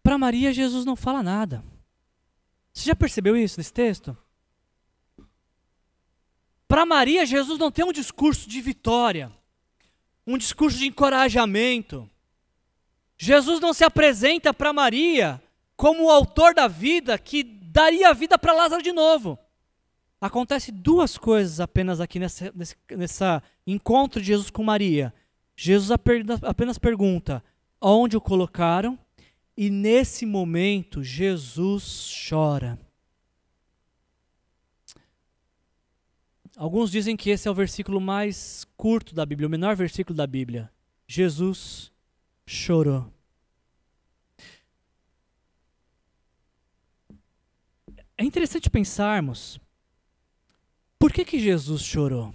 para 0.02 0.18
Maria, 0.18 0.52
Jesus 0.52 0.84
não 0.84 0.96
fala 0.96 1.22
nada. 1.22 1.64
Você 2.74 2.86
já 2.88 2.96
percebeu 2.96 3.38
isso 3.38 3.60
nesse 3.60 3.72
texto? 3.72 4.18
Para 6.68 6.88
Maria, 6.88 7.24
Jesus 7.24 7.60
não 7.60 7.72
tem 7.72 7.86
um 7.86 7.94
discurso 7.94 8.50
de 8.50 8.60
vitória, 8.62 9.32
um 10.26 10.38
discurso 10.38 10.78
de 10.78 10.88
encorajamento. 10.88 12.10
Jesus 13.18 13.60
não 13.60 13.74
se 13.74 13.84
apresenta 13.84 14.54
para 14.54 14.74
Maria 14.74 15.42
como 15.76 16.06
o 16.06 16.10
autor 16.10 16.54
da 16.54 16.68
vida 16.68 17.18
que 17.18 17.44
daria 17.44 18.10
a 18.10 18.14
vida 18.14 18.38
para 18.38 18.54
Lázaro 18.54 18.82
de 18.82 18.92
novo. 18.92 19.38
Acontece 20.20 20.72
duas 20.72 21.18
coisas 21.18 21.60
apenas 21.60 22.00
aqui 22.00 22.20
nesse 22.20 22.52
nessa 22.90 23.44
encontro 23.68 24.20
de 24.20 24.28
Jesus 24.28 24.50
com 24.50 24.64
Maria. 24.64 25.14
Jesus 25.56 25.92
apenas 26.42 26.78
pergunta: 26.78 27.44
onde 27.82 28.18
o 28.18 28.22
colocaram? 28.22 28.98
E 29.58 29.70
nesse 29.70 30.26
momento, 30.26 31.02
Jesus 31.04 32.12
chora. 32.28 32.78
Alguns 36.56 36.90
dizem 36.90 37.18
que 37.18 37.30
esse 37.30 37.48
é 37.48 37.52
o 37.52 37.56
versículo 37.56 38.00
mais 38.00 38.66
curto 38.78 39.14
da 39.14 39.26
Bíblia, 39.26 39.48
o 39.48 39.52
menor 39.52 39.76
versículo 39.76 40.16
da 40.16 40.26
Bíblia. 40.26 40.72
Jesus 41.06 41.92
chorou. 42.46 43.12
É 48.18 48.24
interessante 48.24 48.70
pensarmos 48.70 49.60
por 50.98 51.12
que, 51.12 51.26
que 51.26 51.40
Jesus 51.40 51.82
chorou. 51.84 52.34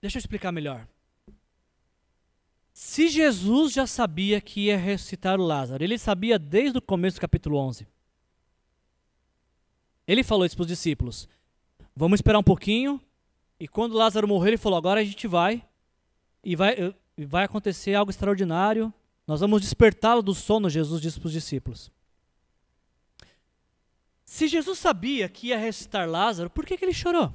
Deixa 0.00 0.18
eu 0.18 0.20
explicar 0.20 0.50
melhor. 0.50 0.86
Se 2.72 3.08
Jesus 3.08 3.72
já 3.72 3.86
sabia 3.86 4.40
que 4.40 4.62
ia 4.62 4.76
ressuscitar 4.76 5.40
o 5.40 5.44
Lázaro, 5.46 5.84
ele 5.84 5.96
sabia 5.96 6.38
desde 6.38 6.78
o 6.78 6.82
começo 6.82 7.16
do 7.16 7.20
capítulo 7.20 7.56
11. 7.58 7.86
Ele 10.06 10.22
falou 10.22 10.44
isso 10.44 10.56
para 10.56 10.62
os 10.62 10.68
discípulos: 10.68 11.28
Vamos 11.94 12.18
esperar 12.18 12.38
um 12.38 12.42
pouquinho. 12.42 13.00
E 13.58 13.68
quando 13.68 13.96
Lázaro 13.96 14.28
morreu, 14.28 14.50
ele 14.50 14.56
falou: 14.58 14.78
Agora 14.78 15.00
a 15.00 15.04
gente 15.04 15.26
vai. 15.26 15.64
E 16.42 16.54
vai, 16.54 16.94
vai 17.18 17.44
acontecer 17.44 17.94
algo 17.94 18.10
extraordinário. 18.10 18.92
Nós 19.26 19.40
vamos 19.40 19.62
despertá-lo 19.62 20.22
do 20.22 20.34
sono, 20.34 20.68
Jesus 20.68 21.00
disse 21.00 21.18
para 21.18 21.28
os 21.28 21.32
discípulos. 21.32 21.90
Se 24.24 24.48
Jesus 24.48 24.78
sabia 24.78 25.28
que 25.28 25.48
ia 25.48 25.58
ressuscitar 25.58 26.08
Lázaro, 26.08 26.50
por 26.50 26.66
que, 26.66 26.76
que 26.76 26.84
ele 26.84 26.92
chorou? 26.92 27.32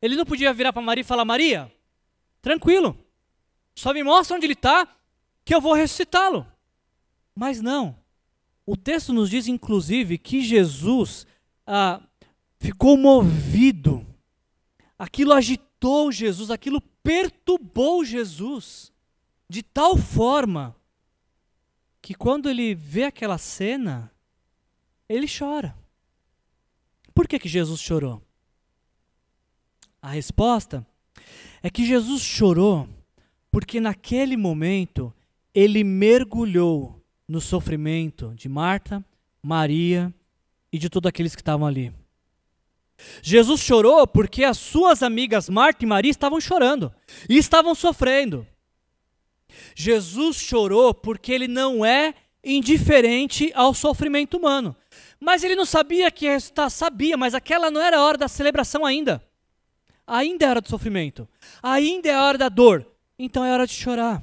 Ele 0.00 0.16
não 0.16 0.26
podia 0.26 0.52
virar 0.52 0.72
para 0.72 0.82
Maria 0.82 1.00
e 1.00 1.06
falar: 1.06 1.24
Maria, 1.24 1.72
tranquilo, 2.42 2.96
só 3.74 3.92
me 3.92 4.04
mostra 4.04 4.36
onde 4.36 4.46
ele 4.46 4.52
está, 4.52 4.86
que 5.44 5.54
eu 5.54 5.60
vou 5.60 5.72
ressuscitá-lo. 5.72 6.46
Mas 7.34 7.60
não. 7.60 7.98
O 8.66 8.76
texto 8.76 9.12
nos 9.12 9.28
diz, 9.28 9.46
inclusive, 9.46 10.16
que 10.16 10.42
Jesus 10.42 11.26
ah, 11.66 12.00
ficou 12.58 12.96
movido. 12.96 14.06
Aquilo 14.98 15.32
agitou 15.32 16.10
Jesus, 16.10 16.50
aquilo 16.50 16.80
perturbou 17.02 18.04
Jesus 18.04 18.90
de 19.48 19.62
tal 19.62 19.96
forma 19.96 20.74
que 22.00 22.14
quando 22.14 22.48
ele 22.48 22.74
vê 22.74 23.04
aquela 23.04 23.38
cena, 23.38 24.10
ele 25.08 25.26
chora. 25.26 25.76
Por 27.14 27.28
que, 27.28 27.38
que 27.38 27.48
Jesus 27.48 27.80
chorou? 27.80 28.22
A 30.00 30.08
resposta 30.10 30.86
é 31.62 31.70
que 31.70 31.84
Jesus 31.86 32.22
chorou 32.22 32.88
porque 33.50 33.80
naquele 33.80 34.36
momento 34.36 35.14
ele 35.54 35.84
mergulhou 35.84 37.03
no 37.28 37.40
sofrimento 37.40 38.32
de 38.36 38.48
Marta, 38.48 39.04
Maria 39.42 40.12
e 40.72 40.78
de 40.78 40.88
todos 40.88 41.08
aqueles 41.08 41.34
que 41.34 41.40
estavam 41.40 41.66
ali. 41.66 41.92
Jesus 43.22 43.60
chorou 43.60 44.06
porque 44.06 44.44
as 44.44 44.58
suas 44.58 45.02
amigas 45.02 45.48
Marta 45.48 45.84
e 45.84 45.88
Maria 45.88 46.10
estavam 46.10 46.40
chorando 46.40 46.92
e 47.28 47.36
estavam 47.36 47.74
sofrendo. 47.74 48.46
Jesus 49.74 50.36
chorou 50.36 50.94
porque 50.94 51.32
ele 51.32 51.48
não 51.48 51.84
é 51.84 52.14
indiferente 52.42 53.50
ao 53.54 53.72
sofrimento 53.72 54.36
humano. 54.36 54.76
Mas 55.18 55.42
ele 55.42 55.56
não 55.56 55.64
sabia 55.64 56.10
que 56.10 56.28
ressuscitar, 56.28 56.70
sabia, 56.70 57.16
mas 57.16 57.34
aquela 57.34 57.70
não 57.70 57.80
era 57.80 57.98
a 57.98 58.04
hora 58.04 58.18
da 58.18 58.28
celebração 58.28 58.84
ainda. 58.84 59.22
Ainda 60.06 60.44
é 60.44 60.48
hora 60.50 60.60
do 60.60 60.68
sofrimento. 60.68 61.26
Ainda 61.62 62.08
é 62.08 62.14
a 62.14 62.22
hora 62.22 62.36
da 62.36 62.48
dor. 62.48 62.86
Então 63.18 63.44
é 63.44 63.52
hora 63.52 63.66
de 63.66 63.72
chorar. 63.72 64.22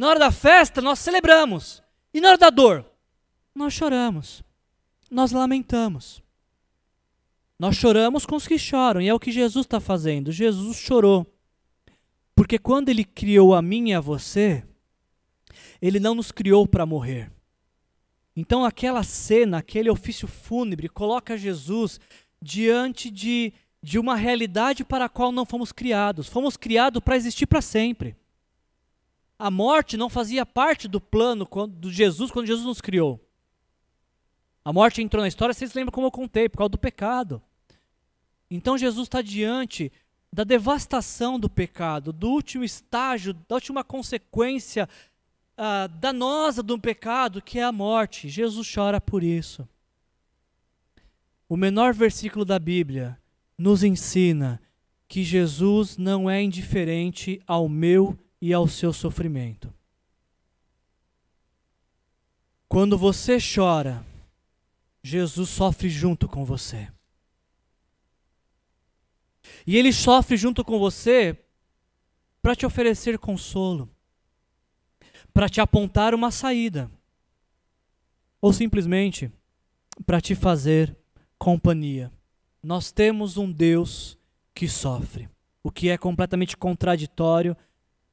Na 0.00 0.08
hora 0.08 0.18
da 0.18 0.32
festa, 0.32 0.80
nós 0.80 0.98
celebramos. 0.98 1.82
E 2.14 2.22
na 2.22 2.28
hora 2.28 2.38
da 2.38 2.48
dor, 2.48 2.86
nós 3.54 3.74
choramos. 3.74 4.42
Nós 5.10 5.30
lamentamos. 5.30 6.22
Nós 7.58 7.76
choramos 7.76 8.24
com 8.24 8.34
os 8.34 8.48
que 8.48 8.58
choram. 8.58 9.02
E 9.02 9.08
é 9.08 9.12
o 9.12 9.20
que 9.20 9.30
Jesus 9.30 9.66
está 9.66 9.78
fazendo. 9.78 10.32
Jesus 10.32 10.78
chorou. 10.78 11.26
Porque 12.34 12.58
quando 12.58 12.88
ele 12.88 13.04
criou 13.04 13.54
a 13.54 13.60
mim 13.60 13.90
e 13.90 13.92
a 13.92 14.00
você, 14.00 14.64
ele 15.82 16.00
não 16.00 16.14
nos 16.14 16.32
criou 16.32 16.66
para 16.66 16.86
morrer. 16.86 17.30
Então, 18.34 18.64
aquela 18.64 19.02
cena, 19.02 19.58
aquele 19.58 19.90
ofício 19.90 20.26
fúnebre, 20.26 20.88
coloca 20.88 21.36
Jesus 21.36 22.00
diante 22.40 23.10
de, 23.10 23.52
de 23.82 23.98
uma 23.98 24.16
realidade 24.16 24.82
para 24.82 25.04
a 25.04 25.10
qual 25.10 25.30
não 25.30 25.44
fomos 25.44 25.72
criados. 25.72 26.26
Fomos 26.26 26.56
criados 26.56 27.02
para 27.02 27.18
existir 27.18 27.44
para 27.44 27.60
sempre. 27.60 28.16
A 29.40 29.50
morte 29.50 29.96
não 29.96 30.10
fazia 30.10 30.44
parte 30.44 30.86
do 30.86 31.00
plano 31.00 31.48
de 31.78 31.90
Jesus 31.90 32.30
quando 32.30 32.46
Jesus 32.46 32.66
nos 32.66 32.78
criou. 32.82 33.18
A 34.62 34.70
morte 34.70 35.00
entrou 35.00 35.22
na 35.22 35.28
história, 35.28 35.54
vocês 35.54 35.72
lembram 35.72 35.92
como 35.92 36.08
eu 36.08 36.10
contei, 36.10 36.46
por 36.46 36.58
causa 36.58 36.68
do 36.68 36.76
pecado. 36.76 37.40
Então 38.50 38.76
Jesus 38.76 39.06
está 39.06 39.22
diante 39.22 39.90
da 40.30 40.44
devastação 40.44 41.40
do 41.40 41.48
pecado, 41.48 42.12
do 42.12 42.28
último 42.28 42.64
estágio, 42.64 43.32
da 43.32 43.54
última 43.54 43.82
consequência 43.82 44.86
uh, 45.56 45.88
danosa 45.98 46.62
do 46.62 46.78
pecado, 46.78 47.40
que 47.40 47.58
é 47.58 47.64
a 47.64 47.72
morte. 47.72 48.28
Jesus 48.28 48.70
chora 48.70 49.00
por 49.00 49.22
isso. 49.22 49.66
O 51.48 51.56
menor 51.56 51.94
versículo 51.94 52.44
da 52.44 52.58
Bíblia 52.58 53.18
nos 53.56 53.82
ensina 53.82 54.60
que 55.08 55.24
Jesus 55.24 55.96
não 55.96 56.28
é 56.28 56.42
indiferente 56.42 57.40
ao 57.46 57.70
meu 57.70 58.18
e 58.40 58.52
ao 58.52 58.66
seu 58.66 58.92
sofrimento. 58.92 59.72
Quando 62.68 62.96
você 62.96 63.38
chora, 63.38 64.04
Jesus 65.02 65.50
sofre 65.50 65.88
junto 65.90 66.28
com 66.28 66.44
você. 66.44 66.90
E 69.66 69.76
ele 69.76 69.92
sofre 69.92 70.36
junto 70.36 70.64
com 70.64 70.78
você 70.78 71.36
para 72.40 72.54
te 72.54 72.64
oferecer 72.64 73.18
consolo, 73.18 73.90
para 75.32 75.48
te 75.48 75.60
apontar 75.60 76.14
uma 76.14 76.30
saída, 76.30 76.90
ou 78.40 78.52
simplesmente 78.52 79.30
para 80.06 80.20
te 80.20 80.34
fazer 80.34 80.96
companhia. 81.38 82.10
Nós 82.62 82.92
temos 82.92 83.36
um 83.36 83.50
Deus 83.50 84.18
que 84.54 84.68
sofre, 84.68 85.28
o 85.62 85.70
que 85.70 85.88
é 85.88 85.98
completamente 85.98 86.56
contraditório 86.56 87.56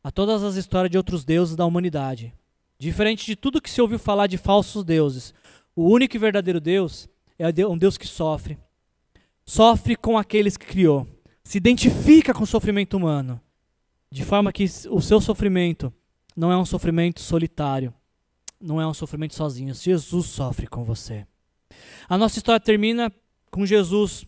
a 0.04 0.12
todas 0.12 0.44
as 0.44 0.56
histórias 0.56 0.92
de 0.92 0.98
outros 0.98 1.24
deuses 1.24 1.56
da 1.56 1.66
humanidade. 1.66 2.34
Diferente 2.80 3.26
de 3.26 3.36
tudo 3.36 3.62
que 3.62 3.70
se 3.70 3.82
ouviu 3.82 3.98
falar 3.98 4.28
de 4.28 4.38
falsos 4.38 4.84
deuses, 4.84 5.34
o 5.76 5.90
único 5.90 6.16
e 6.16 6.20
verdadeiro 6.20 6.60
Deus 6.60 7.10
é 7.38 7.68
um 7.68 7.78
Deus 7.78 7.98
que 7.98 8.08
sofre. 8.08 8.58
Sofre 9.46 9.96
com 9.96 10.18
aqueles 10.18 10.58
que 10.58 10.66
criou. 10.66 11.08
Se 11.44 11.58
identifica 11.58 12.34
com 12.34 12.44
o 12.44 12.48
sofrimento 12.48 12.98
humano. 12.98 13.40
De 14.12 14.24
forma 14.24 14.52
que 14.52 14.66
o 14.90 15.02
seu 15.02 15.22
sofrimento 15.22 15.94
não 16.36 16.52
é 16.52 16.58
um 16.58 16.66
sofrimento 16.66 17.22
solitário. 17.22 17.94
Não 18.60 18.82
é 18.82 18.88
um 18.88 18.94
sofrimento 18.94 19.36
sozinho. 19.36 19.74
Jesus 19.74 20.26
sofre 20.26 20.68
com 20.68 20.84
você. 20.84 21.26
A 22.10 22.18
nossa 22.18 22.40
história 22.40 22.60
termina 22.60 23.12
com 23.52 23.66
Jesus 23.66 24.26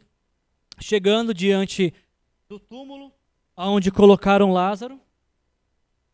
chegando 0.80 1.34
diante 1.34 1.94
do 2.48 2.60
túmulo 2.60 3.12
onde 3.56 3.92
colocaram 3.92 4.52
Lázaro 4.52 5.00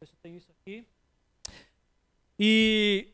eu 0.01 0.07
tenho 0.21 0.37
isso 0.37 0.51
aqui. 0.51 0.85
E 2.37 3.07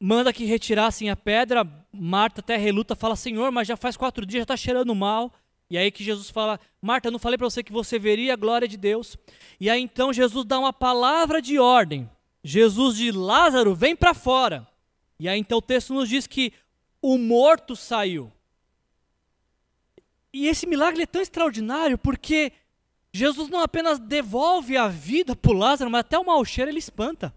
manda 0.00 0.32
que 0.32 0.44
retirassem 0.44 1.10
a 1.10 1.16
pedra. 1.16 1.68
Marta 1.92 2.40
até 2.40 2.56
reluta, 2.56 2.96
fala: 2.96 3.14
Senhor, 3.14 3.52
mas 3.52 3.68
já 3.68 3.76
faz 3.76 3.96
quatro 3.96 4.24
dias, 4.24 4.40
já 4.40 4.44
está 4.44 4.56
cheirando 4.56 4.94
mal. 4.94 5.32
E 5.68 5.76
aí 5.76 5.90
que 5.90 6.02
Jesus 6.02 6.30
fala: 6.30 6.58
Marta, 6.80 7.08
eu 7.08 7.12
não 7.12 7.18
falei 7.18 7.36
para 7.36 7.48
você 7.48 7.62
que 7.62 7.72
você 7.72 7.98
veria 7.98 8.32
a 8.32 8.36
glória 8.36 8.66
de 8.66 8.76
Deus. 8.76 9.16
E 9.60 9.68
aí 9.68 9.80
então 9.80 10.12
Jesus 10.12 10.44
dá 10.44 10.58
uma 10.58 10.72
palavra 10.72 11.42
de 11.42 11.58
ordem. 11.58 12.10
Jesus 12.42 12.96
de 12.96 13.12
Lázaro, 13.12 13.74
vem 13.74 13.94
para 13.94 14.14
fora. 14.14 14.66
E 15.18 15.28
aí 15.28 15.38
então 15.38 15.58
o 15.58 15.62
texto 15.62 15.92
nos 15.92 16.08
diz 16.08 16.26
que 16.26 16.52
o 17.02 17.18
morto 17.18 17.76
saiu. 17.76 18.32
E 20.32 20.46
esse 20.46 20.66
milagre 20.66 21.02
é 21.02 21.06
tão 21.06 21.20
extraordinário 21.20 21.98
porque 21.98 22.52
Jesus 23.12 23.48
não 23.48 23.60
apenas 23.60 23.98
devolve 23.98 24.76
a 24.76 24.88
vida 24.88 25.34
para 25.34 25.52
Lázaro, 25.52 25.90
mas 25.90 26.00
até 26.00 26.18
o 26.18 26.24
mau 26.24 26.44
cheiro 26.44 26.70
ele 26.70 26.78
espanta. 26.78 27.34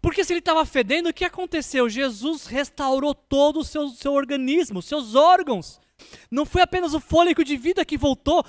Porque 0.00 0.24
se 0.24 0.32
ele 0.32 0.40
estava 0.40 0.66
fedendo, 0.66 1.08
o 1.08 1.14
que 1.14 1.24
aconteceu? 1.24 1.88
Jesus 1.88 2.46
restaurou 2.46 3.14
todo 3.14 3.60
o 3.60 3.64
seu, 3.64 3.88
seu 3.90 4.12
organismo, 4.12 4.82
seus 4.82 5.14
órgãos. 5.14 5.80
Não 6.28 6.44
foi 6.44 6.60
apenas 6.60 6.92
o 6.92 7.00
fôlego 7.00 7.44
de 7.44 7.56
vida 7.56 7.84
que 7.84 7.96
voltou, 7.96 8.44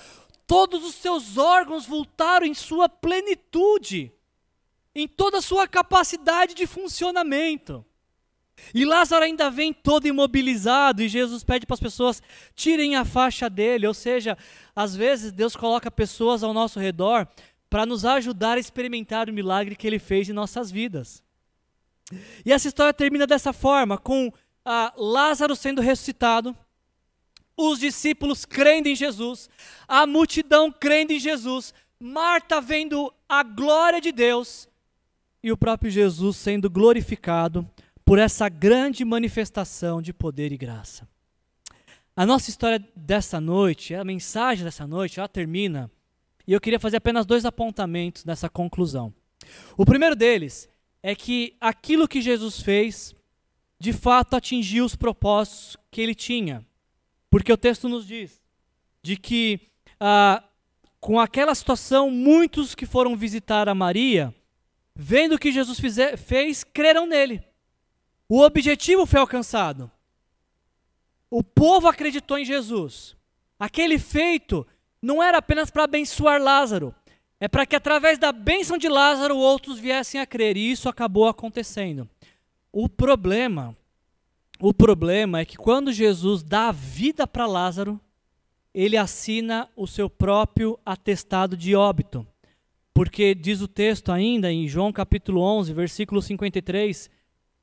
todos 0.47 0.83
os 0.83 0.95
seus 0.95 1.37
órgãos 1.37 1.85
voltaram 1.85 2.47
em 2.47 2.55
sua 2.55 2.89
plenitude, 2.89 4.11
em 4.95 5.07
toda 5.07 5.37
a 5.37 5.41
sua 5.41 5.67
capacidade 5.67 6.55
de 6.55 6.65
funcionamento. 6.65 7.85
E 8.73 8.85
Lázaro 8.85 9.25
ainda 9.25 9.49
vem 9.49 9.73
todo 9.73 10.07
imobilizado 10.07 11.01
e 11.01 11.07
Jesus 11.07 11.43
pede 11.43 11.65
para 11.65 11.73
as 11.73 11.79
pessoas 11.79 12.21
tirem 12.55 12.95
a 12.95 13.03
faixa 13.03 13.49
dele, 13.49 13.87
ou 13.87 13.93
seja, 13.93 14.37
às 14.75 14.95
vezes 14.95 15.31
Deus 15.31 15.55
coloca 15.55 15.91
pessoas 15.91 16.43
ao 16.43 16.53
nosso 16.53 16.79
redor 16.79 17.27
para 17.69 17.85
nos 17.85 18.05
ajudar 18.05 18.57
a 18.57 18.59
experimentar 18.59 19.29
o 19.29 19.33
milagre 19.33 19.75
que 19.75 19.87
ele 19.87 19.99
fez 19.99 20.29
em 20.29 20.33
nossas 20.33 20.69
vidas. 20.69 21.23
E 22.45 22.51
essa 22.51 22.67
história 22.67 22.93
termina 22.93 23.25
dessa 23.25 23.51
forma, 23.51 23.97
com 23.97 24.31
ah, 24.63 24.93
Lázaro 24.95 25.55
sendo 25.55 25.81
ressuscitado, 25.81 26.55
os 27.57 27.79
discípulos 27.79 28.45
crendo 28.45 28.89
em 28.89 28.95
Jesus, 28.95 29.49
a 29.87 30.05
multidão 30.05 30.71
crendo 30.71 31.13
em 31.13 31.19
Jesus, 31.19 31.73
Marta 31.99 32.59
vendo 32.59 33.13
a 33.29 33.43
glória 33.43 34.01
de 34.01 34.11
Deus 34.11 34.67
e 35.41 35.51
o 35.51 35.57
próprio 35.57 35.89
Jesus 35.89 36.37
sendo 36.37 36.69
glorificado 36.69 37.69
por 38.05 38.19
essa 38.19 38.49
grande 38.49 39.05
manifestação 39.05 40.01
de 40.01 40.13
poder 40.13 40.51
e 40.51 40.57
graça. 40.57 41.07
A 42.15 42.25
nossa 42.25 42.49
história 42.49 42.85
dessa 42.95 43.41
noite, 43.41 43.95
a 43.95 44.03
mensagem 44.03 44.63
dessa 44.63 44.85
noite, 44.85 45.19
ela 45.19 45.27
termina 45.27 45.89
e 46.45 46.53
eu 46.53 46.61
queria 46.61 46.79
fazer 46.79 46.97
apenas 46.97 47.25
dois 47.25 47.45
apontamentos 47.45 48.25
nessa 48.25 48.49
conclusão. 48.49 49.13
O 49.77 49.85
primeiro 49.85 50.15
deles 50.15 50.69
é 51.01 51.15
que 51.15 51.55
aquilo 51.59 52.07
que 52.07 52.21
Jesus 52.21 52.61
fez, 52.61 53.15
de 53.79 53.91
fato 53.93 54.35
atingiu 54.35 54.85
os 54.85 54.95
propósitos 54.95 55.77
que 55.89 56.01
ele 56.01 56.13
tinha. 56.13 56.65
Porque 57.29 57.51
o 57.51 57.57
texto 57.57 57.89
nos 57.89 58.05
diz 58.05 58.41
de 59.01 59.17
que 59.17 59.59
ah, 59.99 60.43
com 60.99 61.19
aquela 61.19 61.53
situação, 61.55 62.09
muitos 62.09 62.75
que 62.75 62.85
foram 62.85 63.15
visitar 63.15 63.67
a 63.67 63.75
Maria, 63.75 64.33
vendo 64.95 65.35
o 65.35 65.39
que 65.39 65.51
Jesus 65.51 65.79
fizer, 65.79 66.17
fez, 66.17 66.63
creram 66.63 67.05
nele. 67.05 67.43
O 68.27 68.41
objetivo 68.41 69.05
foi 69.05 69.19
alcançado. 69.19 69.91
O 71.29 71.43
povo 71.43 71.87
acreditou 71.87 72.37
em 72.37 72.45
Jesus. 72.45 73.15
Aquele 73.59 73.97
feito 73.97 74.65
não 75.01 75.21
era 75.21 75.37
apenas 75.37 75.69
para 75.69 75.83
abençoar 75.83 76.41
Lázaro, 76.41 76.93
é 77.39 77.47
para 77.47 77.65
que 77.65 77.75
através 77.75 78.17
da 78.17 78.31
bênção 78.31 78.77
de 78.77 78.87
Lázaro 78.87 79.37
outros 79.37 79.79
viessem 79.79 80.19
a 80.19 80.25
crer, 80.25 80.55
e 80.55 80.71
isso 80.71 80.87
acabou 80.87 81.27
acontecendo. 81.27 82.09
O 82.71 82.87
problema 82.87 83.75
o 84.65 84.73
problema 84.73 85.41
é 85.41 85.45
que 85.45 85.57
quando 85.57 85.91
Jesus 85.91 86.41
dá 86.41 86.69
a 86.69 86.71
vida 86.71 87.27
para 87.27 87.45
Lázaro, 87.45 87.99
ele 88.73 88.95
assina 88.95 89.69
o 89.75 89.85
seu 89.85 90.09
próprio 90.09 90.79
atestado 90.85 91.57
de 91.57 91.75
óbito. 91.75 92.25
Porque 92.93 93.35
diz 93.35 93.59
o 93.59 93.67
texto 93.67 94.09
ainda 94.09 94.49
em 94.49 94.65
João 94.65 94.93
capítulo 94.93 95.41
11, 95.41 95.73
versículo 95.73 96.21
53, 96.21 97.09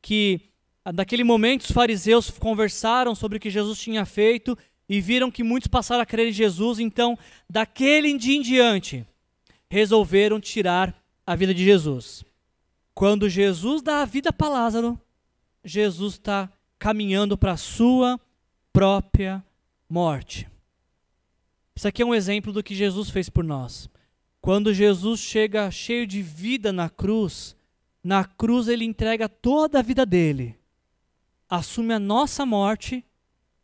que 0.03 0.49
naquele 0.95 1.24
momento 1.24 1.62
os 1.62 1.70
fariseus 1.70 2.31
conversaram 2.31 3.14
sobre 3.14 3.39
o 3.39 3.41
que 3.41 3.51
Jesus 3.51 3.78
tinha 3.81 4.05
feito 4.05 4.57
e 4.89 5.01
viram 5.01 5.31
que 5.31 5.43
muitos 5.43 5.68
passaram 5.68 6.03
a 6.03 6.07
crer 6.07 6.28
em 6.28 6.33
Jesus, 6.33 6.78
então 6.78 7.16
daquele 7.49 8.16
dia 8.18 8.37
em 8.37 8.43
diante 8.43 9.07
resolveram 9.70 10.41
tirar 10.41 10.95
a 11.26 11.37
vida 11.37 11.55
de 11.55 11.64
Jesus. 11.64 12.24
Quando 12.93 13.28
Jesus 13.28 13.83
dá 13.83 14.03
a 14.03 14.05
vida 14.05 14.33
para 14.33 14.49
Lázaro, 14.49 15.01
Jesus 15.64 16.14
está 16.14 16.51
caminhando 16.78 17.39
para 17.39 17.53
a 17.53 17.57
sua 17.57 18.18
própria 18.72 19.45
morte. 19.89 20.49
Isso 21.76 21.87
aqui 21.87 22.03
é 22.03 22.07
um 22.07 22.14
exemplo 22.14 22.53
do 22.53 22.62
que 22.62 22.74
Jesus 22.74 23.11
fez 23.11 23.28
por 23.28 23.45
nós. 23.45 23.89
Quando 24.41 24.74
Jesus 24.74 25.20
chega 25.20 25.70
cheio 25.70 26.07
de 26.07 26.20
vida 26.20 26.72
na 26.72 26.91
cruz, 26.91 27.57
na 28.03 28.24
cruz 28.24 28.68
ele 28.68 28.85
entrega 28.85 29.28
toda 29.28 29.78
a 29.78 29.83
vida 29.83 30.05
dele, 30.05 30.59
assume 31.51 31.92
a 31.92 31.98
nossa 31.98 32.46
morte 32.46 33.05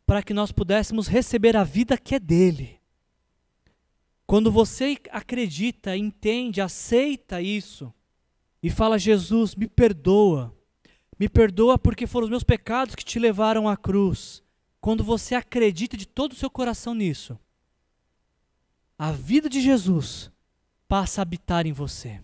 para 0.05 0.21
que 0.21 0.33
nós 0.33 0.51
pudéssemos 0.51 1.07
receber 1.07 1.55
a 1.55 1.63
vida 1.63 1.97
que 1.97 2.15
é 2.15 2.19
dele. 2.19 2.81
Quando 4.25 4.51
você 4.51 4.97
acredita, 5.09 5.95
entende, 5.95 6.59
aceita 6.59 7.41
isso 7.41 7.93
e 8.61 8.69
fala: 8.69 8.99
Jesus, 8.99 9.55
me 9.55 9.67
perdoa, 9.67 10.53
me 11.17 11.29
perdoa 11.29 11.79
porque 11.79 12.05
foram 12.05 12.25
os 12.25 12.29
meus 12.29 12.43
pecados 12.43 12.93
que 12.93 13.05
te 13.05 13.17
levaram 13.17 13.69
à 13.69 13.77
cruz. 13.77 14.43
Quando 14.81 15.03
você 15.03 15.33
acredita 15.33 15.95
de 15.95 16.05
todo 16.05 16.33
o 16.33 16.35
seu 16.35 16.49
coração 16.49 16.93
nisso, 16.93 17.39
a 18.99 19.11
vida 19.11 19.49
de 19.49 19.61
Jesus 19.61 20.29
passa 20.87 21.21
a 21.21 21.23
habitar 21.23 21.65
em 21.65 21.71
você. 21.71 22.21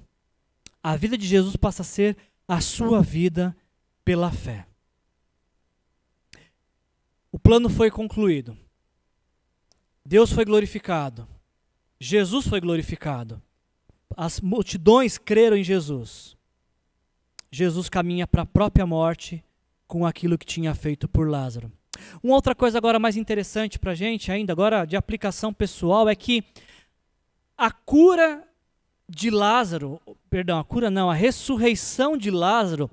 A 0.81 0.97
vida 0.97 1.17
de 1.17 1.25
Jesus 1.25 1.55
passa 1.55 1.81
a 1.81 1.85
ser 1.85 2.17
a 2.47 2.59
sua 2.59 3.01
vida 3.01 3.55
pela 4.03 4.31
fé. 4.31 4.67
O 7.33 7.39
plano 7.39 7.67
foi 7.67 7.89
concluído. 7.89 8.55
Deus 10.05 10.31
foi 10.31 10.45
glorificado. 10.45 11.27
Jesus 11.99 12.47
foi 12.47 12.61
glorificado. 12.61 13.41
As 14.15 14.39
multidões 14.39 15.17
creram 15.17 15.57
em 15.57 15.63
Jesus. 15.63 16.37
Jesus 17.51 17.89
caminha 17.89 18.27
para 18.27 18.43
a 18.43 18.45
própria 18.45 18.85
morte 18.85 19.43
com 19.87 20.05
aquilo 20.05 20.37
que 20.37 20.45
tinha 20.45 20.75
feito 20.75 21.07
por 21.07 21.27
Lázaro. 21.27 21.71
Uma 22.21 22.35
outra 22.35 22.53
coisa 22.53 22.77
agora 22.77 22.99
mais 22.99 23.17
interessante 23.17 23.79
para 23.79 23.93
a 23.93 23.95
gente, 23.95 24.31
ainda 24.31 24.53
agora 24.53 24.85
de 24.85 24.95
aplicação 24.95 25.51
pessoal, 25.51 26.07
é 26.07 26.15
que 26.15 26.43
a 27.57 27.71
cura 27.71 28.47
de 29.09 29.31
Lázaro, 29.31 29.99
perdão, 30.29 30.59
a 30.59 30.63
cura 30.63 30.91
não, 30.91 31.09
a 31.09 31.15
ressurreição 31.15 32.15
de 32.15 32.29
Lázaro 32.29 32.91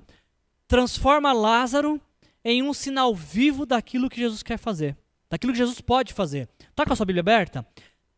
transforma 0.67 1.31
Lázaro 1.31 2.01
em 2.43 2.63
um 2.63 2.73
sinal 2.73 3.15
vivo 3.15 3.65
daquilo 3.65 4.09
que 4.09 4.19
Jesus 4.19 4.41
quer 4.43 4.57
fazer, 4.57 4.97
daquilo 5.29 5.53
que 5.53 5.59
Jesus 5.59 5.81
pode 5.81 6.13
fazer. 6.13 6.49
Está 6.69 6.85
com 6.85 6.93
a 6.93 6.95
sua 6.95 7.05
Bíblia 7.05 7.21
aberta? 7.21 7.65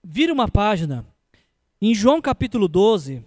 Vira 0.03 0.33
uma 0.33 0.47
página. 0.47 1.05
Em 1.81 1.93
João 1.93 2.21
capítulo 2.21 2.67
12, 2.67 3.23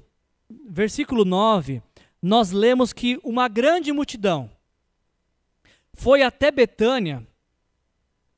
versículo 0.68 1.24
9, 1.24 1.82
nós 2.22 2.50
lemos 2.50 2.92
que 2.92 3.20
uma 3.22 3.48
grande 3.48 3.92
multidão 3.92 4.50
foi 5.92 6.22
até 6.22 6.50
Betânia, 6.50 7.26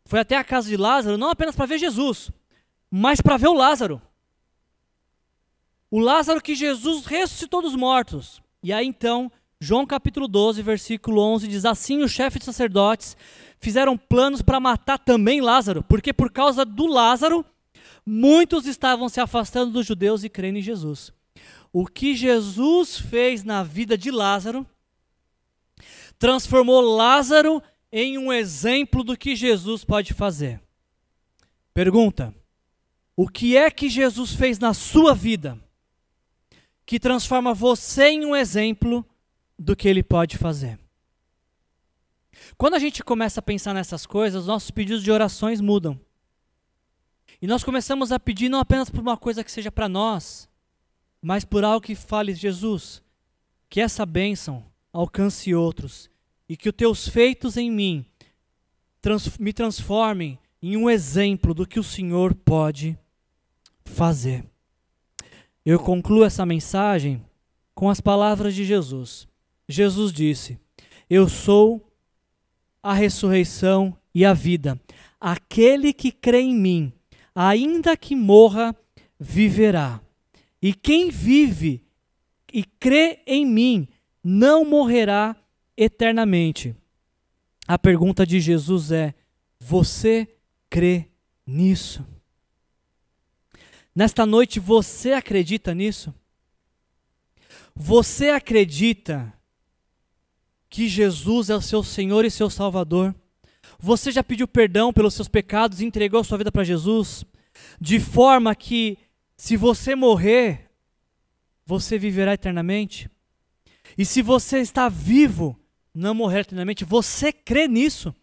foi 0.04 0.20
até 0.20 0.36
a 0.36 0.44
casa 0.44 0.68
de 0.68 0.76
Lázaro, 0.76 1.18
não 1.18 1.30
apenas 1.30 1.56
para 1.56 1.66
ver 1.66 1.78
Jesus, 1.78 2.30
mas 2.90 3.20
para 3.20 3.36
ver 3.36 3.48
o 3.48 3.54
Lázaro. 3.54 4.00
O 5.90 5.98
Lázaro 5.98 6.40
que 6.40 6.54
Jesus 6.54 7.06
ressuscitou 7.06 7.62
dos 7.62 7.74
mortos. 7.74 8.42
E 8.62 8.72
aí 8.72 8.86
então, 8.86 9.30
João 9.60 9.84
capítulo 9.84 10.28
12, 10.28 10.62
versículo 10.62 11.20
11 11.20 11.48
diz 11.48 11.64
assim: 11.64 12.02
os 12.02 12.12
chefes 12.12 12.40
de 12.40 12.44
sacerdotes 12.44 13.16
fizeram 13.58 13.96
planos 13.96 14.40
para 14.42 14.60
matar 14.60 14.98
também 14.98 15.40
Lázaro, 15.40 15.82
porque 15.82 16.12
por 16.12 16.30
causa 16.30 16.64
do 16.64 16.86
Lázaro, 16.86 17.44
muitos 18.06 18.66
estavam 18.66 19.08
se 19.08 19.20
afastando 19.20 19.72
dos 19.72 19.86
judeus 19.86 20.22
e 20.22 20.28
crendo 20.28 20.58
em 20.58 20.62
Jesus 20.62 21.12
o 21.72 21.86
que 21.86 22.14
Jesus 22.14 22.98
fez 22.98 23.44
na 23.44 23.62
vida 23.62 23.96
de 23.96 24.10
Lázaro 24.10 24.66
transformou 26.18 26.80
Lázaro 26.80 27.62
em 27.92 28.18
um 28.18 28.32
exemplo 28.32 29.04
do 29.04 29.16
que 29.16 29.36
Jesus 29.36 29.84
pode 29.84 30.12
fazer. 30.12 30.60
Pergunta: 31.72 32.34
o 33.16 33.28
que 33.28 33.56
é 33.56 33.70
que 33.70 33.88
Jesus 33.88 34.32
fez 34.32 34.58
na 34.58 34.74
sua 34.74 35.14
vida 35.14 35.58
que 36.84 36.98
transforma 36.98 37.52
você 37.52 38.08
em 38.08 38.24
um 38.24 38.34
exemplo 38.34 39.04
do 39.58 39.74
que 39.74 39.88
ele 39.88 40.02
pode 40.02 40.38
fazer? 40.38 40.78
Quando 42.56 42.74
a 42.74 42.78
gente 42.78 43.02
começa 43.02 43.40
a 43.40 43.42
pensar 43.42 43.74
nessas 43.74 44.06
coisas, 44.06 44.46
nossos 44.46 44.70
pedidos 44.70 45.02
de 45.02 45.10
orações 45.10 45.60
mudam. 45.60 45.98
E 47.40 47.46
nós 47.46 47.64
começamos 47.64 48.12
a 48.12 48.18
pedir 48.18 48.48
não 48.48 48.58
apenas 48.58 48.90
por 48.90 49.00
uma 49.00 49.16
coisa 49.16 49.44
que 49.44 49.52
seja 49.52 49.70
para 49.70 49.88
nós, 49.88 50.48
mas 51.20 51.44
por 51.44 51.64
algo 51.64 51.84
que 51.84 51.94
fale, 51.94 52.34
Jesus, 52.34 53.02
que 53.68 53.80
essa 53.80 54.06
bênção 54.06 54.64
alcance 54.92 55.54
outros 55.54 56.10
e 56.48 56.56
que 56.56 56.68
os 56.68 56.74
teus 56.74 57.08
feitos 57.08 57.56
em 57.56 57.70
mim 57.70 58.06
trans, 59.00 59.36
me 59.38 59.52
transformem 59.52 60.38
em 60.60 60.76
um 60.76 60.88
exemplo 60.90 61.54
do 61.54 61.66
que 61.66 61.78
o 61.78 61.84
Senhor 61.84 62.34
pode 62.34 62.98
fazer. 63.84 64.44
Eu 65.64 65.78
concluo 65.78 66.24
essa 66.24 66.44
mensagem 66.46 67.24
com 67.74 67.88
as 67.88 68.00
palavras 68.00 68.54
de 68.54 68.64
Jesus. 68.64 69.28
Jesus 69.68 70.12
disse: 70.12 70.58
Eu 71.08 71.28
sou 71.28 71.92
a 72.82 72.94
ressurreição 72.94 73.96
e 74.14 74.24
a 74.24 74.32
vida. 74.32 74.80
Aquele 75.20 75.92
que 75.92 76.10
crê 76.10 76.40
em 76.40 76.54
mim, 76.54 76.92
ainda 77.34 77.96
que 77.96 78.16
morra, 78.16 78.74
viverá. 79.18 80.00
E 80.62 80.72
quem 80.72 81.10
vive 81.10 81.84
e 82.52 82.64
crê 82.64 83.20
em 83.26 83.44
mim 83.44 83.88
não 84.24 84.64
morrerá 84.64 85.36
eternamente. 85.76 86.74
A 87.66 87.78
pergunta 87.78 88.26
de 88.26 88.40
Jesus 88.40 88.90
é: 88.90 89.14
você 89.60 90.26
crê 90.70 91.08
nisso? 91.46 92.06
Nesta 93.94 94.24
noite 94.24 94.60
você 94.60 95.12
acredita 95.12 95.74
nisso? 95.74 96.14
Você 97.74 98.30
acredita 98.30 99.32
que 100.68 100.88
Jesus 100.88 101.50
é 101.50 101.56
o 101.56 101.62
seu 101.62 101.82
Senhor 101.82 102.24
e 102.24 102.30
seu 102.30 102.50
Salvador? 102.50 103.14
Você 103.78 104.10
já 104.10 104.22
pediu 104.22 104.48
perdão 104.48 104.92
pelos 104.92 105.14
seus 105.14 105.28
pecados 105.28 105.80
e 105.80 105.84
entregou 105.84 106.22
sua 106.24 106.38
vida 106.38 106.50
para 106.50 106.64
Jesus? 106.64 107.24
De 107.80 108.00
forma 108.00 108.54
que, 108.54 108.98
se 109.36 109.56
você 109.56 109.94
morrer, 109.94 110.70
você 111.64 111.98
viverá 111.98 112.34
eternamente? 112.34 113.10
E 113.96 114.04
se 114.04 114.22
você 114.22 114.58
está 114.58 114.88
vivo, 114.88 115.58
não 115.94 116.14
morrer 116.14 116.40
eternamente, 116.40 116.84
você 116.84 117.32
crê 117.32 117.66
nisso? 117.66 118.14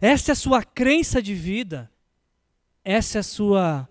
Essa 0.00 0.30
é 0.30 0.34
a 0.34 0.36
sua 0.36 0.62
crença 0.62 1.20
de 1.22 1.34
vida? 1.34 1.90
Essa 2.84 3.18
é 3.18 3.20
a 3.20 3.24
sua 3.24 3.88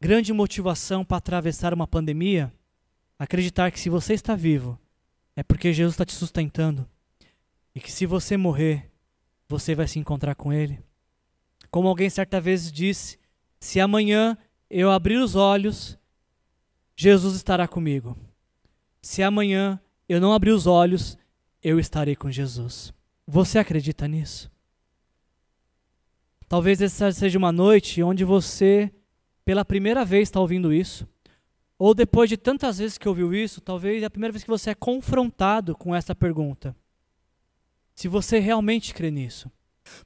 grande 0.00 0.32
motivação 0.32 1.04
para 1.04 1.16
atravessar 1.16 1.72
uma 1.74 1.86
pandemia? 1.86 2.52
Acreditar 3.18 3.70
que 3.70 3.80
se 3.80 3.88
você 3.88 4.14
está 4.14 4.34
vivo, 4.36 4.78
é 5.38 5.42
porque 5.44 5.72
Jesus 5.72 5.94
está 5.94 6.04
te 6.04 6.14
sustentando. 6.14 6.84
E 7.72 7.78
que 7.78 7.92
se 7.92 8.06
você 8.06 8.36
morrer, 8.36 8.90
você 9.48 9.72
vai 9.72 9.86
se 9.86 9.96
encontrar 9.96 10.34
com 10.34 10.52
Ele. 10.52 10.82
Como 11.70 11.86
alguém 11.86 12.10
certa 12.10 12.40
vez 12.40 12.72
disse: 12.72 13.20
se 13.60 13.78
amanhã 13.78 14.36
eu 14.68 14.90
abrir 14.90 15.16
os 15.16 15.36
olhos, 15.36 15.96
Jesus 16.96 17.36
estará 17.36 17.68
comigo. 17.68 18.18
Se 19.00 19.22
amanhã 19.22 19.80
eu 20.08 20.20
não 20.20 20.32
abrir 20.32 20.50
os 20.50 20.66
olhos, 20.66 21.16
eu 21.62 21.78
estarei 21.78 22.16
com 22.16 22.32
Jesus. 22.32 22.92
Você 23.24 23.60
acredita 23.60 24.08
nisso? 24.08 24.50
Talvez 26.48 26.82
essa 26.82 27.12
seja 27.12 27.38
uma 27.38 27.52
noite 27.52 28.02
onde 28.02 28.24
você, 28.24 28.92
pela 29.44 29.64
primeira 29.64 30.04
vez, 30.04 30.22
está 30.28 30.40
ouvindo 30.40 30.72
isso. 30.72 31.06
Ou 31.78 31.94
depois 31.94 32.28
de 32.28 32.36
tantas 32.36 32.78
vezes 32.78 32.98
que 32.98 33.08
ouviu 33.08 33.32
isso, 33.32 33.60
talvez 33.60 34.02
é 34.02 34.06
a 34.06 34.10
primeira 34.10 34.32
vez 34.32 34.42
que 34.42 34.50
você 34.50 34.70
é 34.70 34.74
confrontado 34.74 35.76
com 35.76 35.94
essa 35.94 36.14
pergunta. 36.14 36.74
Se 37.94 38.08
você 38.08 38.40
realmente 38.40 38.92
crê 38.92 39.10
nisso. 39.10 39.50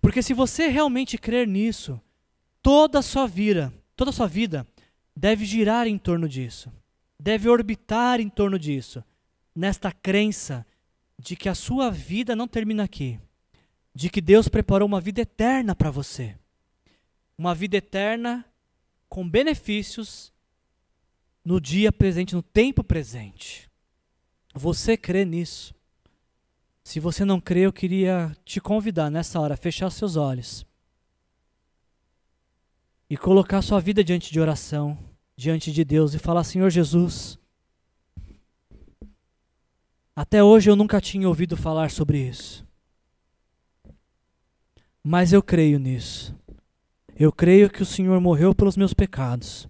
Porque 0.00 0.22
se 0.22 0.34
você 0.34 0.68
realmente 0.68 1.16
crer 1.16 1.48
nisso, 1.48 2.00
toda 2.62 2.98
a 2.98 3.02
sua 3.02 3.26
vida, 3.26 3.72
toda 3.96 4.10
a 4.10 4.12
sua 4.12 4.26
vida 4.26 4.66
deve 5.16 5.44
girar 5.44 5.86
em 5.86 5.96
torno 5.96 6.28
disso. 6.28 6.70
Deve 7.18 7.48
orbitar 7.48 8.20
em 8.20 8.28
torno 8.28 8.58
disso. 8.58 9.02
Nesta 9.54 9.90
crença 9.92 10.66
de 11.18 11.36
que 11.36 11.48
a 11.48 11.54
sua 11.54 11.90
vida 11.90 12.36
não 12.36 12.48
termina 12.48 12.84
aqui. 12.84 13.18
De 13.94 14.10
que 14.10 14.20
Deus 14.20 14.48
preparou 14.48 14.86
uma 14.86 15.00
vida 15.00 15.22
eterna 15.22 15.74
para 15.74 15.90
você. 15.90 16.36
Uma 17.36 17.54
vida 17.54 17.76
eterna 17.76 18.44
com 19.08 19.28
benefícios 19.28 20.31
no 21.44 21.60
dia 21.60 21.90
presente, 21.90 22.34
no 22.34 22.42
tempo 22.42 22.84
presente. 22.84 23.68
Você 24.54 24.96
crê 24.96 25.24
nisso? 25.24 25.74
Se 26.84 27.00
você 27.00 27.24
não 27.24 27.40
crê, 27.40 27.60
eu 27.60 27.72
queria 27.72 28.36
te 28.44 28.60
convidar 28.60 29.10
nessa 29.10 29.40
hora 29.40 29.54
a 29.54 29.56
fechar 29.56 29.90
seus 29.90 30.16
olhos 30.16 30.66
e 33.08 33.16
colocar 33.16 33.62
sua 33.62 33.80
vida 33.80 34.02
diante 34.02 34.32
de 34.32 34.40
oração, 34.40 34.98
diante 35.36 35.72
de 35.72 35.84
Deus 35.84 36.14
e 36.14 36.18
falar: 36.18 36.44
Senhor 36.44 36.70
Jesus, 36.70 37.38
até 40.14 40.42
hoje 40.42 40.70
eu 40.70 40.76
nunca 40.76 41.00
tinha 41.00 41.28
ouvido 41.28 41.56
falar 41.56 41.90
sobre 41.90 42.28
isso, 42.28 42.66
mas 45.02 45.32
eu 45.32 45.42
creio 45.42 45.78
nisso. 45.78 46.34
Eu 47.14 47.30
creio 47.30 47.70
que 47.70 47.82
o 47.82 47.86
Senhor 47.86 48.18
morreu 48.20 48.54
pelos 48.54 48.76
meus 48.76 48.94
pecados 48.94 49.68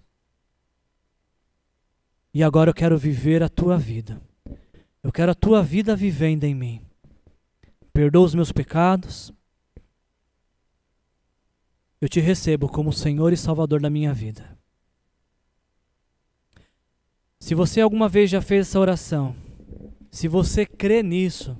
e 2.33 2.41
agora 2.41 2.71
eu 2.71 2.73
quero 2.73 2.97
viver 2.97 3.43
a 3.43 3.49
tua 3.49 3.77
vida. 3.77 4.19
Eu 5.03 5.11
quero 5.11 5.31
a 5.31 5.35
tua 5.35 5.61
vida 5.61 5.95
vivendo 5.95 6.45
em 6.45 6.55
mim. 6.55 6.81
Perdoa 7.91 8.25
os 8.25 8.33
meus 8.33 8.51
pecados. 8.51 9.31
Eu 12.01 12.09
te 12.09 12.19
recebo 12.19 12.67
como 12.67 12.91
Senhor 12.91 13.31
e 13.31 13.37
Salvador 13.37 13.79
da 13.79 13.89
minha 13.89 14.13
vida. 14.13 14.57
Se 17.39 17.53
você 17.53 17.81
alguma 17.81 18.09
vez 18.09 18.29
já 18.29 18.41
fez 18.41 18.67
essa 18.67 18.79
oração, 18.79 19.35
se 20.09 20.27
você 20.27 20.65
crê 20.65 21.03
nisso, 21.03 21.55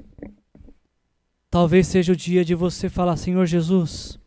talvez 1.49 1.88
seja 1.88 2.13
o 2.13 2.15
dia 2.15 2.43
de 2.43 2.55
você 2.55 2.89
falar: 2.89 3.17
Senhor 3.17 3.45
Jesus, 3.45 4.17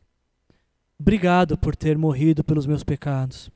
obrigado 0.99 1.59
por 1.59 1.75
ter 1.75 1.97
morrido 1.99 2.45
pelos 2.45 2.67
meus 2.67 2.85
pecados. 2.85 3.51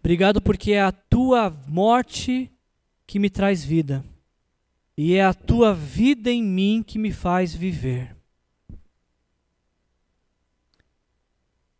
Obrigado 0.00 0.40
porque 0.40 0.72
é 0.72 0.82
a 0.82 0.92
tua 0.92 1.50
morte 1.66 2.50
que 3.06 3.18
me 3.18 3.28
traz 3.28 3.64
vida. 3.64 4.04
E 4.96 5.14
é 5.14 5.24
a 5.24 5.34
tua 5.34 5.74
vida 5.74 6.30
em 6.30 6.42
mim 6.42 6.82
que 6.86 6.98
me 6.98 7.12
faz 7.12 7.54
viver. 7.54 8.16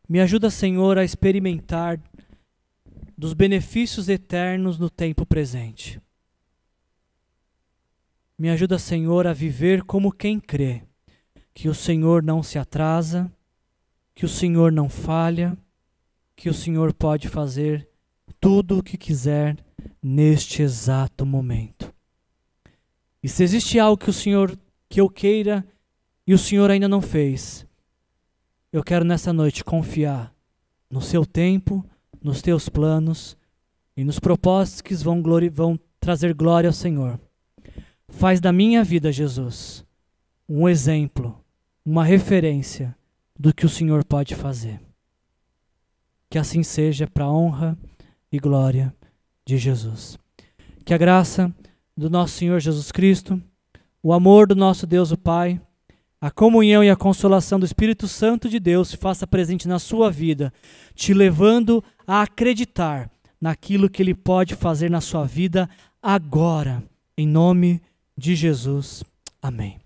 Me 0.09 0.21
ajuda, 0.21 0.51
Senhor, 0.51 0.99
a 0.99 1.05
experimentar 1.05 2.01
dos 3.16 3.35
benefícios 3.35 4.09
eternos 4.09 4.79
no 4.79 4.89
tempo 4.89 5.27
presente. 5.27 6.01
Me 8.39 8.49
ajuda, 8.49 8.79
Senhor, 8.79 9.27
a 9.27 9.33
viver 9.33 9.83
como 9.83 10.12
quem 10.12 10.39
crê, 10.39 10.85
que 11.53 11.69
o 11.69 11.75
Senhor 11.75 12.23
não 12.23 12.43
se 12.43 12.57
atrasa, 12.57 13.31
que 14.14 14.25
o 14.25 14.29
Senhor 14.29 14.71
não 14.71 14.89
falha, 14.89 15.59
que 16.37 16.49
o 16.49 16.55
Senhor 16.55 16.95
pode 16.95 17.29
fazer 17.29 17.88
tudo 18.41 18.78
o 18.78 18.82
que 18.82 18.97
quiser 18.97 19.57
neste 20.03 20.62
exato 20.62 21.24
momento. 21.26 21.93
E 23.22 23.28
se 23.28 23.43
existe 23.43 23.78
algo 23.78 24.03
que 24.03 24.11
o 24.11 24.12
Senhor 24.12 24.57
que 24.89 25.01
eu 25.01 25.09
queira 25.09 25.66
e 26.26 26.32
o 26.32 26.39
Senhor 26.39 26.70
ainda 26.70 26.89
não 26.89 27.01
fez, 27.01 27.66
eu 28.72 28.82
quero 28.82 29.05
nessa 29.05 29.32
noite 29.32 29.64
confiar 29.64 30.32
no 30.91 31.01
seu 31.01 31.26
tempo, 31.26 31.84
nos 32.22 32.41
teus 32.41 32.68
planos 32.68 33.36
e 33.97 34.05
nos 34.05 34.18
propósitos 34.18 34.80
que 34.80 34.95
vão, 34.95 35.22
vão 35.51 35.78
trazer 36.01 36.34
glória 36.34 36.68
ao 36.68 36.74
Senhor. 36.74 37.18
Faz 38.09 38.41
da 38.41 38.53
minha 38.53 38.82
vida, 38.84 39.12
Jesus, 39.12 39.84
um 40.49 40.68
exemplo, 40.68 41.43
uma 41.84 42.05
referência 42.05 42.97
do 43.39 43.53
que 43.53 43.66
o 43.66 43.68
Senhor 43.68 44.05
pode 44.05 44.34
fazer. 44.34 44.80
Que 46.30 46.39
assim 46.39 46.62
seja 46.62 47.07
para 47.07 47.24
a 47.24 47.32
honra 47.32 47.76
e 48.33 48.39
glória 48.39 48.95
de 49.45 49.57
Jesus. 49.59 50.18
Que 50.85 50.95
a 50.95 50.99
graça 50.99 51.53
do 51.97 52.09
nosso 52.09 52.35
Senhor 52.35 52.61
Jesus 52.61 52.91
Cristo, 52.93 53.43
o 54.03 54.12
amor 54.12 54.47
do 54.47 54.55
nosso 54.55 54.87
Deus 54.87 55.11
o 55.11 55.16
Pai, 55.16 55.61
a 56.20 56.31
comunhão 56.31 56.83
e 56.83 56.91
a 56.91 56.97
consolação 56.97 57.61
do 57.61 57.66
Espírito 57.66 58.09
Santo 58.09 58.49
de 58.49 58.59
Deus 58.59 58.89
se 58.89 58.97
faça 58.97 59.26
presente 59.26 59.68
na 59.68 59.79
sua 59.79 60.11
vida, 60.11 60.53
te 60.95 61.14
levando 61.14 61.83
a 62.07 62.22
acreditar 62.22 63.11
naquilo 63.41 63.89
que 63.89 64.03
Ele 64.03 64.14
pode 64.14 64.55
fazer 64.55 64.91
na 64.91 65.01
sua 65.01 65.24
vida 65.24 65.68
agora, 66.03 66.83
em 67.16 67.26
nome 67.26 67.81
de 68.16 68.35
Jesus. 68.35 69.05
Amém. 69.41 69.76